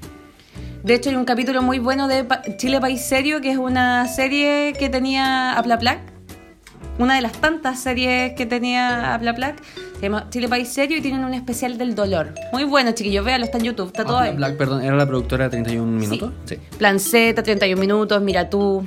De 0.83 0.95
hecho, 0.95 1.11
hay 1.11 1.17
un 1.17 1.25
capítulo 1.25 1.61
muy 1.63 1.79
bueno 1.79 2.09
de 2.09 2.25
Pa- 2.25 2.43
Chile 2.57 2.81
País 2.81 3.03
Serio, 3.05 3.41
que 3.41 3.51
es 3.51 3.59
una 3.59 4.07
serie 4.09 4.73
que 4.79 4.89
tenía 4.89 5.53
Aplaplac. 5.59 5.99
Una 6.99 7.15
de 7.17 7.21
las 7.21 7.33
tantas 7.33 7.79
series 7.81 8.33
que 8.35 8.47
tenía 8.47 9.15
Aplaplac. 9.15 9.63
Se 9.97 10.03
llama 10.03 10.27
Chile 10.31 10.49
País 10.49 10.69
Serio 10.69 10.97
y 10.97 11.01
tienen 11.01 11.25
un 11.25 11.35
especial 11.35 11.77
del 11.77 11.95
dolor. 11.95 12.35
Muy 12.53 12.65
bueno, 12.65 12.93
chiquillos. 12.93 13.25
Véanlo, 13.25 13.45
está 13.45 13.59
en 13.59 13.65
YouTube. 13.65 13.89
Está 13.89 14.05
todo 14.05 14.19
ahí. 14.19 14.35
Black, 14.35 14.57
perdón, 14.57 14.83
¿era 14.83 14.97
la 14.97 15.07
productora 15.07 15.45
de 15.45 15.51
31 15.51 15.85
minutos? 15.99 16.33
Sí. 16.45 16.57
Plan 16.79 16.99
Z, 17.01 17.43
31 17.43 17.79
minutos, 17.81 18.21
Mira 18.23 18.49
tú. 18.49 18.85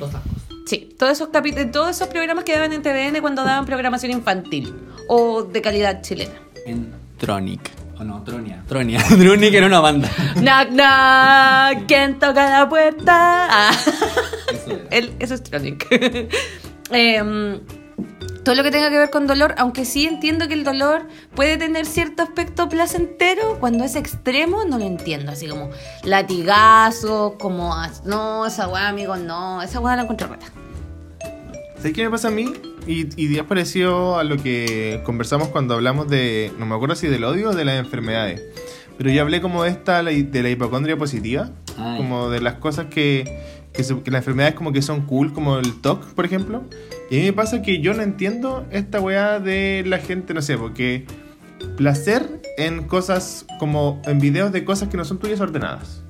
Sí, 0.72 0.96
todos 0.98 1.12
esos, 1.12 1.28
todos 1.74 1.90
esos 1.90 2.08
programas 2.08 2.46
que 2.46 2.54
daban 2.54 2.72
en 2.72 2.82
TVN 2.82 3.20
cuando 3.20 3.44
daban 3.44 3.66
programación 3.66 4.14
infantil 4.14 4.74
o 5.10 5.44
de 5.44 5.62
calidad 5.62 6.02
chilena. 6.02 6.32
En 6.66 6.94
Tronic. 7.18 7.60
O 8.00 8.06
no, 8.06 8.24
Tronia. 8.24 8.64
Tronia. 8.70 9.04
Tronic 9.20 9.54
era 9.54 9.68
una 9.68 9.82
banda. 9.82 10.10
Knock, 10.36 10.70
knock, 10.70 11.88
¿quién 11.90 12.18
toca 12.20 12.50
la 12.58 12.70
puerta? 12.70 13.48
Ah. 13.52 13.72
Eso 14.54 14.72
era. 14.72 14.84
El- 14.92 15.14
eso 15.20 15.34
es 15.34 15.44
Tronic. 15.44 15.88
Em, 16.90 17.60
todo 18.44 18.56
lo 18.56 18.64
que 18.64 18.72
tenga 18.72 18.90
que 18.90 18.98
ver 18.98 19.10
con 19.12 19.28
dolor, 19.28 19.54
aunque 19.58 19.86
sí 19.86 20.06
entiendo 20.08 20.48
que 20.48 20.56
el 20.56 20.64
dolor 20.64 21.04
puede 21.36 21.58
tener 21.58 21.86
cierto 21.86 22.24
aspecto 22.24 22.68
placentero, 22.70 23.60
cuando 23.60 23.84
es 23.84 23.96
extremo 23.96 24.66
no 24.66 24.78
lo 24.80 24.86
entiendo. 24.86 25.32
Así 25.32 25.48
como 25.48 25.70
latigazo, 26.04 27.36
como, 27.40 27.76
as- 27.76 28.04
no, 28.06 28.46
esa 28.46 28.68
weá, 28.68 28.88
amigos, 28.90 29.20
no, 29.20 29.62
esa 29.62 29.80
weá 29.80 29.96
la 29.96 30.04
encuentro 30.04 30.28
rata. 30.28 30.48
¿Sabes 31.78 31.94
qué 31.94 32.04
me 32.04 32.10
pasa 32.12 32.28
a 32.30 32.32
mí? 32.32 32.52
Y, 32.88 33.08
y 33.22 33.38
es 33.38 33.44
parecido 33.44 34.18
a 34.18 34.24
lo 34.24 34.38
que 34.38 35.02
conversamos 35.04 35.50
cuando 35.50 35.74
hablamos 35.76 36.08
de, 36.08 36.52
no 36.58 36.66
me 36.66 36.76
acuerdo 36.76 36.96
si 36.96 37.08
del 37.08 37.24
odio 37.24 37.50
o 37.50 37.54
de 37.54 37.66
las 37.66 37.80
enfermedades, 37.80 38.42
pero 38.98 39.10
yo 39.12 39.22
hablé 39.22 39.42
como 39.42 39.64
de 39.64 39.70
esta, 39.70 40.02
de 40.04 40.44
la 40.44 40.50
hipocondria 40.50 40.98
positiva, 40.98 41.50
Ah, 41.78 41.96
como 41.98 42.30
de 42.30 42.42
las 42.42 42.56
cosas 42.56 42.88
que, 42.88 43.61
que, 43.74 43.84
se- 43.84 44.00
que 44.02 44.12
las 44.12 44.20
enfermedades 44.20 44.56
como 44.56 44.72
que 44.72 44.82
son 44.82 45.02
cool, 45.02 45.34
como 45.34 45.58
el 45.58 45.80
TOC, 45.82 46.14
por 46.14 46.26
ejemplo. 46.26 46.64
Y 47.10 47.16
a 47.18 47.20
mí 47.20 47.26
me 47.26 47.34
pasa 47.34 47.62
que 47.62 47.80
yo 47.82 47.94
no 47.94 48.02
entiendo 48.04 48.66
esta 48.72 49.00
weá 49.02 49.40
de 49.40 49.84
la 49.86 49.98
gente, 50.00 50.34
no 50.34 50.42
sé, 50.42 50.58
porque 50.58 51.06
placer 51.78 52.42
en 52.58 52.84
cosas 52.88 53.46
como 53.60 54.02
en 54.06 54.20
videos 54.20 54.52
de 54.52 54.64
cosas 54.66 54.90
que 54.90 54.98
no 54.98 55.06
son 55.06 55.20
tuyas 55.20 55.40
ordenadas. 55.42 56.02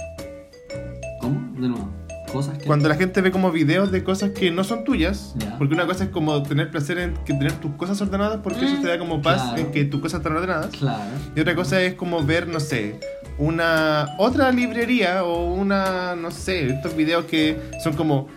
¿Cómo? 1.19 1.39
De 1.59 1.67
nuevo. 1.67 1.89
Cosas 2.31 2.57
que. 2.57 2.65
Cuando 2.65 2.87
la 2.87 2.95
gente 2.95 3.19
ve 3.21 3.29
como 3.31 3.51
videos 3.51 3.91
de 3.91 4.03
cosas 4.05 4.29
que 4.31 4.51
no 4.51 4.63
son 4.63 4.85
tuyas, 4.85 5.33
Ya. 5.37 5.57
porque 5.57 5.73
una 5.73 5.85
cosa 5.85 6.05
es 6.05 6.09
como 6.11 6.41
tener 6.43 6.71
placer 6.71 6.97
en 6.97 7.13
que 7.25 7.33
tener 7.33 7.51
tus 7.53 7.71
cosas 7.75 7.99
ordenadas, 8.01 8.39
porque 8.41 8.63
eso 8.65 8.77
Mm, 8.77 8.81
te 8.81 8.87
da 8.87 8.97
como 8.97 9.21
paz 9.21 9.41
claro. 9.41 9.57
en 9.57 9.71
que 9.71 9.83
tus 9.83 9.99
cosas 9.99 10.21
están 10.21 10.37
ordenadas. 10.37 10.67
Claro. 10.77 11.03
Y 11.35 11.39
otra 11.41 11.55
cosa 11.55 11.81
es 11.81 11.95
como 11.95 12.23
ver, 12.23 12.47
no 12.47 12.61
sé, 12.61 12.99
una 13.37 14.07
otra 14.17 14.51
librería 14.51 15.23
o 15.23 15.53
una, 15.53 16.15
no 16.15 16.31
sé, 16.31 16.67
estos 16.67 16.95
videos 16.95 17.25
que 17.25 17.59
son 17.83 17.93
como 17.93 18.27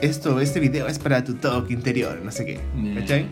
esto, 0.00 0.40
este 0.40 0.60
video 0.60 0.86
es 0.86 0.98
para 0.98 1.24
tu 1.24 1.34
toque 1.34 1.72
interior, 1.74 2.18
no 2.22 2.30
sé 2.30 2.44
qué. 2.46 2.60
¿Cachai? 2.94 3.26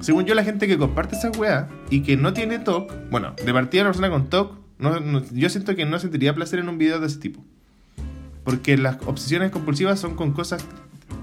Según 0.00 0.24
yo, 0.26 0.34
la 0.34 0.44
gente 0.44 0.66
que 0.68 0.78
comparte 0.78 1.16
esa 1.16 1.30
weá 1.30 1.68
y 1.90 2.00
que 2.02 2.16
no 2.16 2.32
tiene 2.32 2.58
TOC, 2.58 2.92
bueno, 3.10 3.34
de 3.44 3.52
partida 3.52 3.82
una 3.82 3.90
persona 3.90 4.10
con 4.10 4.28
TOC, 4.28 4.56
no, 4.78 5.00
no- 5.00 5.22
yo 5.32 5.48
siento 5.48 5.74
que 5.74 5.84
no 5.86 5.98
sentiría 5.98 6.34
placer 6.34 6.58
en 6.58 6.68
un 6.68 6.78
video 6.78 7.00
de 7.00 7.06
ese 7.06 7.18
tipo. 7.18 7.42
Porque 8.44 8.76
las 8.76 8.98
obsesiones 9.06 9.50
compulsivas 9.50 9.98
son 9.98 10.14
con 10.14 10.32
cosas 10.32 10.64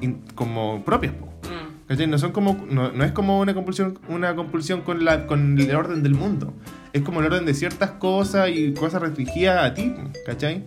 in- 0.01 0.21
como 0.35 0.83
propias, 0.83 1.13
po. 1.13 1.25
Mm. 1.27 1.87
¿Cachai? 1.87 2.07
No, 2.07 2.17
son 2.17 2.31
como, 2.31 2.65
no, 2.69 2.91
no 2.91 3.03
es 3.03 3.11
como 3.11 3.39
una 3.39 3.53
compulsión, 3.53 3.99
una 4.09 4.35
compulsión 4.35 4.81
con, 4.81 5.05
la, 5.05 5.27
con 5.27 5.59
el 5.59 5.75
orden 5.75 6.01
del 6.03 6.15
mundo. 6.15 6.53
Es 6.93 7.01
como 7.03 7.21
el 7.21 7.27
orden 7.27 7.45
de 7.45 7.53
ciertas 7.53 7.91
cosas 7.91 8.49
y 8.49 8.73
cosas 8.73 9.01
restringidas 9.01 9.63
a 9.63 9.73
ti, 9.73 9.93
¿cachai? 10.25 10.63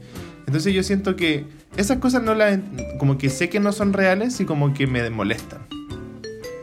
Entonces 0.47 0.73
yo 0.73 0.83
siento 0.83 1.17
que 1.17 1.47
esas 1.77 1.99
cosas 1.99 2.23
no 2.23 2.35
las... 2.35 2.59
Como 2.99 3.19
que 3.19 3.31
sé 3.31 3.49
que 3.49 3.61
no 3.61 3.73
son 3.73 3.93
reales 3.93 4.41
y 4.41 4.45
como 4.45 4.73
que 4.73 4.87
me 4.87 5.09
molestan. 5.11 5.67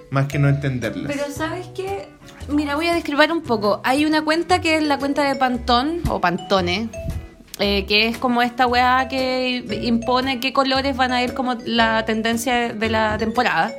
Más 0.09 0.27
que 0.27 0.39
no 0.39 0.49
entenderlas. 0.49 1.11
Pero 1.11 1.31
¿sabes 1.31 1.67
qué? 1.75 2.07
Mira, 2.49 2.75
voy 2.75 2.87
a 2.87 2.93
describir 2.93 3.31
un 3.31 3.41
poco. 3.41 3.81
Hay 3.83 4.05
una 4.05 4.23
cuenta 4.23 4.61
que 4.61 4.77
es 4.77 4.83
la 4.83 4.97
cuenta 4.97 5.23
de 5.23 5.35
Pantón, 5.35 6.01
o 6.09 6.19
Pantone, 6.19 6.89
eh, 7.59 7.85
que 7.85 8.07
es 8.07 8.17
como 8.17 8.41
esta 8.41 8.67
weá 8.67 9.07
que 9.07 9.63
impone 9.83 10.39
qué 10.39 10.51
colores 10.51 10.97
van 10.97 11.11
a 11.11 11.23
ir 11.23 11.33
como 11.33 11.55
la 11.65 12.03
tendencia 12.05 12.73
de 12.73 12.89
la 12.89 13.17
temporada. 13.17 13.71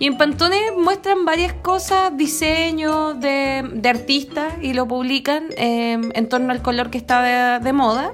Y 0.00 0.06
en 0.06 0.16
Pantone 0.16 0.72
muestran 0.72 1.26
varias 1.26 1.52
cosas, 1.52 2.16
diseños 2.16 3.20
de, 3.20 3.68
de 3.70 3.88
artistas 3.90 4.54
y 4.62 4.72
lo 4.72 4.88
publican 4.88 5.48
eh, 5.58 6.00
en 6.14 6.28
torno 6.30 6.52
al 6.52 6.62
color 6.62 6.88
que 6.88 6.96
está 6.96 7.60
de, 7.60 7.72
moda. 7.74 8.10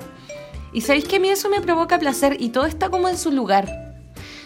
Y 0.72 0.80
sabéis 0.80 1.05
que 1.05 1.16
a 1.16 1.20
mí 1.20 1.28
eso 1.28 1.49
me 1.49 1.61
provoca 1.61 1.97
placer 2.01 2.39
y 2.41 2.49
todo 2.49 2.66
está 2.66 2.89
como 2.89 3.09
en 3.09 3.16
su 3.16 3.30
lugar. 3.30 3.95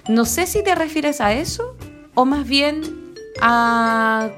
No 0.07 0.27
sé 0.27 0.47
si 0.47 0.63
te 0.63 0.75
refieres 0.75 1.23
a 1.23 1.33
eso 1.33 1.77
o 2.15 2.27
más 2.27 2.47
bien 2.47 3.15
a... 3.41 4.29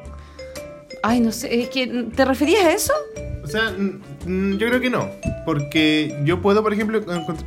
Ay, 1.02 1.18
no 1.18 1.32
sé, 1.32 1.60
es 1.60 1.70
que 1.70 1.88
¿te 2.14 2.24
referías 2.24 2.64
a 2.64 2.72
eso? 2.72 2.94
O 3.42 3.48
sea, 3.48 3.74
yo 4.26 4.68
creo 4.68 4.80
que 4.80 4.90
no. 4.90 5.08
Porque 5.44 6.20
yo 6.24 6.40
puedo, 6.40 6.62
por 6.62 6.72
ejemplo, 6.72 7.00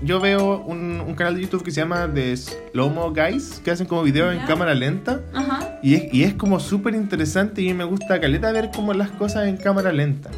yo 0.04 0.20
veo 0.20 0.60
un, 0.60 1.02
un 1.02 1.16
canal 1.16 1.36
de 1.36 1.42
YouTube 1.42 1.64
que 1.64 1.72
se 1.72 1.82
llama 1.82 2.10
The 2.14 2.36
Slow 2.36 2.90
Mo 2.90 3.14
Guys, 3.14 3.62
que 3.64 3.72
hacen 3.72 3.88
como 3.88 4.04
videos 4.04 4.34
en 4.36 4.46
cámara 4.46 4.74
lenta. 4.76 5.22
Ajá. 5.34 5.80
Y 5.82 5.96
es, 5.96 6.14
y 6.14 6.24
es 6.24 6.34
como 6.34 6.60
súper 6.60 6.94
interesante 6.96 7.62
y 7.62 7.74
me 7.74 7.84
gusta 7.86 8.20
caleta 8.20 8.52
ver 8.52 8.70
como 8.76 8.94
las 8.94 9.12
cosas 9.12 9.48
en 9.48 9.58
cámara 9.58 9.92
lenta. 9.94 10.30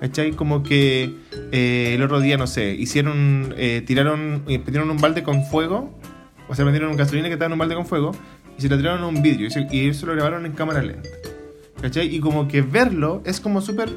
¿Cachai? 0.00 0.30
Como 0.32 0.62
que 0.62 1.14
eh, 1.52 1.92
el 1.94 2.02
otro 2.02 2.20
día, 2.20 2.38
no 2.38 2.46
sé, 2.46 2.72
hicieron, 2.74 3.54
eh, 3.58 3.82
tiraron, 3.86 4.42
eh, 4.48 4.58
prendieron 4.58 4.88
un 4.90 4.96
balde 4.96 5.22
con 5.22 5.44
fuego, 5.44 5.94
o 6.48 6.54
sea, 6.54 6.64
prendieron 6.64 6.90
un 6.90 6.96
gasolina 6.96 7.28
que 7.28 7.34
estaba 7.34 7.46
en 7.48 7.52
un 7.52 7.58
balde 7.58 7.74
con 7.74 7.84
fuego, 7.84 8.12
y 8.56 8.62
se 8.62 8.70
lo 8.70 8.78
tiraron 8.78 9.02
a 9.02 9.06
un 9.06 9.20
vidrio, 9.20 9.48
y, 9.48 9.50
se- 9.50 9.68
y 9.70 9.88
eso 9.88 10.06
lo 10.06 10.14
grabaron 10.14 10.46
en 10.46 10.52
cámara 10.52 10.80
lenta. 10.82 11.06
¿Cachai? 11.82 12.14
Y 12.14 12.18
como 12.20 12.48
que 12.48 12.62
verlo 12.62 13.20
es 13.26 13.40
como 13.40 13.60
súper 13.60 13.90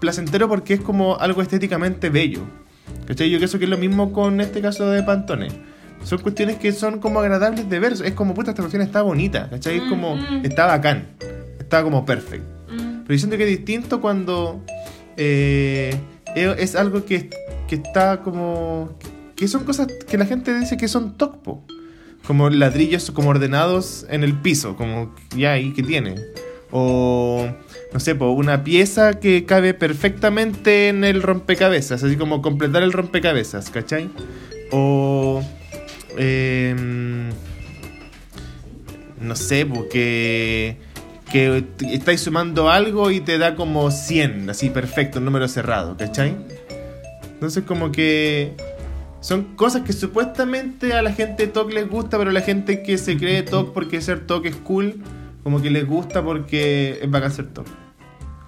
placentero 0.00 0.48
porque 0.48 0.74
es 0.74 0.80
como 0.80 1.16
algo 1.16 1.42
estéticamente 1.42 2.10
bello. 2.10 2.40
¿Cachai? 3.06 3.30
Yo 3.30 3.38
pienso 3.38 3.58
que 3.58 3.64
es 3.64 3.70
lo 3.70 3.78
mismo 3.78 4.12
con 4.12 4.40
este 4.40 4.60
caso 4.60 4.90
de 4.90 5.02
Pantone. 5.02 5.48
Son 6.04 6.18
cuestiones 6.18 6.56
que 6.56 6.72
son 6.72 6.98
como 7.00 7.20
agradables 7.20 7.68
de 7.68 7.78
ver. 7.78 7.92
Es 7.92 8.12
como, 8.12 8.34
puta, 8.34 8.50
esta 8.50 8.62
cuestión 8.62 8.82
está 8.82 9.02
bonita. 9.02 9.48
¿Cachai? 9.50 9.78
Es 9.78 9.82
como, 9.84 10.16
Mm, 10.16 10.20
mm. 10.20 10.44
está 10.44 10.66
bacán. 10.66 11.08
Está 11.58 11.82
como 11.82 12.04
perfecto. 12.04 12.46
Mm. 12.70 13.02
Pero 13.02 13.14
yo 13.14 13.18
siento 13.18 13.36
que 13.36 13.44
es 13.44 13.48
distinto 13.50 14.00
cuando 14.00 14.62
eh, 15.16 15.96
es 16.34 16.76
algo 16.76 17.04
que, 17.04 17.30
que 17.68 17.76
está 17.76 18.20
como... 18.20 18.98
Que 19.36 19.48
son 19.48 19.64
cosas 19.64 19.88
que 20.08 20.16
la 20.18 20.26
gente 20.26 20.56
dice 20.58 20.76
que 20.76 20.88
son 20.88 21.16
tocpo. 21.16 21.64
Como 22.26 22.48
ladrillos 22.50 23.10
como 23.10 23.30
ordenados 23.30 24.06
en 24.08 24.24
el 24.24 24.34
piso. 24.34 24.76
Como 24.76 25.14
ya, 25.36 25.58
¿y 25.58 25.72
qué 25.72 25.82
tiene? 25.82 26.16
O, 26.70 27.46
no 27.94 28.00
sé, 28.00 28.16
po, 28.16 28.32
una 28.32 28.64
pieza 28.64 29.20
que 29.20 29.46
cabe 29.46 29.72
perfectamente 29.72 30.88
en 30.88 31.04
el 31.04 31.22
rompecabezas. 31.22 32.02
Así 32.02 32.16
como 32.16 32.42
completar 32.42 32.82
el 32.82 32.92
rompecabezas, 32.92 33.70
¿cachai? 33.70 34.10
O... 34.72 35.40
em, 36.18 37.30
no 39.20 39.36
sé, 39.36 39.64
porque 39.64 40.76
que 41.30 41.64
estáis 41.92 42.20
sumando 42.20 42.68
algo 42.68 43.12
y 43.12 43.20
te 43.20 43.38
da 43.38 43.54
como 43.54 43.90
100, 43.90 44.50
así 44.50 44.70
perfecto, 44.70 45.20
un 45.20 45.24
número 45.24 45.46
cerrado, 45.48 45.96
¿cachai? 45.96 46.36
Entonces 47.32 47.62
como 47.64 47.90
que 47.92 48.54
son 49.20 49.54
cosas 49.56 49.82
que 49.82 49.92
supuestamente 49.92 50.92
a 50.92 51.02
la 51.02 51.12
gente 51.12 51.46
TOC 51.46 51.72
les 51.72 51.88
gusta, 51.88 52.18
pero 52.18 52.32
la 52.32 52.42
gente 52.42 52.82
que 52.82 52.98
se 52.98 53.16
cree 53.16 53.42
TOC 53.42 53.72
porque 53.72 54.00
ser 54.00 54.26
TOC 54.26 54.46
es 54.46 54.56
cool, 54.56 55.00
como 55.42 55.62
que 55.62 55.70
les 55.70 55.86
gusta 55.86 56.22
porque 56.22 56.98
es 57.00 57.10
bacán 57.10 57.32
ser 57.32 57.46
TOC. 57.46 57.83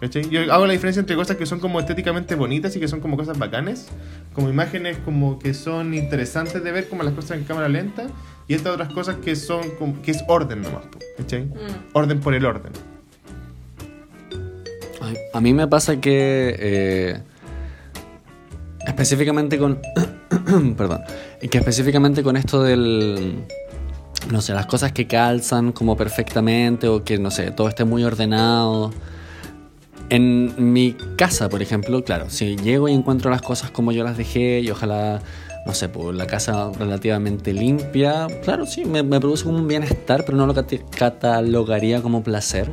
¿Cachai? 0.01 0.29
Yo 0.29 0.53
hago 0.53 0.67
la 0.67 0.75
diferencia 0.75 1.01
entre 1.01 1.17
cosas 1.17 1.39
que 1.39 1.47
son 1.47 1.59
como 1.59 1.81
estéticamente 1.81 2.35
bonitas 2.35 2.77
y 2.77 2.81
que 2.81 2.87
son 2.87 3.01
como 3.01 3.17
cosas 3.17 3.39
bacanes, 3.39 3.89
como 4.35 4.51
imágenes 4.51 4.99
como 4.99 5.39
que 5.39 5.55
son 5.55 5.95
interesantes 5.95 6.63
de 6.63 6.71
ver, 6.71 6.89
como 6.89 7.03
las 7.03 7.15
cosas 7.15 7.39
en 7.39 7.45
cámara 7.45 7.69
lenta, 7.69 8.07
y 8.47 8.55
estas 8.55 8.75
otras 8.75 8.93
cosas 8.93 9.17
que 9.17 9.35
son 9.37 9.71
como, 9.79 10.03
que 10.03 10.11
es 10.11 10.23
orden 10.29 10.61
nomás, 10.61 10.85
¿cachai? 11.17 11.45
Mm. 11.45 11.95
Orden 11.95 12.21
por 12.21 12.35
el 12.35 12.45
orden. 12.45 12.73
Ay, 15.01 15.17
A 15.33 15.41
mí 15.41 15.55
me 15.55 15.67
pasa 15.67 15.99
que 15.99 16.55
eh, 16.59 17.23
específicamente 18.87 19.57
con 19.57 19.81
perdón, 20.77 21.01
que 21.51 21.57
específicamente 21.57 22.23
con 22.23 22.37
esto 22.37 22.63
del 22.63 23.47
no 24.31 24.41
sé, 24.41 24.53
las 24.53 24.67
cosas 24.67 24.93
que 24.93 25.07
calzan 25.07 25.73
como 25.73 25.97
perfectamente 25.97 26.89
o 26.89 27.03
que 27.05 27.19
no 27.19 27.31
sé, 27.31 27.51
todo 27.51 27.69
esté 27.69 27.85
muy 27.85 28.05
ordenado. 28.05 28.93
En 30.09 30.73
mi 30.73 30.95
casa, 31.17 31.49
por 31.49 31.63
ejemplo, 31.63 32.05
claro, 32.05 32.31
si 32.31 32.57
llego 32.57 32.89
y 32.89 32.93
encuentro 32.93 33.31
las 33.31 33.43
cosas 33.43 33.71
como 33.71 33.91
yo 33.91 34.05
las 34.05 34.17
dejé 34.17 34.61
y 34.61 34.71
ojalá, 34.71 35.21
no 35.67 35.75
sé, 35.75 35.89
pues 35.89 36.17
la 36.17 36.27
casa 36.27 36.71
relativamente 36.79 37.53
limpia, 37.53 38.29
claro, 38.45 38.67
sí, 38.67 38.85
me, 38.85 39.03
me 39.03 39.19
produce 39.19 39.49
un 39.49 39.67
bienestar, 39.67 40.25
pero 40.25 40.39
no 40.39 40.47
lo 40.47 40.55
catalogaría 40.91 42.03
como 42.03 42.23
placer. 42.23 42.71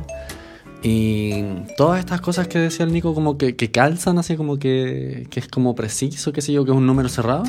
Y 0.84 1.42
todas 1.76 1.98
estas 1.98 2.20
cosas 2.20 2.46
que 2.46 2.58
decía 2.58 2.84
el 2.84 2.92
Nico, 2.92 3.14
como 3.14 3.38
que, 3.38 3.56
que 3.56 3.70
calzan, 3.70 4.18
así 4.18 4.36
como 4.36 4.58
que, 4.58 5.26
que 5.30 5.40
es 5.40 5.48
como 5.48 5.74
preciso, 5.74 6.32
qué 6.32 6.42
sé 6.42 6.52
yo, 6.52 6.64
que 6.64 6.70
es 6.70 6.76
un 6.76 6.86
número 6.86 7.08
cerrado, 7.08 7.44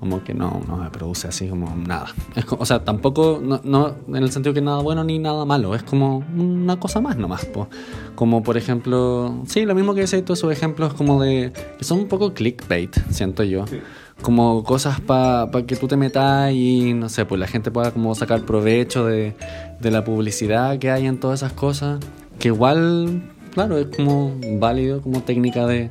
como 0.00 0.22
que 0.22 0.34
no, 0.34 0.60
no 0.68 0.76
me 0.76 0.90
produce 0.90 1.28
así 1.28 1.48
como 1.48 1.74
nada. 1.76 2.06
Es 2.34 2.44
o 2.48 2.66
sea, 2.66 2.84
tampoco, 2.84 3.40
no, 3.42 3.60
no 3.64 3.94
en 4.08 4.22
el 4.22 4.30
sentido 4.30 4.54
que 4.54 4.60
nada 4.60 4.80
bueno 4.80 5.04
ni 5.04 5.18
nada 5.18 5.44
malo, 5.44 5.74
es 5.74 5.82
como 5.82 6.24
una 6.36 6.78
cosa 6.78 7.00
más 7.00 7.16
nomás. 7.16 7.44
po. 7.46 7.68
Como 8.14 8.42
por 8.42 8.56
ejemplo, 8.56 9.42
sí, 9.46 9.64
lo 9.64 9.74
mismo 9.74 9.94
que 9.94 10.02
decía 10.02 10.22
todos 10.24 10.40
esos 10.40 10.52
ejemplos 10.52 10.94
como 10.94 11.22
de, 11.22 11.52
que 11.78 11.84
son 11.84 12.00
un 12.00 12.08
poco 12.08 12.34
clickbait, 12.34 12.94
siento 13.10 13.42
yo. 13.42 13.66
Sí. 13.66 13.80
Como 14.22 14.62
cosas 14.62 15.00
para 15.00 15.50
que 15.66 15.76
tú 15.76 15.88
te 15.88 15.96
metas 15.96 16.52
y 16.52 16.94
no 16.94 17.08
sé, 17.08 17.24
pues 17.26 17.40
la 17.40 17.48
gente 17.48 17.70
pueda 17.70 17.90
como 17.90 18.14
sacar 18.14 18.42
provecho 18.42 19.04
de, 19.06 19.34
de 19.80 19.90
la 19.90 20.04
publicidad 20.04 20.78
que 20.78 20.90
hay 20.90 21.06
en 21.06 21.18
todas 21.18 21.40
esas 21.40 21.52
cosas. 21.52 21.98
Que 22.38 22.48
igual, 22.48 23.22
claro, 23.52 23.76
es 23.78 23.86
como 23.86 24.34
válido 24.58 25.00
como 25.02 25.22
técnica 25.22 25.66
de 25.66 25.90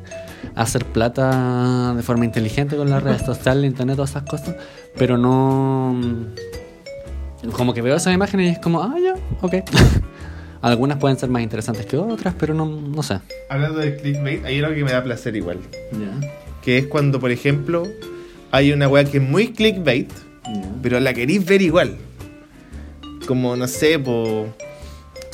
hacer 0.55 0.85
plata 0.85 1.93
de 1.95 2.03
forma 2.03 2.25
inteligente 2.25 2.75
con 2.75 2.89
las 2.89 3.03
redes 3.03 3.23
sociales, 3.23 3.65
internet, 3.65 3.95
todas 3.95 4.11
esas 4.11 4.23
cosas. 4.23 4.55
Pero 4.97 5.17
no. 5.17 5.95
Como 7.53 7.73
que 7.73 7.81
veo 7.81 7.95
esas 7.95 8.13
imágenes 8.13 8.47
y 8.47 8.49
es 8.51 8.59
como, 8.59 8.81
ah, 8.81 8.95
ya, 9.03 9.15
ok. 9.41 9.55
Algunas 10.61 10.97
pueden 10.97 11.17
ser 11.17 11.29
más 11.29 11.43
interesantes 11.43 11.85
que 11.85 11.97
otras, 11.97 12.33
pero 12.39 12.53
no, 12.53 12.65
no 12.65 13.03
sé. 13.03 13.19
Hablando 13.49 13.79
del 13.79 13.97
clickbait, 13.97 14.45
hay 14.45 14.59
algo 14.59 14.73
que 14.73 14.85
me 14.85 14.93
da 14.93 15.03
placer 15.03 15.35
igual. 15.35 15.59
Que 16.61 16.77
es 16.77 16.87
cuando, 16.87 17.19
por 17.19 17.31
ejemplo, 17.31 17.83
hay 18.51 18.71
una 18.71 18.87
weá 18.87 19.03
que 19.03 19.17
es 19.17 19.23
muy 19.23 19.51
clickbait, 19.51 20.09
pero 20.81 21.01
la 21.01 21.13
queréis 21.13 21.45
ver 21.45 21.61
igual. 21.61 21.97
Como, 23.27 23.57
no 23.57 23.67
sé, 23.67 23.99
po... 23.99 24.47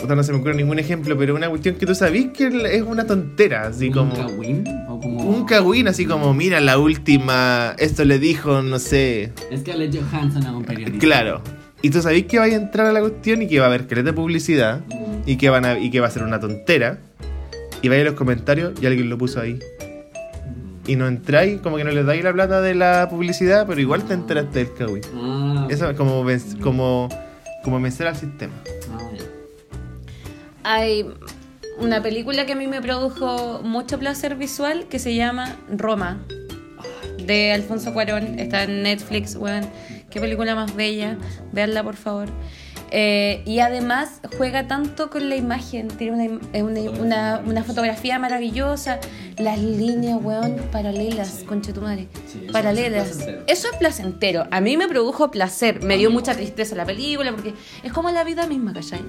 puta, 0.01 0.15
no 0.15 0.23
se 0.23 0.31
me 0.31 0.39
ocurre 0.39 0.55
ningún 0.55 0.79
ejemplo, 0.79 1.17
pero 1.17 1.35
una 1.35 1.49
cuestión 1.49 1.75
que 1.75 1.85
tú 1.85 1.93
sabís 1.95 2.27
que 2.31 2.47
es 2.71 2.81
una 2.83 3.05
tontera, 3.05 3.67
así 3.67 3.91
como... 3.91 4.13
¿Un 4.13 4.19
cagüín? 4.27 4.63
¿O 4.87 4.99
como... 4.99 5.23
Un 5.23 5.45
cagüín, 5.45 5.87
así 5.87 6.05
como, 6.05 6.33
mira 6.33 6.59
la 6.59 6.77
última, 6.77 7.75
esto 7.77 8.05
le 8.05 8.19
dijo, 8.19 8.61
no 8.61 8.79
sé, 8.79 9.31
Es 9.51 9.61
que 9.61 9.75
le 9.75 9.89
Johansson 9.91 10.45
a 10.45 10.55
un 10.57 10.63
periodista. 10.63 10.99
claro. 10.99 11.41
Y 11.81 11.91
tú 11.91 12.01
sabís 12.01 12.25
que 12.25 12.39
vaya 12.39 12.57
a 12.57 12.59
entrar 12.61 12.87
a 12.87 12.91
la 12.91 12.99
cuestión 12.99 13.41
y 13.41 13.47
que 13.47 13.59
va 13.59 13.65
a 13.65 13.67
haber 13.69 13.87
caleta 13.87 14.07
de 14.09 14.13
publicidad 14.13 14.81
y 15.25 15.37
que, 15.37 15.49
van 15.49 15.63
a, 15.65 15.79
y 15.79 15.89
que 15.89 16.01
va 16.01 16.07
a 16.07 16.11
ser 16.11 16.23
una 16.23 16.39
tontera. 16.39 16.97
y 17.81 17.87
vais 17.87 18.01
a 18.01 18.05
los 18.05 18.15
comentarios 18.15 18.73
y 18.81 18.85
alguien 18.85 19.09
lo 19.09 19.17
puso 19.17 19.39
ahí. 19.39 19.57
Y 20.85 20.95
no 20.95 21.07
entráis, 21.07 21.61
como 21.61 21.77
que 21.77 21.83
no 21.85 21.91
les 21.91 22.05
dais 22.05 22.21
la 22.23 22.33
plata 22.33 22.61
de 22.61 22.73
la 22.75 23.07
publicidad, 23.09 23.65
pero 23.67 23.79
igual 23.79 24.03
te 24.05 24.13
enteraste 24.13 24.59
del 24.59 24.73
Kawi. 24.73 25.01
Ah, 25.15 25.67
Eso 25.69 25.89
es 25.89 25.95
como, 25.95 26.25
como, 26.61 27.07
como 27.63 27.79
vencer 27.79 28.07
al 28.07 28.15
sistema. 28.17 28.53
ah. 28.91 28.97
Hay 30.63 31.05
una 31.77 32.01
película 32.01 32.45
que 32.45 32.53
a 32.53 32.55
mí 32.55 32.67
me 32.67 32.81
produjo 32.81 33.61
mucho 33.63 33.97
placer 33.97 34.35
visual 34.35 34.87
que 34.89 34.99
se 34.99 35.15
llama 35.15 35.55
Roma, 35.69 36.19
de 37.25 37.51
Alfonso 37.53 37.93
Cuarón. 37.93 38.39
Está 38.39 38.63
en 38.63 38.83
Netflix. 38.83 39.37
Qué 40.09 40.19
película 40.19 40.55
más 40.55 40.75
bella. 40.75 41.17
Veanla, 41.51 41.83
por 41.83 41.95
favor. 41.95 42.29
Eh, 42.91 43.43
y 43.45 43.59
además 43.59 44.19
juega 44.37 44.67
tanto 44.67 45.09
con 45.11 45.29
la 45.29 45.35
imagen, 45.35 45.87
tiene 45.89 46.13
una, 46.13 46.39
eh, 46.53 46.63
una, 46.63 46.81
una- 46.99 47.43
una 47.45 47.63
fotografía 47.63 48.17
maravillosa, 48.17 48.99
las 49.37 49.59
líneas, 49.59 50.17
weón, 50.21 50.55
paralelas, 50.71 51.43
concha 51.47 51.71
tu 51.71 51.81
madre, 51.81 52.07
Sí, 52.27 52.41
eso 52.45 52.51
paralelas. 52.51 53.09
es. 53.11 53.27
Eso 53.47 53.67
es 53.71 53.77
placentero. 53.77 54.47
A 54.51 54.59
mí 54.59 54.75
me 54.75 54.87
produjo 54.87 55.29
placer, 55.29 55.83
me 55.83 55.97
dio 55.97 56.09
mucha 56.09 56.33
tristeza 56.33 56.75
la 56.75 56.85
película 56.85 57.31
porque 57.31 57.53
es 57.83 57.93
como 57.93 58.09
la 58.09 58.23
vida 58.23 58.47
misma, 58.47 58.73
¿cachai? 58.73 59.01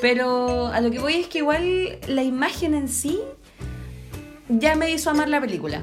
Pero 0.00 0.66
a 0.68 0.80
lo 0.80 0.90
que 0.90 0.98
voy 0.98 1.14
es 1.14 1.28
que 1.28 1.38
igual 1.38 1.98
la 2.08 2.22
imagen 2.24 2.74
en 2.74 2.88
sí 2.88 3.20
ya 4.48 4.74
me 4.74 4.90
hizo 4.90 5.10
amar 5.10 5.28
la 5.28 5.40
película. 5.40 5.82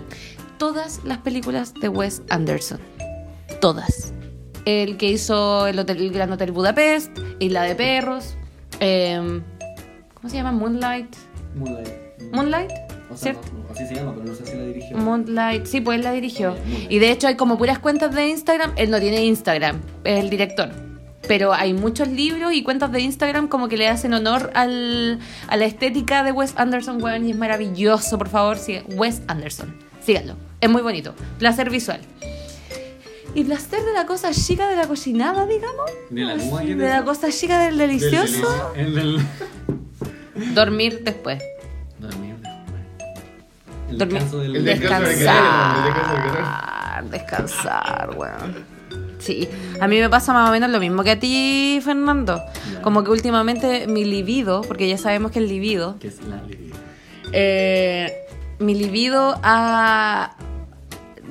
Todas 0.57 1.01
las 1.03 1.19
películas 1.19 1.73
de 1.73 1.89
Wes 1.89 2.21
Anderson. 2.29 2.79
Todas. 3.61 4.11
El 4.65 4.97
que 4.97 5.07
hizo 5.09 5.67
el, 5.67 5.77
hotel, 5.79 5.97
el 5.97 6.11
Gran 6.11 6.31
Hotel 6.31 6.51
Budapest, 6.51 7.11
Isla 7.39 7.63
de 7.63 7.75
Perros, 7.75 8.35
em, 8.79 9.43
¿cómo 10.15 10.29
se 10.29 10.35
llama? 10.37 10.51
Moonlight. 10.51 11.15
Moonlight. 11.55 11.89
Moonlight, 12.31 12.71
O 13.11 13.15
sea, 13.17 13.33
¿cierto? 13.33 13.41
no- 13.53 13.71
así 13.71 13.85
se 13.87 13.95
llama, 13.95 14.13
pero 14.15 14.25
no 14.25 14.33
sé 14.33 14.45
si 14.45 14.57
la 14.57 14.63
dirigió. 14.63 14.97
Moonlight, 14.97 15.65
sí, 15.65 15.81
pues 15.81 15.97
él 15.99 16.03
la 16.03 16.11
dirigió. 16.13 16.51
Moonlight. 16.55 16.91
Y 16.91 16.99
de 16.99 17.11
hecho 17.11 17.27
hay 17.27 17.35
como 17.35 17.57
puras 17.57 17.77
cuentas 17.79 18.13
de 18.15 18.27
Instagram. 18.27 18.71
Él 18.75 18.89
no 18.89 18.99
tiene 18.99 19.23
Instagram, 19.25 19.79
es 20.03 20.19
el 20.19 20.29
director. 20.31 20.69
Pero 21.27 21.53
hay 21.53 21.73
muchos 21.73 22.07
libros 22.07 22.53
y 22.53 22.61
cuentas 22.63 22.91
de 22.91 23.01
Instagram 23.01 23.47
como 23.47 23.67
que 23.67 23.77
le 23.77 23.87
hacen 23.87 24.13
honor 24.13 24.51
al, 24.53 25.19
a 25.47 25.57
la 25.57 25.65
estética 25.65 26.23
de 26.23 26.31
Wes 26.31 26.53
Anderson, 26.55 27.01
weón, 27.03 27.25
y 27.27 27.31
es 27.31 27.37
maravilloso, 27.37 28.17
por 28.17 28.29
favor, 28.29 28.57
sigue. 28.57 28.83
Wes 28.95 29.21
Anderson, 29.27 29.75
síganlo. 30.01 30.35
Es 30.61 30.69
muy 30.69 30.81
bonito. 30.83 31.13
Placer 31.39 31.69
visual. 31.69 31.99
Y 33.35 33.43
placer 33.43 33.83
de 33.83 33.93
la 33.93 34.05
cosa 34.05 34.31
chica 34.31 34.67
de 34.69 34.75
la 34.77 34.87
cocinada, 34.87 35.45
digamos. 35.45 35.91
¿De 36.09 36.21
la 36.21 36.35
de 36.35 36.75
de 36.75 36.89
la 36.89 37.03
cosa 37.03 37.29
chica 37.29 37.59
del 37.59 37.77
delicioso. 37.77 38.73
El 38.75 38.95
del... 38.95 39.19
Dormir 40.53 41.01
después. 41.03 41.43
Dormir 41.99 42.35
después. 42.37 42.81
El 43.89 43.97
Dormir. 43.97 44.13
descanso 44.21 44.39
del... 44.39 44.55
El 44.55 44.65
descanso 44.65 45.07
del 45.07 45.15
descanso 45.15 45.35
del 45.35 46.31
Descansar, 47.11 47.11
descansar, 47.11 48.15
weón. 48.17 48.65
Sí, 49.19 49.49
a 49.81 49.87
mí 49.87 49.99
me 49.99 50.09
pasa 50.09 50.33
más 50.33 50.47
o 50.49 50.51
menos 50.51 50.69
lo 50.69 50.79
mismo 50.79 51.03
que 51.03 51.11
a 51.11 51.19
ti, 51.19 51.79
Fernando. 51.83 52.41
Como 52.83 53.03
que 53.03 53.11
últimamente 53.11 53.87
mi 53.87 54.05
libido, 54.05 54.61
porque 54.61 54.87
ya 54.87 54.97
sabemos 54.97 55.31
que 55.31 55.39
el 55.39 55.47
libido, 55.47 55.97
Que 55.99 56.07
es 56.09 56.21
la 56.23 56.41
libido. 56.43 56.77
eh, 57.33 58.13
mi 58.59 58.75
libido 58.75 59.37
ha, 59.43 60.35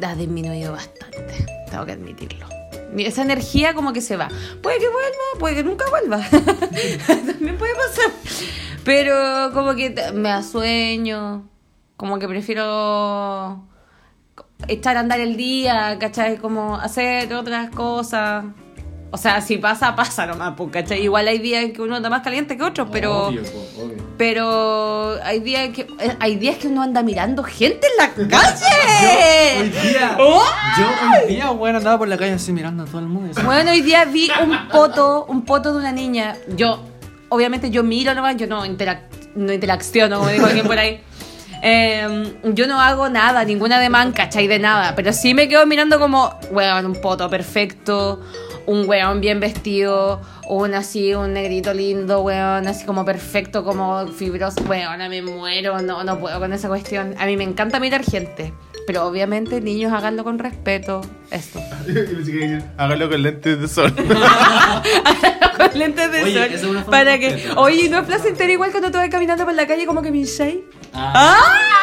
ha 0.02 0.14
disminuido 0.16 0.72
bastante, 0.72 1.46
tengo 1.74 1.86
que 1.86 1.92
admitirlo. 1.92 2.46
Mi- 2.92 3.04
Esa 3.04 3.22
energía 3.22 3.74
como 3.74 3.92
que 3.92 4.00
se 4.00 4.16
va. 4.16 4.28
Puede 4.62 4.78
que 4.78 4.88
vuelva, 4.88 5.38
puede 5.40 5.56
que 5.56 5.64
nunca 5.64 5.84
vuelva. 5.90 6.18
También 7.06 7.58
puede 7.58 7.74
pasar. 7.74 8.10
Pero 8.84 9.50
como 9.52 9.74
que 9.74 9.90
me 10.14 10.28
da 10.28 10.42
sueño, 10.42 11.48
como 11.96 12.18
que 12.18 12.28
prefiero 12.28 13.64
echar 14.68 14.96
a 14.96 15.00
andar 15.00 15.18
el 15.20 15.36
día, 15.36 15.96
¿cachai? 15.98 16.36
Como 16.38 16.76
hacer 16.76 17.32
otras 17.34 17.70
cosas. 17.70 18.44
O 19.14 19.16
sea, 19.16 19.40
si 19.40 19.58
pasa, 19.58 19.94
pasa 19.94 20.26
nomás, 20.26 20.54
pues, 20.56 20.72
¿cachai? 20.72 21.04
Igual 21.04 21.28
hay 21.28 21.38
días 21.38 21.62
en 21.62 21.72
que 21.72 21.80
uno 21.80 21.94
anda 21.94 22.10
más 22.10 22.22
caliente 22.22 22.56
que 22.56 22.64
otros, 22.64 22.88
pero... 22.90 23.28
Obvio, 23.28 23.44
po, 23.44 23.82
obvio. 23.84 23.96
Pero 24.18 25.14
hay 25.22 25.38
días 25.38 25.68
que 25.68 25.82
eh, 25.82 26.16
hay 26.18 26.34
días 26.34 26.56
que 26.56 26.66
uno 26.66 26.82
anda 26.82 27.00
mirando 27.04 27.44
gente 27.44 27.86
en 27.86 27.96
la 27.96 28.08
calle. 28.28 29.60
Hoy 29.60 29.68
día, 29.68 30.16
¡Oh! 30.18 30.42
yo 30.76 30.86
hoy 30.86 31.32
día, 31.32 31.50
bueno, 31.50 31.78
andaba 31.78 31.96
por 31.96 32.08
la 32.08 32.16
calle 32.16 32.32
así 32.32 32.52
mirando 32.52 32.82
a 32.82 32.86
todo 32.86 32.98
el 32.98 33.06
mundo. 33.06 33.30
así, 33.30 33.46
Bueno, 33.46 33.70
hoy 33.70 33.82
día 33.82 34.04
vi 34.04 34.32
un 34.42 34.68
poto, 34.68 35.26
un 35.28 35.44
poto 35.44 35.72
de 35.72 35.78
una 35.78 35.92
niña. 35.92 36.36
Yo, 36.56 36.80
obviamente, 37.28 37.70
yo 37.70 37.84
miro 37.84 38.16
nomás, 38.16 38.36
yo 38.36 38.48
no, 38.48 38.66
interac 38.66 39.02
no 39.36 39.52
interacciono, 39.52 40.18
como 40.18 40.30
dijo 40.30 40.46
alguien 40.46 40.66
por 40.66 40.76
ahí. 40.76 41.00
Eh, 41.66 42.34
yo 42.52 42.66
no 42.66 42.78
hago 42.78 43.08
nada, 43.08 43.42
ninguna 43.42 43.80
demanda, 43.80 44.14
¿cachai? 44.14 44.46
De 44.46 44.58
nada. 44.58 44.94
Pero 44.94 45.14
sí 45.14 45.32
me 45.32 45.48
quedo 45.48 45.64
mirando 45.64 45.98
como, 45.98 46.38
weón, 46.50 46.84
un 46.84 46.94
poto 47.00 47.30
perfecto, 47.30 48.20
un 48.66 48.88
weón 48.88 49.20
bien 49.20 49.40
vestido, 49.40 50.20
un 50.48 50.74
así, 50.74 51.14
un 51.14 51.32
negrito 51.32 51.72
lindo, 51.74 52.20
weón, 52.22 52.66
así 52.66 52.84
como 52.86 53.04
perfecto, 53.04 53.64
como 53.64 54.06
fibroso. 54.08 54.62
Weón, 54.68 54.98
me 55.08 55.22
muero, 55.22 55.80
no, 55.82 56.04
no 56.04 56.18
puedo 56.18 56.38
con 56.40 56.52
esa 56.52 56.68
cuestión. 56.68 57.14
A 57.18 57.26
mí 57.26 57.36
me 57.36 57.44
encanta 57.44 57.80
mirar 57.80 58.04
gente. 58.04 58.52
Pero 58.86 59.06
obviamente, 59.06 59.62
niños, 59.62 59.92
háganlo 59.94 60.24
con 60.24 60.38
respeto. 60.38 61.00
Esto. 61.30 61.58
Hágalo 62.76 63.08
con 63.08 63.22
lentes 63.22 63.58
de 63.60 63.66
sol. 63.68 63.94
con 65.56 65.78
lentes 65.78 66.12
de 66.12 66.22
Oye, 66.22 66.34
sol. 66.34 66.52
es 66.54 66.64
una 66.64 66.84
para 66.84 67.18
que. 67.18 67.48
Oye, 67.56 67.88
¿no 67.88 68.00
es 68.00 68.04
placentero 68.04 68.52
igual 68.52 68.70
cuando 68.72 68.90
tú 68.90 68.98
vas 68.98 69.08
caminando 69.08 69.44
por 69.44 69.54
la 69.54 69.66
calle 69.66 69.86
como 69.86 70.02
que 70.02 70.10
miráis? 70.10 70.56
Ah, 70.92 71.34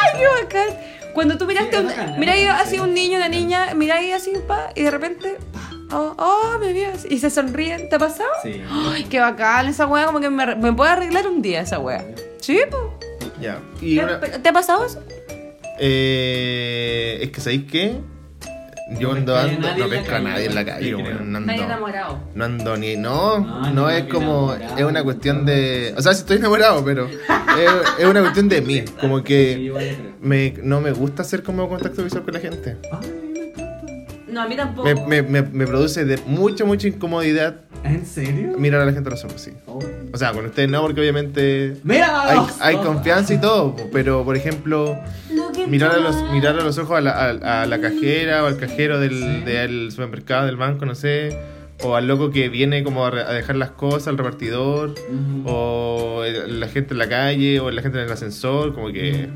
¡Ay, 0.02 0.18
qué 0.20 0.26
bacán! 0.44 0.76
Cuando 1.12 1.36
tú 1.36 1.46
miraste, 1.46 1.76
Sí, 1.76 1.86
miráis 2.18 2.48
así 2.48 2.76
sí. 2.76 2.80
un 2.80 2.94
niño, 2.94 3.18
una 3.18 3.28
niña, 3.28 3.74
miráis 3.74 4.14
así, 4.14 4.32
pa, 4.48 4.70
y 4.74 4.82
de 4.82 4.90
repente, 4.90 5.36
pa, 5.52 5.70
oh, 5.92 6.14
oh, 6.18 6.58
me 6.58 6.72
vi 6.72 6.84
así, 6.84 7.08
y 7.10 7.18
se 7.18 7.30
sonríen, 7.30 7.88
¿te 7.88 7.96
ha 7.96 7.98
pasado? 7.98 8.28
sí. 8.42 8.60
Ay, 8.70 9.04
qué 9.04 9.20
bacán, 9.20 9.66
esa 9.68 9.86
wea 9.86 10.06
como 10.06 10.20
que 10.20 10.30
me, 10.30 10.54
me 10.56 10.72
puede 10.72 10.90
arreglar 10.90 11.26
un 11.26 11.42
día 11.42 11.60
esa 11.62 11.78
wea. 11.78 12.04
Sí, 12.40 12.58
po. 12.70 12.98
ya. 13.40 13.58
Y 13.80 13.96
¿Te, 13.98 14.04
una- 14.04 14.20
¿Te 14.20 14.48
ha 14.48 14.52
pasado 14.52 14.84
eso? 14.84 15.00
eh, 15.78 17.18
es 17.22 17.30
que 17.30 17.40
¿sabéis 17.40 17.64
qué? 17.70 17.96
Yo 18.98 19.08
cuando 19.10 19.32
pesca 19.32 19.40
a 19.40 19.44
ando, 19.54 19.60
nadie 19.68 19.78
no 19.78 19.84
en 19.84 19.90
la 19.90 19.96
pesco 19.96 20.10
a 20.10 20.12
calle, 20.18 20.28
nadie 20.28 20.46
en 20.46 20.54
la 20.54 20.64
calle, 20.66 20.84
sí, 20.86 20.94
weón, 20.94 21.06
creo. 21.06 21.20
no 21.20 21.40
Nadie 21.40 21.60
ando- 21.60 21.64
enamorado. 21.64 22.18
No 22.34 22.44
ando 22.44 22.76
ni. 22.76 22.96
No, 22.96 23.38
No, 23.38 23.70
no, 23.72 23.90
es 23.90 24.02
que 24.02 24.08
como. 24.10 24.52
enamorado, 24.54 24.78
Es 24.78 24.84
una 24.84 25.02
cuestión 25.02 25.46
de. 25.46 25.94
O 25.96 26.02
sea, 26.02 26.12
si 26.12 26.20
estoy 26.20 26.36
enamorado, 26.36 26.84
pero. 26.84 27.06
Es, 27.08 27.20
es 28.00 28.04
una 28.04 28.20
cuestión 28.20 28.48
de 28.50 28.60
mí. 28.60 28.82
Como 29.00 29.18
Sí, 29.18 29.24
que. 29.24 29.52
igual 29.52 29.88
yo 29.88 29.96
creo. 29.96 30.12
Me, 30.20 30.54
no 30.62 30.80
me 30.82 30.92
gusta 30.92 31.22
hacer 31.22 31.42
como 31.42 31.68
contacto 31.70 32.02
visual 32.04 32.22
con 32.24 32.34
la 32.34 32.40
gente. 32.40 32.76
Ay, 32.92 32.98
encanta. 32.98 33.31
No, 34.32 34.42
a 34.42 34.48
mí 34.48 34.56
tampoco. 34.56 34.88
Me, 34.88 34.94
me, 34.94 35.22
me, 35.22 35.42
me 35.42 35.66
produce 35.66 36.04
de 36.04 36.18
mucha, 36.26 36.64
mucha 36.64 36.88
incomodidad 36.88 37.56
¿En 37.84 38.06
serio? 38.06 38.54
mirar 38.58 38.80
a 38.80 38.86
la 38.86 38.92
gente 38.92 39.08
a 39.08 39.12
los 39.12 39.24
ojos, 39.24 39.40
sí. 39.40 39.52
Oh. 39.66 39.78
O 40.12 40.16
sea, 40.16 40.32
con 40.32 40.46
ustedes 40.46 40.70
no, 40.70 40.80
porque 40.82 41.00
obviamente. 41.00 41.76
¡Mira! 41.84 42.22
Hay, 42.30 42.38
hay 42.60 42.76
confianza 42.76 43.34
y 43.34 43.40
todo, 43.40 43.76
pero 43.92 44.24
por 44.24 44.36
ejemplo, 44.36 44.96
mirar 45.68 45.92
a 45.92 45.96
los, 45.98 46.16
mirar 46.30 46.58
a 46.58 46.62
los 46.62 46.78
ojos 46.78 46.96
a 46.98 47.00
la, 47.00 47.10
a- 47.12 47.62
a 47.62 47.66
la 47.66 47.80
cajera 47.80 48.42
o 48.44 48.46
al 48.46 48.56
cajero 48.58 48.98
del, 49.00 49.10
Sí. 49.12 49.40
del 49.44 49.90
supermercado, 49.90 50.46
del 50.46 50.56
banco, 50.56 50.86
no 50.86 50.94
sé, 50.94 51.36
o 51.82 51.96
al 51.96 52.06
loco 52.06 52.30
que 52.30 52.48
viene 52.48 52.84
como 52.84 53.04
a, 53.06 53.10
re- 53.10 53.22
a 53.22 53.32
dejar 53.32 53.56
las 53.56 53.70
cosas, 53.72 54.08
al 54.08 54.18
repartidor, 54.18 54.94
o 55.44 56.22
el- 56.24 56.60
la 56.60 56.68
gente 56.68 56.94
en 56.94 56.98
la 56.98 57.08
calle, 57.08 57.60
o 57.60 57.70
la 57.70 57.82
gente 57.82 57.98
en 57.98 58.04
el 58.06 58.12
ascensor, 58.12 58.74
como 58.74 58.88
que... 58.92 59.28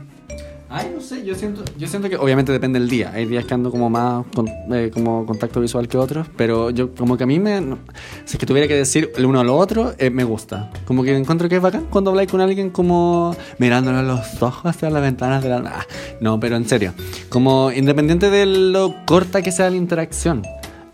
Ay, 0.69 0.91
no 0.93 1.01
sé, 1.01 1.25
yo 1.25 1.37
siento, 1.37 1.63
yo 1.79 1.87
siento 1.87 2.09
que 2.09 2.17
obviamente 2.17 2.51
depende 2.51 2.81
del 2.81 2.89
día. 2.89 3.13
Hay 3.15 3.27
días 3.27 3.45
que 3.45 3.55
ando 3.55 3.71
como 3.71 3.89
más 3.89 4.25
con, 4.35 4.49
eh, 4.49 4.91
como 4.93 5.25
contacto 5.25 5.61
visual 5.61 5.87
que 5.87 5.97
otros, 5.97 6.27
pero 6.37 6.71
yo 6.71 6.93
como 6.93 7.17
que 7.17 7.23
a 7.23 7.27
mí 7.27 7.39
me... 7.39 7.61
no- 7.61 7.79
si 8.25 8.35
es 8.37 8.39
que 8.41 8.47
tuviera 8.47 8.67
que 8.67 8.75
decir 8.75 9.13
el 9.17 9.27
uno 9.27 9.39
a 9.39 9.45
lo 9.45 9.57
otro, 9.57 9.95
eh, 9.99 10.11
me 10.11 10.25
gusta. 10.25 10.71
Como 10.85 11.05
que 11.05 11.17
encuentro 11.17 11.49
que 11.49 11.57
es 11.57 11.63
bacán 11.63 11.87
cuando 11.89 12.11
habláis 12.11 12.29
con 12.29 12.41
alguien 12.41 12.71
como 12.71 13.37
mirándole 13.59 13.99
a 13.99 14.03
los 14.03 14.43
ojos 14.43 14.67
hacia 14.67 14.91
las 14.91 15.03
ventanas 15.03 15.41
de 15.45 15.51
la... 15.51 15.57
Ah, 15.67 15.87
no, 16.21 16.41
pero 16.41 16.57
en 16.57 16.69
serio. 16.69 16.95
Como 17.29 17.71
independiente 17.71 18.29
de 18.29 18.47
lo 18.47 18.93
corta 19.07 19.43
que 19.43 19.53
sea 19.53 19.71
la 19.71 19.77
interacción. 19.77 20.43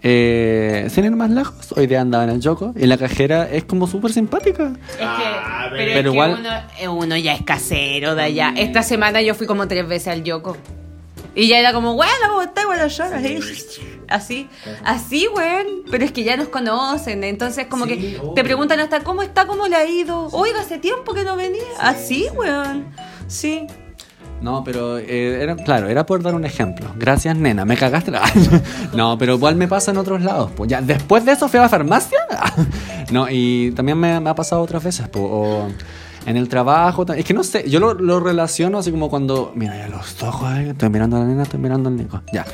Eh, 0.04 0.88
sin 0.90 1.04
ir 1.04 1.12
más 1.12 1.30
lejos, 1.30 1.72
hoy 1.76 1.86
día 1.86 2.00
andaba 2.00 2.24
en 2.24 2.30
el 2.30 2.40
Yoko 2.40 2.72
y 2.76 2.86
la 2.86 2.96
cajera 2.98 3.48
es 3.48 3.62
como 3.64 3.86
súper 3.86 4.12
simpática. 4.12 4.72
Es 4.90 4.96
que, 4.96 5.02
Ah, 5.04 5.68
pero, 5.70 5.76
pero 5.76 5.98
es 5.98 6.02
que 6.02 6.10
igual- 6.12 6.36
uno, 6.40 6.50
eh, 6.80 6.88
uno 6.88 7.16
ya 7.16 7.34
es 7.34 7.42
casero 7.42 8.14
de 8.16 8.22
allá. 8.24 8.52
Esta 8.56 8.82
semana 8.82 9.22
yo 9.22 9.34
fui 9.36 9.46
como 9.46 9.68
tres 9.68 9.86
veces 9.86 10.08
al 10.08 10.24
Yoko. 10.24 10.56
Y 11.34 11.46
ya 11.48 11.58
era 11.58 11.72
como, 11.72 11.94
bueno, 11.94 12.12
¿cómo 12.28 12.42
estás? 12.42 12.66
Bueno, 12.66 12.86
yo, 12.88 13.04
así, 13.04 13.38
así, 14.08 14.48
así, 14.84 15.28
weón. 15.34 15.66
Pero 15.90 16.04
es 16.04 16.12
que 16.12 16.24
ya 16.24 16.36
nos 16.36 16.48
conocen, 16.48 17.22
entonces 17.24 17.66
como 17.68 17.86
Sí, 17.86 17.96
que 17.96 18.18
obvio. 18.18 18.32
te 18.34 18.44
preguntan 18.44 18.80
hasta 18.80 19.00
cómo 19.00 19.22
está, 19.22 19.46
cómo 19.46 19.66
le 19.68 19.76
ha 19.76 19.86
ido. 19.86 20.26
Oiga, 20.32 20.60
hace 20.60 20.78
tiempo 20.78 21.14
que 21.14 21.22
no 21.24 21.36
venía. 21.36 21.62
así, 21.78 22.26
weón. 22.36 22.86
Sí. 23.28 23.66
No, 24.42 24.64
pero 24.64 24.98
eh, 24.98 25.42
era, 25.42 25.54
claro, 25.54 25.88
era 25.88 26.04
por 26.04 26.22
dar 26.22 26.34
un 26.34 26.44
ejemplo. 26.44 26.90
Gracias, 26.96 27.36
nena, 27.36 27.64
me 27.64 27.76
cagaste. 27.76 28.10
no, 28.92 29.16
pero 29.16 29.34
igual 29.34 29.54
me 29.54 29.68
pasa 29.68 29.92
en 29.92 29.98
otros 29.98 30.22
lados. 30.22 30.50
Pues 30.56 30.68
ya, 30.68 30.82
después 30.82 31.24
de 31.24 31.32
eso 31.32 31.48
fui 31.48 31.58
a 31.58 31.62
la 31.62 31.68
farmacia. 31.68 32.18
no, 33.12 33.28
y 33.30 33.70
también 33.72 33.98
me, 33.98 34.14
ha 34.14 34.34
pasado 34.34 34.60
otras 34.62 34.82
veces. 34.82 35.08
Pues, 35.08 35.24
o 35.24 35.68
En 36.26 36.36
el 36.36 36.48
trabajo, 36.48 37.06
es 37.12 37.24
que 37.24 37.34
no 37.34 37.44
sé, 37.44 37.68
yo 37.68 37.78
lo, 37.78 37.94
lo 37.94 38.18
relaciono 38.18 38.78
así 38.78 38.90
como 38.90 39.08
cuando, 39.08 39.52
mira, 39.54 39.76
ya 39.76 39.88
los 39.88 40.20
ojos, 40.22 40.52
estoy 40.58 40.88
mirando 40.88 41.16
a 41.16 41.20
la 41.20 41.26
nena, 41.26 41.44
estoy 41.44 41.60
mirando 41.60 41.88
al 41.88 41.96
Nico, 41.96 42.20
ya. 42.32 42.44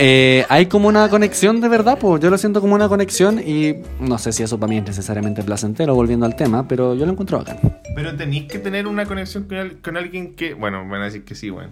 Eh, 0.00 0.46
hay 0.48 0.66
como 0.66 0.86
una 0.88 1.08
conexión 1.08 1.60
de 1.60 1.68
verdad, 1.68 1.98
pues 2.00 2.22
yo 2.22 2.30
lo 2.30 2.38
siento 2.38 2.60
como 2.60 2.74
una 2.76 2.88
conexión 2.88 3.40
y 3.44 3.74
no 3.98 4.16
sé 4.18 4.32
si 4.32 4.44
eso 4.44 4.58
para 4.58 4.70
mí 4.70 4.78
es 4.78 4.84
necesariamente 4.84 5.42
placentero, 5.42 5.94
volviendo 5.94 6.24
al 6.24 6.36
tema, 6.36 6.68
pero 6.68 6.94
yo 6.94 7.04
lo 7.04 7.12
encuentro 7.12 7.38
bacán. 7.38 7.58
Pero 7.96 8.14
tenéis 8.16 8.44
que 8.44 8.60
tener 8.60 8.86
una 8.86 9.06
conexión 9.06 9.44
con, 9.44 9.56
al- 9.56 9.76
con 9.80 9.96
alguien 9.96 10.36
que. 10.36 10.54
Bueno, 10.54 10.86
van 10.88 11.00
a 11.02 11.04
decir 11.06 11.24
que 11.24 11.34
sí, 11.34 11.50
bueno. 11.50 11.70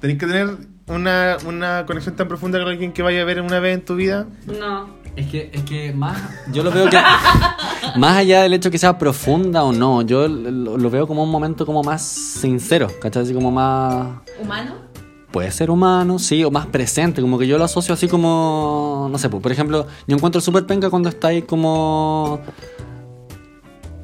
Tenéis 0.00 0.18
que 0.18 0.26
tener 0.26 0.56
una, 0.88 1.36
una 1.46 1.84
conexión 1.86 2.16
tan 2.16 2.28
profunda 2.28 2.58
con 2.58 2.68
alguien 2.68 2.92
que 2.92 3.02
vaya 3.02 3.20
a 3.22 3.24
ver 3.24 3.40
una 3.42 3.60
vez 3.60 3.74
en 3.74 3.84
tu 3.84 3.94
vida. 3.96 4.26
No. 4.46 4.88
Es 5.16 5.26
que, 5.28 5.50
es 5.52 5.62
que 5.62 5.92
más. 5.94 6.18
Yo 6.52 6.62
lo 6.62 6.70
veo 6.70 6.88
que. 6.90 6.96
más 7.98 8.16
allá 8.16 8.42
del 8.42 8.52
hecho 8.54 8.70
que 8.70 8.78
sea 8.78 8.98
profunda 8.98 9.64
o 9.64 9.72
no, 9.72 10.02
yo 10.02 10.28
lo, 10.28 10.76
lo 10.78 10.90
veo 10.90 11.06
como 11.06 11.22
un 11.24 11.30
momento 11.30 11.64
como 11.66 11.82
más 11.82 12.02
sincero, 12.02 12.88
¿cachai? 13.00 13.22
Así 13.22 13.32
como 13.34 13.50
más. 13.50 14.18
¿Humano? 14.40 14.74
Puede 15.30 15.50
ser 15.50 15.70
humano, 15.70 16.18
sí, 16.18 16.44
o 16.44 16.50
más 16.50 16.66
presente, 16.66 17.20
como 17.20 17.38
que 17.38 17.46
yo 17.46 17.58
lo 17.58 17.64
asocio 17.64 17.92
así 17.94 18.08
como. 18.08 19.08
No 19.10 19.18
sé, 19.18 19.28
pues, 19.28 19.42
por 19.42 19.52
ejemplo, 19.52 19.86
yo 20.06 20.16
encuentro 20.16 20.40
súper 20.40 20.64
penca 20.66 20.88
cuando 20.88 21.08
estáis 21.10 21.44
como. 21.44 22.40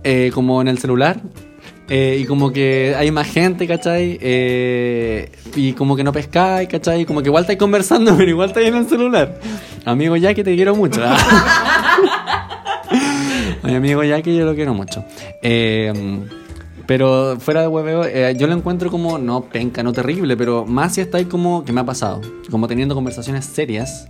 eh, 0.04 0.30
como 0.34 0.60
en 0.60 0.68
el 0.68 0.78
celular. 0.78 1.20
eh, 1.88 2.18
y 2.20 2.24
como 2.26 2.52
que 2.52 2.94
hay 2.96 3.10
más 3.10 3.28
gente, 3.28 3.66
¿cachai? 3.66 4.18
Eh, 4.20 5.30
y 5.56 5.72
como 5.74 5.94
que 5.96 6.04
no 6.04 6.12
pescáis, 6.12 6.68
¿cachai? 6.68 7.04
Como 7.06 7.22
que 7.22 7.28
igual 7.28 7.42
estáis 7.44 7.58
conversando, 7.58 8.14
pero 8.16 8.28
igual 8.30 8.48
estáis 8.48 8.68
en 8.68 8.76
el 8.76 8.88
celular. 8.88 9.40
Amigo 9.84 10.16
Jackie, 10.16 10.44
te 10.44 10.54
quiero 10.54 10.74
mucho. 10.74 11.00
Mi 13.62 13.74
amigo 13.74 14.02
Jackie, 14.02 14.36
yo 14.36 14.44
lo 14.44 14.54
quiero 14.54 14.74
mucho. 14.74 15.04
Eh, 15.40 15.92
pero 16.86 17.36
fuera 17.40 17.60
de 17.62 17.68
hueveo, 17.68 18.04
eh, 18.04 18.34
yo 18.36 18.46
lo 18.46 18.54
encuentro 18.54 18.90
como, 18.90 19.18
no 19.18 19.42
penca, 19.44 19.82
no 19.82 19.92
terrible, 19.92 20.36
pero 20.36 20.64
más 20.66 20.94
si 20.94 21.00
estáis 21.00 21.26
como, 21.26 21.64
que 21.64 21.72
me 21.72 21.80
ha 21.80 21.84
pasado, 21.86 22.20
como 22.50 22.68
teniendo 22.68 22.94
conversaciones 22.94 23.44
serias. 23.44 24.08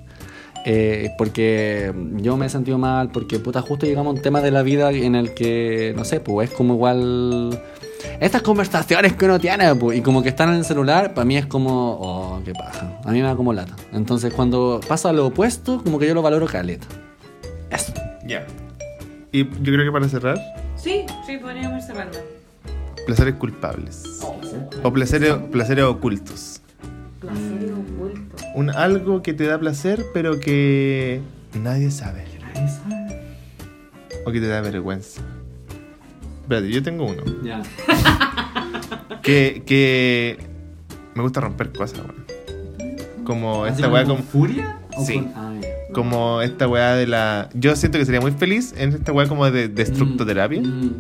eh, 0.65 1.11
porque 1.19 1.93
yo 2.19 2.37
me 2.37 2.47
he 2.47 2.49
sentido 2.49 2.79
mal, 2.79 3.11
porque 3.11 3.39
puta, 3.41 3.61
justo 3.63 3.85
llegamos 3.85 4.13
a 4.13 4.17
un 4.17 4.23
tema 4.23 4.41
de 4.41 4.53
la 4.53 4.63
vida 4.63 4.91
en 4.93 5.17
el 5.17 5.35
que, 5.35 5.93
no 5.97 6.05
sé, 6.05 6.21
pues 6.21 6.51
es 6.51 6.57
como 6.57 6.75
igual. 6.75 7.61
Estas 8.21 8.43
conversaciones 8.43 9.15
que 9.15 9.25
uno 9.25 9.39
tiene, 9.41 9.75
pues, 9.75 9.99
y 9.99 10.03
como 10.03 10.23
que 10.23 10.29
están 10.29 10.51
en 10.51 10.57
el 10.57 10.65
celular, 10.65 11.15
para 11.15 11.25
mí 11.25 11.37
es 11.37 11.47
como, 11.47 11.99
oh, 12.01 12.41
qué 12.45 12.53
paja. 12.53 13.01
A 13.05 13.11
mí 13.11 13.21
me 13.21 13.27
da 13.27 13.35
como 13.37 13.53
lata. 13.53 13.75
Entonces, 13.93 14.33
cuando 14.33 14.81
pasa 14.87 15.13
lo 15.13 15.27
opuesto, 15.27 15.83
como 15.83 15.99
que 15.99 16.07
yo 16.07 16.15
lo 16.15 16.23
valoro 16.23 16.47
caleta. 16.47 16.87
Eso. 17.71 17.93
Ya. 18.27 18.47
Y 19.33 19.45
yo 19.45 19.73
creo 19.73 19.85
que 19.85 19.93
para 19.93 20.09
cerrar, 20.09 20.39
Sí, 20.77 21.05
sí, 21.27 21.39
podríamos 21.39 21.85
cerrarlo. 21.87 22.19
Placeres 23.07 23.35
culpables. 23.35 24.05
O 24.83 24.93
placeres, 24.93 25.35
placeres 25.51 25.85
ocultos. 25.85 26.61
Placer 27.21 27.73
oculto. 27.73 28.45
Un 28.55 28.71
algo 28.71 29.23
que 29.23 29.33
te 29.33 29.45
da 29.45 29.59
placer, 29.59 30.05
pero 30.13 30.41
que 30.41 31.21
nadie 31.63 31.91
sabe. 31.91 32.25
O 34.25 34.31
que 34.31 34.41
te 34.41 34.47
da 34.47 34.61
vergüenza. 34.61 35.21
Espérate, 36.43 36.71
yo 36.71 36.83
tengo 36.83 37.07
uno. 37.07 37.23
Ya. 37.43 37.63
Que, 39.23 39.63
que 39.65 40.37
me 41.15 41.23
gusta 41.23 41.41
romper 41.41 41.73
cosas, 41.73 42.01
weón. 42.01 42.25
Como 43.25 43.67
esta 43.67 43.89
weá 43.89 44.05
como, 44.05 44.21
furia? 44.21 44.81
Sí. 45.07 45.25
como 45.93 46.43
esta 46.43 46.67
weá 46.67 46.95
de 46.97 47.07
la. 47.07 47.49
Yo 47.55 47.77
siento 47.77 47.99
que 47.99 48.05
sería 48.05 48.21
muy 48.21 48.33
feliz 48.33 48.75
en 48.77 48.91
esta 48.91 49.13
weá 49.13 49.29
como 49.29 49.49
de 49.49 49.69
destructoterapia. 49.69 50.61
Mm. 50.61 50.91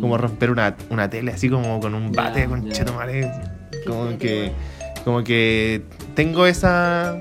Como 0.00 0.16
romper 0.16 0.50
una, 0.50 0.76
una 0.90 1.10
tele 1.10 1.32
así 1.32 1.48
como 1.48 1.80
con 1.80 1.94
un 1.94 2.12
bate 2.12 2.46
con 2.46 2.66
ya. 2.66 2.72
chetumare. 2.72 3.30
Como 3.86 4.16
que. 4.18 4.52
Como 5.04 5.24
que 5.24 5.82
tengo 6.14 6.46
esa. 6.46 7.16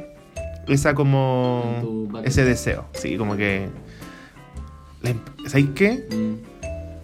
Esa 0.67 0.93
como. 0.93 2.07
Ese 2.23 2.43
deseo. 2.45 2.85
Sí, 2.93 3.17
como 3.17 3.35
que. 3.35 3.67
imp- 5.03 5.47
¿Sabéis 5.47 5.69
qué? 5.75 6.05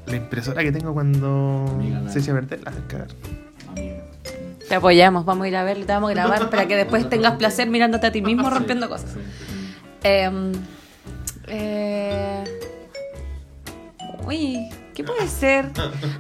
La 0.06 0.16
impresora 0.16 0.64
que 0.64 0.72
tengo 0.72 0.94
cuando 0.94 1.66
Amiga, 1.70 2.10
se 2.10 2.20
echa 2.20 2.32
a 2.32 2.36
verde 2.36 2.60
la 2.64 2.70
hace 2.72 2.80
cagar. 2.88 3.08
Te 4.70 4.76
apoyamos, 4.76 5.26
vamos 5.26 5.46
a 5.46 5.48
ir 5.48 5.56
a 5.56 5.64
ver, 5.64 5.78
te 5.86 5.92
vamos 5.94 6.12
a 6.12 6.14
grabar 6.14 6.50
para 6.50 6.68
que 6.68 6.76
después 6.76 7.10
tengas 7.10 7.34
placer 7.38 7.70
mirándote 7.70 8.08
a 8.08 8.12
ti 8.12 8.22
mismo 8.22 8.50
rompiendo 8.50 8.88
cosas. 8.90 9.16
Em, 10.04 10.52
eh, 11.48 12.44
uy, 14.26 14.70
¿qué 14.98 15.04
puede 15.04 15.28
ser? 15.28 15.70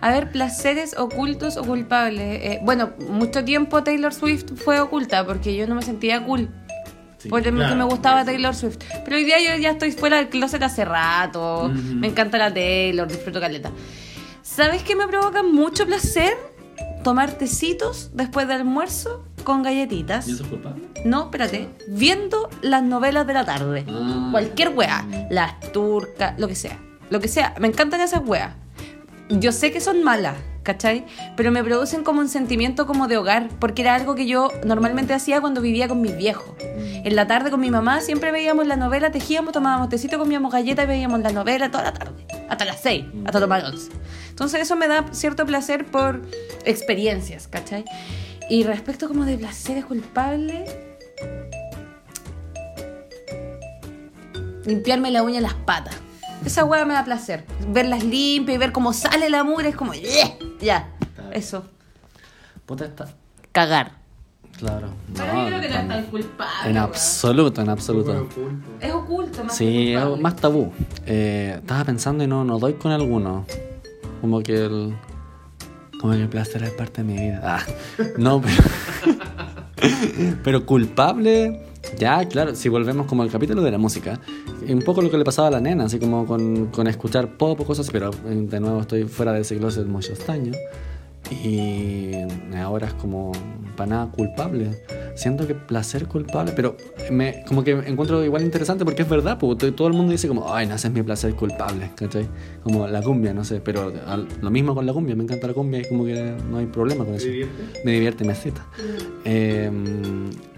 A 0.02 0.12
ver, 0.12 0.32
placeres 0.32 0.96
ocultos 1.00 1.58
o 1.58 1.64
culpables. 1.64 2.40
Eh, 2.44 2.60
bueno, 2.62 2.92
mucho 3.10 3.44
tiempo 3.44 3.82
Taylor 3.82 4.14
Swift 4.14 4.54
fue 4.56 4.80
oculta 4.80 5.26
porque 5.26 5.56
yo 5.56 5.66
no 5.66 5.74
me 5.74 5.82
sentía 5.82 6.24
cool. 6.24 6.48
Porque 7.28 7.52
claro, 7.52 7.76
me 7.76 7.86
gustaba. 7.86 8.24
Taylor 8.24 8.54
Swift. 8.54 8.78
Pero 9.04 9.18
hoy 9.18 9.24
día 9.24 9.40
yo 9.40 9.60
ya 9.60 9.72
estoy 9.72 9.92
fuera 9.94 10.18
del 10.18 10.30
closet 10.30 10.62
hace 10.62 10.86
rato. 10.86 11.72
Me 11.74 12.10
encanta 12.10 12.38
la 12.38 12.54
Taylor, 12.54 13.08
disfruto 13.08 13.40
caleta. 13.40 13.72
¿Sabes 14.44 14.84
qué 14.84 14.96
me 14.96 15.08
provoca 15.08 15.42
mucho 15.42 15.88
placer? 15.88 16.38
Tomar 17.04 17.32
tecitos 17.32 18.12
después 18.14 18.48
del 18.48 18.58
almuerzo 18.58 19.26
con 19.44 19.64
galletitas. 19.64 20.28
¿Y 20.28 20.34
eso 20.34 20.44
es 20.44 20.50
culpable? 20.50 20.84
No, 21.04 21.24
espérate. 21.24 21.68
Viendo 21.88 22.48
las 22.62 22.84
novelas 22.84 23.26
de 23.26 23.34
la 23.34 23.44
tarde. 23.44 23.86
Ah. 23.90 24.28
Cualquier 24.30 24.70
wea. 24.70 25.04
Las 25.32 25.60
turcas, 25.72 26.40
lo 26.40 26.48
que 26.48 26.56
sea. 26.56 26.78
Lo 27.10 27.20
que 27.20 27.28
sea. 27.28 27.56
Me 27.60 27.68
encantan 27.68 28.02
esas 28.02 28.22
weas. 28.24 28.54
Yo 29.30 29.52
sé 29.52 29.72
que 29.72 29.82
son 29.82 30.04
malas, 30.04 30.36
¿cachai? 30.64 31.06
Pero 31.36 31.52
me 31.52 31.64
producen 31.64 32.04
como 32.04 32.22
un 32.22 32.30
sentimiento 32.30 32.88
como 32.88 33.08
de 33.08 33.18
hogar, 33.18 33.50
porque 33.60 33.82
era 33.82 33.94
algo 33.96 34.16
que 34.16 34.26
yo 34.26 34.50
normalmente 34.66 35.14
hacía 35.14 35.42
cuando 35.42 35.62
vivía 35.62 35.88
con 35.88 36.02
mis 36.02 36.16
viejos. 36.16 36.56
En 36.78 37.16
la 37.16 37.28
tarde 37.28 37.52
con 37.52 37.60
mi 37.60 37.70
mamá 37.70 38.00
siempre 38.00 38.32
veíamos 38.32 38.68
la 38.68 38.78
novela, 38.78 39.12
tejíamos, 39.12 39.54
tomábamos 39.54 39.90
tecito, 39.90 40.18
comíamos 40.18 40.52
galletas 40.52 40.86
y 40.86 40.88
veíamos 40.88 41.20
la 41.20 41.32
novela 41.32 41.70
toda 41.70 41.84
la 41.84 41.94
tarde. 41.94 42.26
Hasta 42.50 42.64
las 42.64 42.80
seis, 42.80 43.06
hasta 43.26 43.40
tomar 43.40 43.66
once. 43.66 43.92
Entonces 44.30 44.62
eso 44.62 44.76
me 44.76 44.88
da 44.88 45.06
cierto 45.12 45.46
placer 45.46 45.86
por 45.86 46.22
experiencias, 46.64 47.48
¿cachai? 47.48 47.84
Y 48.50 48.64
respecto 48.64 49.08
como 49.08 49.26
de 49.26 49.38
placeres 49.38 49.86
culpables... 49.86 50.70
limpiarme 54.66 55.12
la 55.12 55.24
uña 55.24 55.38
en 55.38 55.44
las 55.44 55.54
patas. 55.54 55.96
Esa 56.46 56.64
hueá 56.66 56.86
me 56.86 56.94
da 56.94 57.04
placer. 57.04 57.46
Verlas 57.70 58.04
limpias 58.04 58.56
y 58.56 58.58
ver 58.58 58.72
cómo 58.72 58.94
sale 58.94 59.30
la 59.30 59.44
mugre 59.44 59.70
es 59.70 59.76
como. 59.76 59.94
"Yeah". 59.94 60.36
Ya. 60.62 60.90
Eso. 61.34 61.66
Puta 62.66 62.86
está. 62.86 63.08
Cagar. 63.52 63.98
Claro. 64.58 64.90
Pero 65.14 65.26
yo 65.36 65.48
creo 65.48 65.62
que 65.62 65.70
no 65.70 65.76
es 65.76 65.88
tan 65.88 66.04
culpable. 66.06 66.70
En 66.72 66.78
absoluto, 66.78 67.62
en 67.62 67.70
absoluto. 67.70 68.28
Es 68.82 68.92
oculto, 68.92 69.44
más 69.44 69.56
Sí, 69.56 69.66
que 69.66 69.94
es 69.94 70.00
culpable. 70.00 70.24
más 70.24 70.36
tabú. 70.36 70.74
Eh, 71.06 71.56
estaba 71.60 71.84
pensando 71.84 72.24
y 72.24 72.28
no, 72.28 72.44
no 72.44 72.58
doy 72.58 72.74
con 72.74 72.92
alguno. 72.92 73.46
Como 74.22 74.42
que 74.42 74.66
el. 74.66 74.96
Como 76.02 76.14
que 76.14 76.22
el 76.24 76.30
placer 76.30 76.64
es 76.64 76.72
parte 76.72 77.04
de 77.04 77.08
mi 77.14 77.20
vida. 77.20 77.42
Ah, 77.44 77.64
no, 78.18 78.42
pero. 78.42 78.64
pero 80.44 80.66
culpable. 80.66 81.64
Ya, 81.98 82.26
claro, 82.28 82.54
si 82.56 82.68
volvemos 82.70 83.08
como 83.08 83.24
al 83.24 83.30
capítulo 83.32 83.62
de 83.62 83.72
la 83.72 83.78
música, 83.78 84.20
un 84.74 84.82
poco 84.82 85.02
lo 85.02 85.10
que 85.10 85.18
le 85.18 85.24
pasaba 85.24 85.48
a 85.48 85.52
la 85.52 85.62
nena, 85.62 85.86
así 85.86 86.00
como 86.00 86.26
con, 86.26 86.68
con 86.68 86.88
escuchar 86.88 87.38
pop 87.38 87.60
o 87.60 87.66
cosas 87.66 87.90
pero 87.92 88.12
de 88.12 88.60
nuevo 88.60 88.82
estoy 88.82 89.04
fuera 89.04 89.34
de 89.34 89.42
ese 89.42 89.58
closet 89.58 89.86
muchos 89.86 90.28
años. 90.30 90.56
Y 91.32 92.12
ahora 92.56 92.88
es 92.88 92.94
como 92.94 93.32
para 93.76 93.90
nada 93.90 94.12
culpable. 94.12 94.70
Siento 95.16 95.48
que 95.48 95.56
placer 95.56 96.08
culpable, 96.08 96.52
pero 96.56 96.78
me, 97.12 97.44
como 97.48 97.64
que 97.64 97.72
encuentro 97.72 98.24
igual 98.24 98.44
interesante 98.44 98.86
porque 98.86 99.02
es 99.02 99.10
verdad, 99.10 99.38
porque 99.40 99.72
todo 99.72 99.88
el 99.88 99.94
mundo 99.96 100.12
dice 100.12 100.28
como, 100.28 100.54
ay, 100.54 100.68
no, 100.68 100.76
ese 100.76 100.88
es 100.90 100.94
mi 100.94 101.02
placer 101.02 101.34
culpable, 101.34 101.90
¿cachai? 101.96 102.28
Como 102.64 102.88
la 102.88 103.02
cumbia, 103.02 103.34
no 103.34 103.44
sé, 103.44 103.60
pero 103.60 103.92
al- 104.06 104.28
lo 104.42 104.52
mismo 104.52 104.76
con 104.76 104.86
la 104.86 104.94
cumbia, 104.94 105.16
me 105.16 105.24
encanta 105.24 105.48
la 105.48 105.54
cumbia 105.54 105.80
y 105.82 105.88
como 105.90 106.06
que 106.06 106.36
no 106.50 106.58
hay 106.58 106.68
problema 106.68 107.04
con 107.04 107.16
eso. 107.16 107.28
Me 107.84 107.94
divierte, 107.94 108.24
me 108.26 108.34
excita. 108.34 108.64
Eh, 109.26 109.72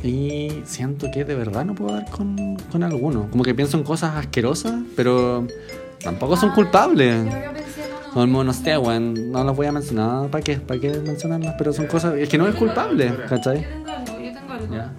y 0.03 0.61
siento 0.65 1.07
que 1.13 1.23
de 1.23 1.35
verdad 1.35 1.63
no 1.65 1.73
puedo 1.73 1.93
dar 1.93 2.09
con, 2.09 2.57
con 2.71 2.83
alguno. 2.83 3.27
Como 3.31 3.43
que 3.43 3.55
pienso 3.55 3.77
en 3.77 3.83
cosas 3.83 4.15
asquerosas, 4.17 4.73
pero 4.95 5.47
tampoco 6.03 6.35
son 6.35 6.51
culpables. 6.51 7.15
Como, 7.23 7.31
sé, 8.53 8.77
weón, 8.77 9.31
no 9.31 9.43
las 9.43 9.55
voy 9.55 9.67
a 9.67 9.71
mencionar. 9.71 10.29
¿Para 10.29 10.43
qué? 10.43 10.57
¿Para 10.57 10.79
qué 10.79 10.89
mencionarlas? 10.89 11.55
Pero 11.57 11.73
son 11.73 11.87
cosas. 11.87 12.15
Es 12.15 12.29
que 12.29 12.37
no 12.37 12.47
es 12.47 12.55
culpable, 12.55 13.13
¿cachai? 13.27 13.61
Yo 13.61 13.67
tengo 13.69 13.89
algo, 13.91 14.19
yo 14.19 14.33
tengo 14.33 14.53
algo. 14.53 14.75
Ya. 14.75 14.93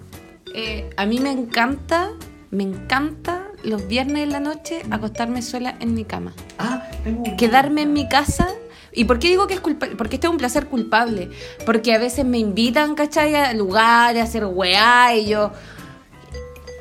Eh, 0.53 0.89
a 0.97 1.05
mí 1.05 1.19
me 1.19 1.31
encanta, 1.31 2.09
me 2.51 2.63
encanta 2.63 3.47
los 3.63 3.87
viernes 3.87 4.23
en 4.23 4.31
la 4.31 4.39
noche 4.39 4.81
acostarme 4.91 5.41
sola 5.41 5.75
en 5.79 5.93
mi 5.93 6.03
cama. 6.05 6.33
Ah, 6.59 6.83
tengo 7.03 7.23
un- 7.23 7.37
Quedarme 7.37 7.83
en 7.83 7.93
mi 7.93 8.07
casa. 8.09 8.47
¿Y 8.93 9.05
por 9.05 9.19
qué 9.19 9.29
digo 9.29 9.47
que 9.47 9.53
es 9.53 9.61
culpable? 9.61 9.95
Porque 9.95 10.15
este 10.17 10.27
es 10.27 10.31
un 10.31 10.37
placer 10.37 10.67
culpable. 10.67 11.29
Porque 11.65 11.93
a 11.93 11.97
veces 11.97 12.25
me 12.25 12.39
invitan, 12.39 12.95
¿cachai? 12.95 13.33
A 13.35 13.53
lugares, 13.53 14.21
a 14.21 14.25
hacer 14.25 14.45
weá 14.45 15.15
y 15.15 15.27
yo... 15.29 15.51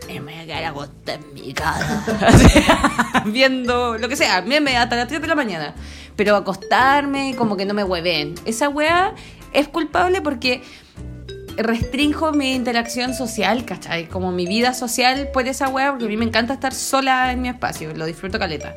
"Eh, 0.08 0.18
Me 0.18 0.32
voy 0.32 0.42
a 0.42 0.46
quedar 0.46 0.64
acostada 0.64 1.18
en 1.18 1.34
mi 1.34 1.52
casa. 1.54 2.04
Viendo 3.26 3.96
lo 3.98 4.08
que 4.08 4.16
sea, 4.16 4.42
meme 4.42 4.76
hasta 4.76 4.96
las 4.96 5.06
3 5.06 5.20
de 5.20 5.28
la 5.28 5.36
mañana. 5.36 5.74
Pero 6.20 6.36
acostarme, 6.36 7.34
como 7.34 7.56
que 7.56 7.64
no 7.64 7.72
me 7.72 7.82
hueven. 7.82 8.34
Esa 8.44 8.68
weá 8.68 9.14
es 9.54 9.68
culpable 9.68 10.20
porque 10.20 10.60
restrinjo 11.56 12.32
mi 12.32 12.54
interacción 12.54 13.14
social, 13.14 13.64
¿cachai? 13.64 14.06
Como 14.06 14.30
mi 14.30 14.44
vida 14.44 14.74
social 14.74 15.30
por 15.32 15.48
esa 15.48 15.70
weá, 15.70 15.92
porque 15.92 16.04
a 16.04 16.08
mí 16.08 16.18
me 16.18 16.26
encanta 16.26 16.52
estar 16.52 16.74
sola 16.74 17.32
en 17.32 17.40
mi 17.40 17.48
espacio, 17.48 17.94
lo 17.94 18.04
disfruto 18.04 18.38
caleta. 18.38 18.76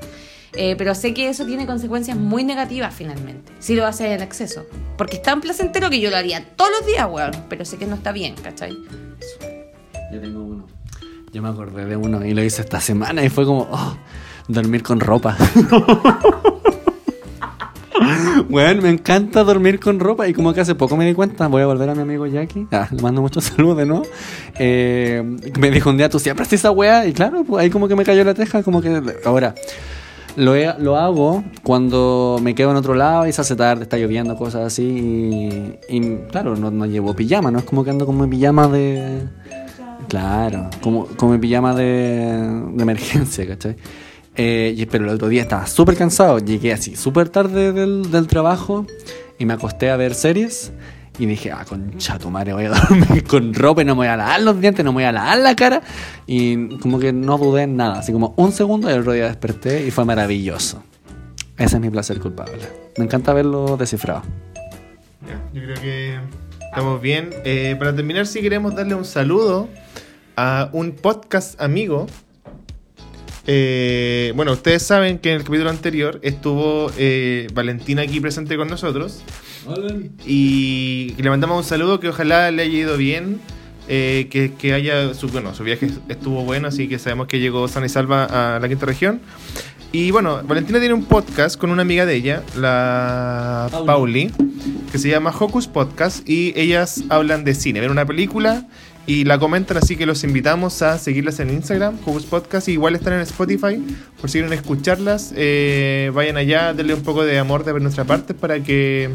Eh, 0.54 0.76
pero 0.78 0.96
sé 0.96 1.14
que 1.14 1.28
eso 1.28 1.46
tiene 1.46 1.66
consecuencias 1.66 2.16
muy 2.16 2.46
negativas 2.46 2.96
finalmente, 2.96 3.52
si 3.60 3.76
lo 3.76 3.86
haces 3.86 4.12
en 4.12 4.22
exceso. 4.22 4.66
Porque 4.98 5.18
es 5.18 5.22
tan 5.22 5.42
placentero 5.42 5.90
que 5.90 6.00
yo 6.00 6.12
lo 6.12 6.16
haría 6.16 6.46
todos 6.56 6.72
los 6.80 6.88
días, 6.88 7.06
weón, 7.12 7.34
pero 7.50 7.66
sé 7.66 7.76
que 7.76 7.86
no 7.86 7.96
está 7.96 8.14
bien, 8.14 8.36
¿cachai? 8.42 8.72
Yo 10.14 10.22
tengo 10.22 10.44
uno. 10.44 10.66
Yo 11.34 11.42
me 11.42 11.50
acordé 11.50 11.84
de 11.88 11.98
uno 11.98 12.26
y 12.26 12.34
lo 12.34 12.42
hice 12.42 12.62
esta 12.62 12.80
semana 12.80 13.22
y 13.22 13.28
fue 13.28 13.44
como, 13.44 13.68
oh, 13.70 13.98
dormir 14.48 14.82
con 14.82 15.02
ropa. 15.02 15.36
Bueno, 18.50 18.82
me 18.82 18.90
encanta 18.90 19.44
dormir 19.44 19.80
con 19.80 20.00
ropa 20.00 20.28
y 20.28 20.34
como 20.34 20.54
que 20.54 20.62
hace 20.62 20.76
poco 20.76 20.98
me 20.98 21.06
di 21.06 21.14
cuenta, 21.14 21.48
voy 21.48 21.62
a 21.62 21.66
volver 21.68 21.90
a 21.90 21.96
mi 21.96 22.02
amigo 22.02 22.26
Jackie, 22.28 22.68
ah, 22.72 22.88
le 22.92 23.02
mando 23.02 23.22
muchos 23.22 23.44
saludos 23.46 23.78
de 23.78 23.86
nuevo, 23.86 24.06
eh, 24.60 25.24
me 25.60 25.72
dijo 25.72 25.90
un 25.90 25.98
día, 25.98 26.10
tú 26.10 26.20
siempre 26.20 26.44
haces 26.44 26.60
esa 26.62 26.72
wea 26.72 27.06
y 27.08 27.14
claro, 27.14 27.44
pues 27.44 27.64
ahí 27.64 27.70
como 27.70 27.88
que 27.88 27.96
me 27.96 28.04
cayó 28.04 28.24
la 28.24 28.34
teja, 28.34 28.64
como 28.64 28.82
que 28.82 29.02
ahora... 29.26 29.56
Lo, 30.36 30.56
he- 30.56 30.74
lo 30.80 30.98
hago 30.98 31.44
cuando 31.62 32.40
me 32.42 32.56
quedo 32.56 32.72
en 32.72 32.78
otro 32.78 32.96
lado 32.96 33.28
y 33.28 33.32
se 33.32 33.42
hace 33.42 33.56
tarde, 33.56 33.84
está 33.84 33.98
lloviendo, 33.98 34.36
cosas 34.36 34.64
así. 34.66 34.82
Y, 34.82 35.96
y, 35.96 36.16
claro, 36.32 36.56
no, 36.56 36.72
no 36.72 36.88
llevo 36.88 37.14
pijama, 37.16 37.52
no 37.52 37.60
es 37.60 37.66
como 37.66 37.84
que 37.84 37.92
ando 37.92 38.08
con 38.08 38.20
mi 38.20 38.26
pijama 38.26 38.68
de. 38.68 39.28
Claro, 40.08 40.72
como, 40.82 41.06
como 41.18 41.34
mi 41.34 41.38
pijama 41.38 41.76
de, 41.76 41.86
de 42.74 42.82
emergencia, 42.82 43.46
¿cachai? 43.46 43.76
Eh, 44.36 44.88
pero 44.90 45.06
el 45.06 45.12
otro 45.12 45.28
día 45.28 45.44
estaba 45.44 45.68
súper 45.68 45.96
cansado, 45.96 46.40
llegué 46.40 46.74
así 46.74 46.96
súper 46.96 47.30
tarde 47.30 47.72
del, 47.72 48.12
del 48.12 48.28
trabajo 48.28 48.88
y 49.38 49.46
me 49.46 49.54
acosté 49.54 49.92
a 49.92 49.96
ver 49.96 50.16
series 50.16 50.72
y 51.20 51.28
dije, 51.28 51.52
ah, 51.52 51.64
concha 51.68 52.18
tu 52.18 52.30
voy 52.30 52.66
a 52.66 52.70
dormir 52.90 53.24
con 53.26 53.54
ropa 53.54 53.84
y 53.84 53.86
no 53.86 53.94
me 53.94 54.00
voy 54.00 54.08
a 54.08 54.18
lavar 54.18 54.42
los 54.42 54.60
dientes, 54.60 54.84
no 54.84 54.92
me 54.92 54.98
voy 54.98 55.04
a 55.04 55.12
lavar 55.12 55.38
la 55.38 55.56
cara. 55.56 55.82
Y 56.26 56.78
como 56.80 57.00
que 57.00 57.14
no 57.14 57.38
dudé 57.38 57.64
en 57.64 57.78
nada, 57.78 58.00
así 58.00 58.12
como 58.12 58.34
un 58.36 58.52
segundo 58.52 58.90
y 58.90 58.94
el 58.94 59.02
otro 59.02 59.12
día 59.12 59.28
desperté 59.28 59.86
y 59.86 59.92
fue 59.92 60.06
maravilloso. 60.06 60.84
Ese 61.58 61.76
es 61.76 61.82
mi 61.82 61.90
placer 61.90 62.20
culpable. 62.20 62.64
Me 62.98 63.06
encanta 63.06 63.32
verlo 63.34 63.78
descifrado. 63.78 64.24
Ya, 65.28 65.40
yo 65.54 65.62
creo 65.62 65.82
que 65.82 66.20
estamos 66.66 67.00
bien. 67.00 67.30
Eh, 67.46 67.76
para 67.78 67.96
terminar, 67.96 68.26
si 68.26 68.42
queremos 68.42 68.74
darle 68.76 68.96
un 68.96 69.06
saludo 69.06 69.70
a 70.36 70.70
un 70.74 70.94
podcast 70.94 71.62
amigo. 71.62 72.08
Eh, 73.46 74.32
bueno, 74.36 74.54
ustedes 74.54 74.84
saben 74.84 75.20
que 75.20 75.32
en 75.32 75.38
el 75.38 75.44
capítulo 75.44 75.70
anterior 75.70 76.20
estuvo 76.24 76.92
eh, 76.98 77.48
Valentina 77.54 78.02
aquí 78.04 78.20
presente 78.20 78.56
con 78.58 78.68
nosotros. 78.70 79.22
Y 80.26 81.14
le 81.18 81.30
mandamos 81.30 81.58
un 81.58 81.64
saludo 81.64 82.00
que 82.00 82.10
ojalá 82.10 82.52
le 82.52 82.64
haya 82.64 82.78
ido 82.78 82.98
bien. 82.98 83.40
eh, 83.88 84.28
que, 84.30 84.54
que 84.54 84.74
haya 84.74 85.14
su, 85.14 85.28
bueno, 85.28 85.54
su 85.54 85.64
viaje 85.64 85.90
estuvo 86.08 86.44
bueno, 86.44 86.68
así 86.70 86.88
que 86.88 87.00
sabemos 87.00 87.28
que 87.28 87.40
llegó 87.40 87.68
sana 87.68 87.86
y 87.86 87.90
salva 87.90 88.56
a 88.56 88.60
la 88.60 88.70
quinta 88.70 88.86
región. 88.86 89.20
Y 89.92 90.10
bueno, 90.12 90.42
Valentina 90.44 90.80
tiene 90.80 90.94
un 90.96 91.06
podcast 91.06 91.56
con 91.58 91.70
una 91.70 91.84
amiga 91.84 92.06
de 92.06 92.16
ella, 92.16 92.44
la 92.58 93.68
Pauli. 93.72 94.30
Pauli, 94.30 94.32
que 94.92 94.98
se 94.98 95.10
llama 95.10 95.32
Hocus 95.38 95.68
Podcast. 95.68 96.28
Y 96.28 96.54
ellas 96.56 97.04
hablan 97.10 97.44
de 97.44 97.54
cine, 97.54 97.80
ven 97.80 97.92
una 97.92 98.06
película 98.06 98.66
y 99.06 99.26
la 99.26 99.38
comentan, 99.38 99.78
así 99.78 99.96
que 99.98 100.06
los 100.06 100.24
invitamos 100.24 100.82
a 100.82 100.98
seguirlas 100.98 101.40
en 101.40 101.50
Instagram, 101.50 101.98
Hocus 102.06 102.26
Podcast. 102.26 102.70
Y 102.70 102.74
igual 102.74 102.96
están 102.96 103.14
en 103.14 103.22
Spotify, 103.22 103.84
por 104.20 104.30
si 104.30 104.40
quieren 104.40 104.54
escucharlas. 104.54 105.34
eh, 105.36 106.12
vayan 106.14 106.38
allá, 106.38 106.74
denle 106.74 106.94
un 106.94 107.04
poco 107.04 107.26
de 107.26 107.38
amor 107.38 107.66
de 107.66 107.78
nuestra 107.80 108.06
parte 108.06 108.34
para 108.34 108.64
que 108.64 109.10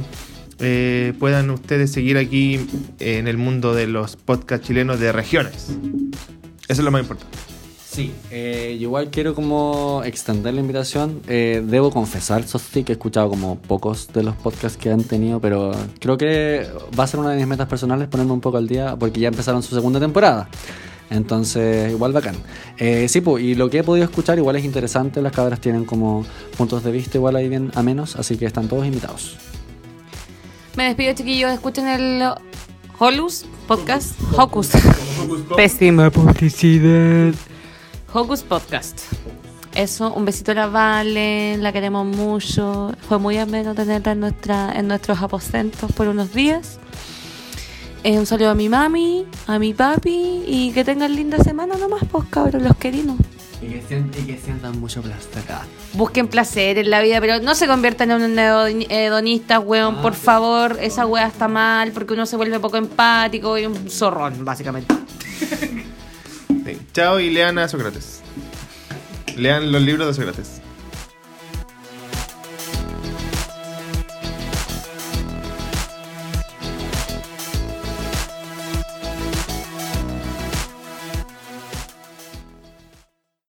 eh, 0.58 1.12
puedan 1.18 1.50
ustedes 1.50 1.90
seguir 1.90 2.18
aquí 2.18 2.66
en 2.98 3.28
el 3.28 3.38
mundo 3.38 3.74
de 3.74 3.86
los 3.86 4.16
podcasts 4.16 4.66
chilenos 4.66 5.00
de 5.00 5.12
regiones. 5.12 5.68
Eso 6.68 6.80
es 6.82 6.84
lo 6.84 6.90
más 6.90 7.02
importante. 7.02 7.47
Sí, 7.98 8.14
eh, 8.30 8.76
yo 8.78 8.84
igual 8.84 9.10
quiero 9.10 9.34
como 9.34 10.02
extender 10.04 10.54
la 10.54 10.60
invitación. 10.60 11.20
Eh, 11.26 11.64
debo 11.66 11.90
confesar, 11.90 12.42
eso 12.42 12.60
sí, 12.60 12.84
que 12.84 12.92
he 12.92 12.94
escuchado 12.94 13.28
como 13.28 13.58
pocos 13.58 14.12
de 14.12 14.22
los 14.22 14.36
podcasts 14.36 14.78
que 14.78 14.92
han 14.92 15.02
tenido, 15.02 15.40
pero 15.40 15.72
creo 15.98 16.16
que 16.16 16.64
va 16.96 17.02
a 17.02 17.06
ser 17.08 17.18
una 17.18 17.30
de 17.30 17.38
mis 17.38 17.48
metas 17.48 17.66
personales 17.66 18.06
ponerme 18.06 18.30
un 18.30 18.40
poco 18.40 18.56
al 18.56 18.68
día 18.68 18.94
porque 18.94 19.18
ya 19.18 19.26
empezaron 19.26 19.64
su 19.64 19.74
segunda 19.74 19.98
temporada. 19.98 20.48
Entonces, 21.10 21.90
igual 21.90 22.12
bacán. 22.12 22.36
Eh, 22.76 23.08
sí, 23.08 23.20
pues, 23.20 23.42
y 23.42 23.56
lo 23.56 23.68
que 23.68 23.80
he 23.80 23.82
podido 23.82 24.04
escuchar 24.04 24.38
igual 24.38 24.54
es 24.54 24.64
interesante. 24.64 25.20
Las 25.20 25.32
cabras 25.32 25.60
tienen 25.60 25.84
como 25.84 26.24
puntos 26.56 26.84
de 26.84 26.92
vista 26.92 27.18
igual 27.18 27.34
ahí 27.34 27.48
bien 27.48 27.72
amenos, 27.74 28.14
así 28.14 28.36
que 28.36 28.46
están 28.46 28.68
todos 28.68 28.86
invitados. 28.86 29.36
Me 30.76 30.84
despido, 30.84 31.14
chiquillos. 31.14 31.50
Escuchen 31.50 31.88
el 31.88 32.22
Holus 33.00 33.44
podcast. 33.66 34.12
Hocus. 34.36 34.70
Pésima 35.56 36.10
publicidad. 36.10 37.34
Hocus 38.12 38.42
podcast. 38.42 39.00
Eso, 39.74 40.12
un 40.14 40.24
besito 40.24 40.52
a 40.52 40.54
la 40.54 40.66
Vale, 40.66 41.58
la 41.58 41.72
queremos 41.72 42.06
mucho. 42.06 42.90
Fue 43.06 43.18
muy 43.18 43.36
ameno 43.36 43.74
tenerla 43.74 44.12
en, 44.12 44.20
nuestra, 44.20 44.72
en 44.72 44.88
nuestros 44.88 45.20
aposentos 45.20 45.92
por 45.92 46.08
unos 46.08 46.32
días. 46.32 46.78
Eh, 48.04 48.18
un 48.18 48.24
saludo 48.24 48.50
a 48.50 48.54
mi 48.54 48.70
mami, 48.70 49.26
a 49.46 49.58
mi 49.58 49.74
papi 49.74 50.42
y 50.46 50.72
que 50.72 50.84
tengan 50.84 51.14
linda 51.14 51.38
semana 51.38 51.76
nomás, 51.76 52.02
pues 52.10 52.24
cabros, 52.30 52.62
los 52.62 52.76
queridos. 52.76 53.16
Y 53.60 53.66
que, 53.66 53.82
sientan, 53.82 54.22
y 54.22 54.26
que 54.26 54.38
sientan 54.38 54.80
mucho 54.80 55.02
placer. 55.02 55.44
Ah, 55.50 55.64
Busquen 55.92 56.28
placer 56.28 56.78
en 56.78 56.88
la 56.88 57.02
vida, 57.02 57.20
pero 57.20 57.40
no 57.40 57.54
se 57.54 57.66
conviertan 57.66 58.10
en 58.10 58.22
un 58.22 58.38
hedonista, 58.88 59.60
weón, 59.60 60.00
por 60.00 60.14
favor. 60.14 60.78
Esa 60.80 61.04
wea 61.04 61.26
está 61.26 61.46
mal 61.46 61.92
porque 61.92 62.14
uno 62.14 62.24
se 62.24 62.36
vuelve 62.36 62.58
poco 62.58 62.78
empático 62.78 63.58
y 63.58 63.66
un 63.66 63.90
zorrón, 63.90 64.46
básicamente. 64.46 64.94
Chao 66.98 67.20
y 67.20 67.30
lean 67.30 67.58
a 67.58 67.68
Sócrates. 67.68 68.22
Lean 69.36 69.70
los 69.70 69.80
libros 69.82 70.08
de 70.08 70.14
Sócrates. 70.14 70.60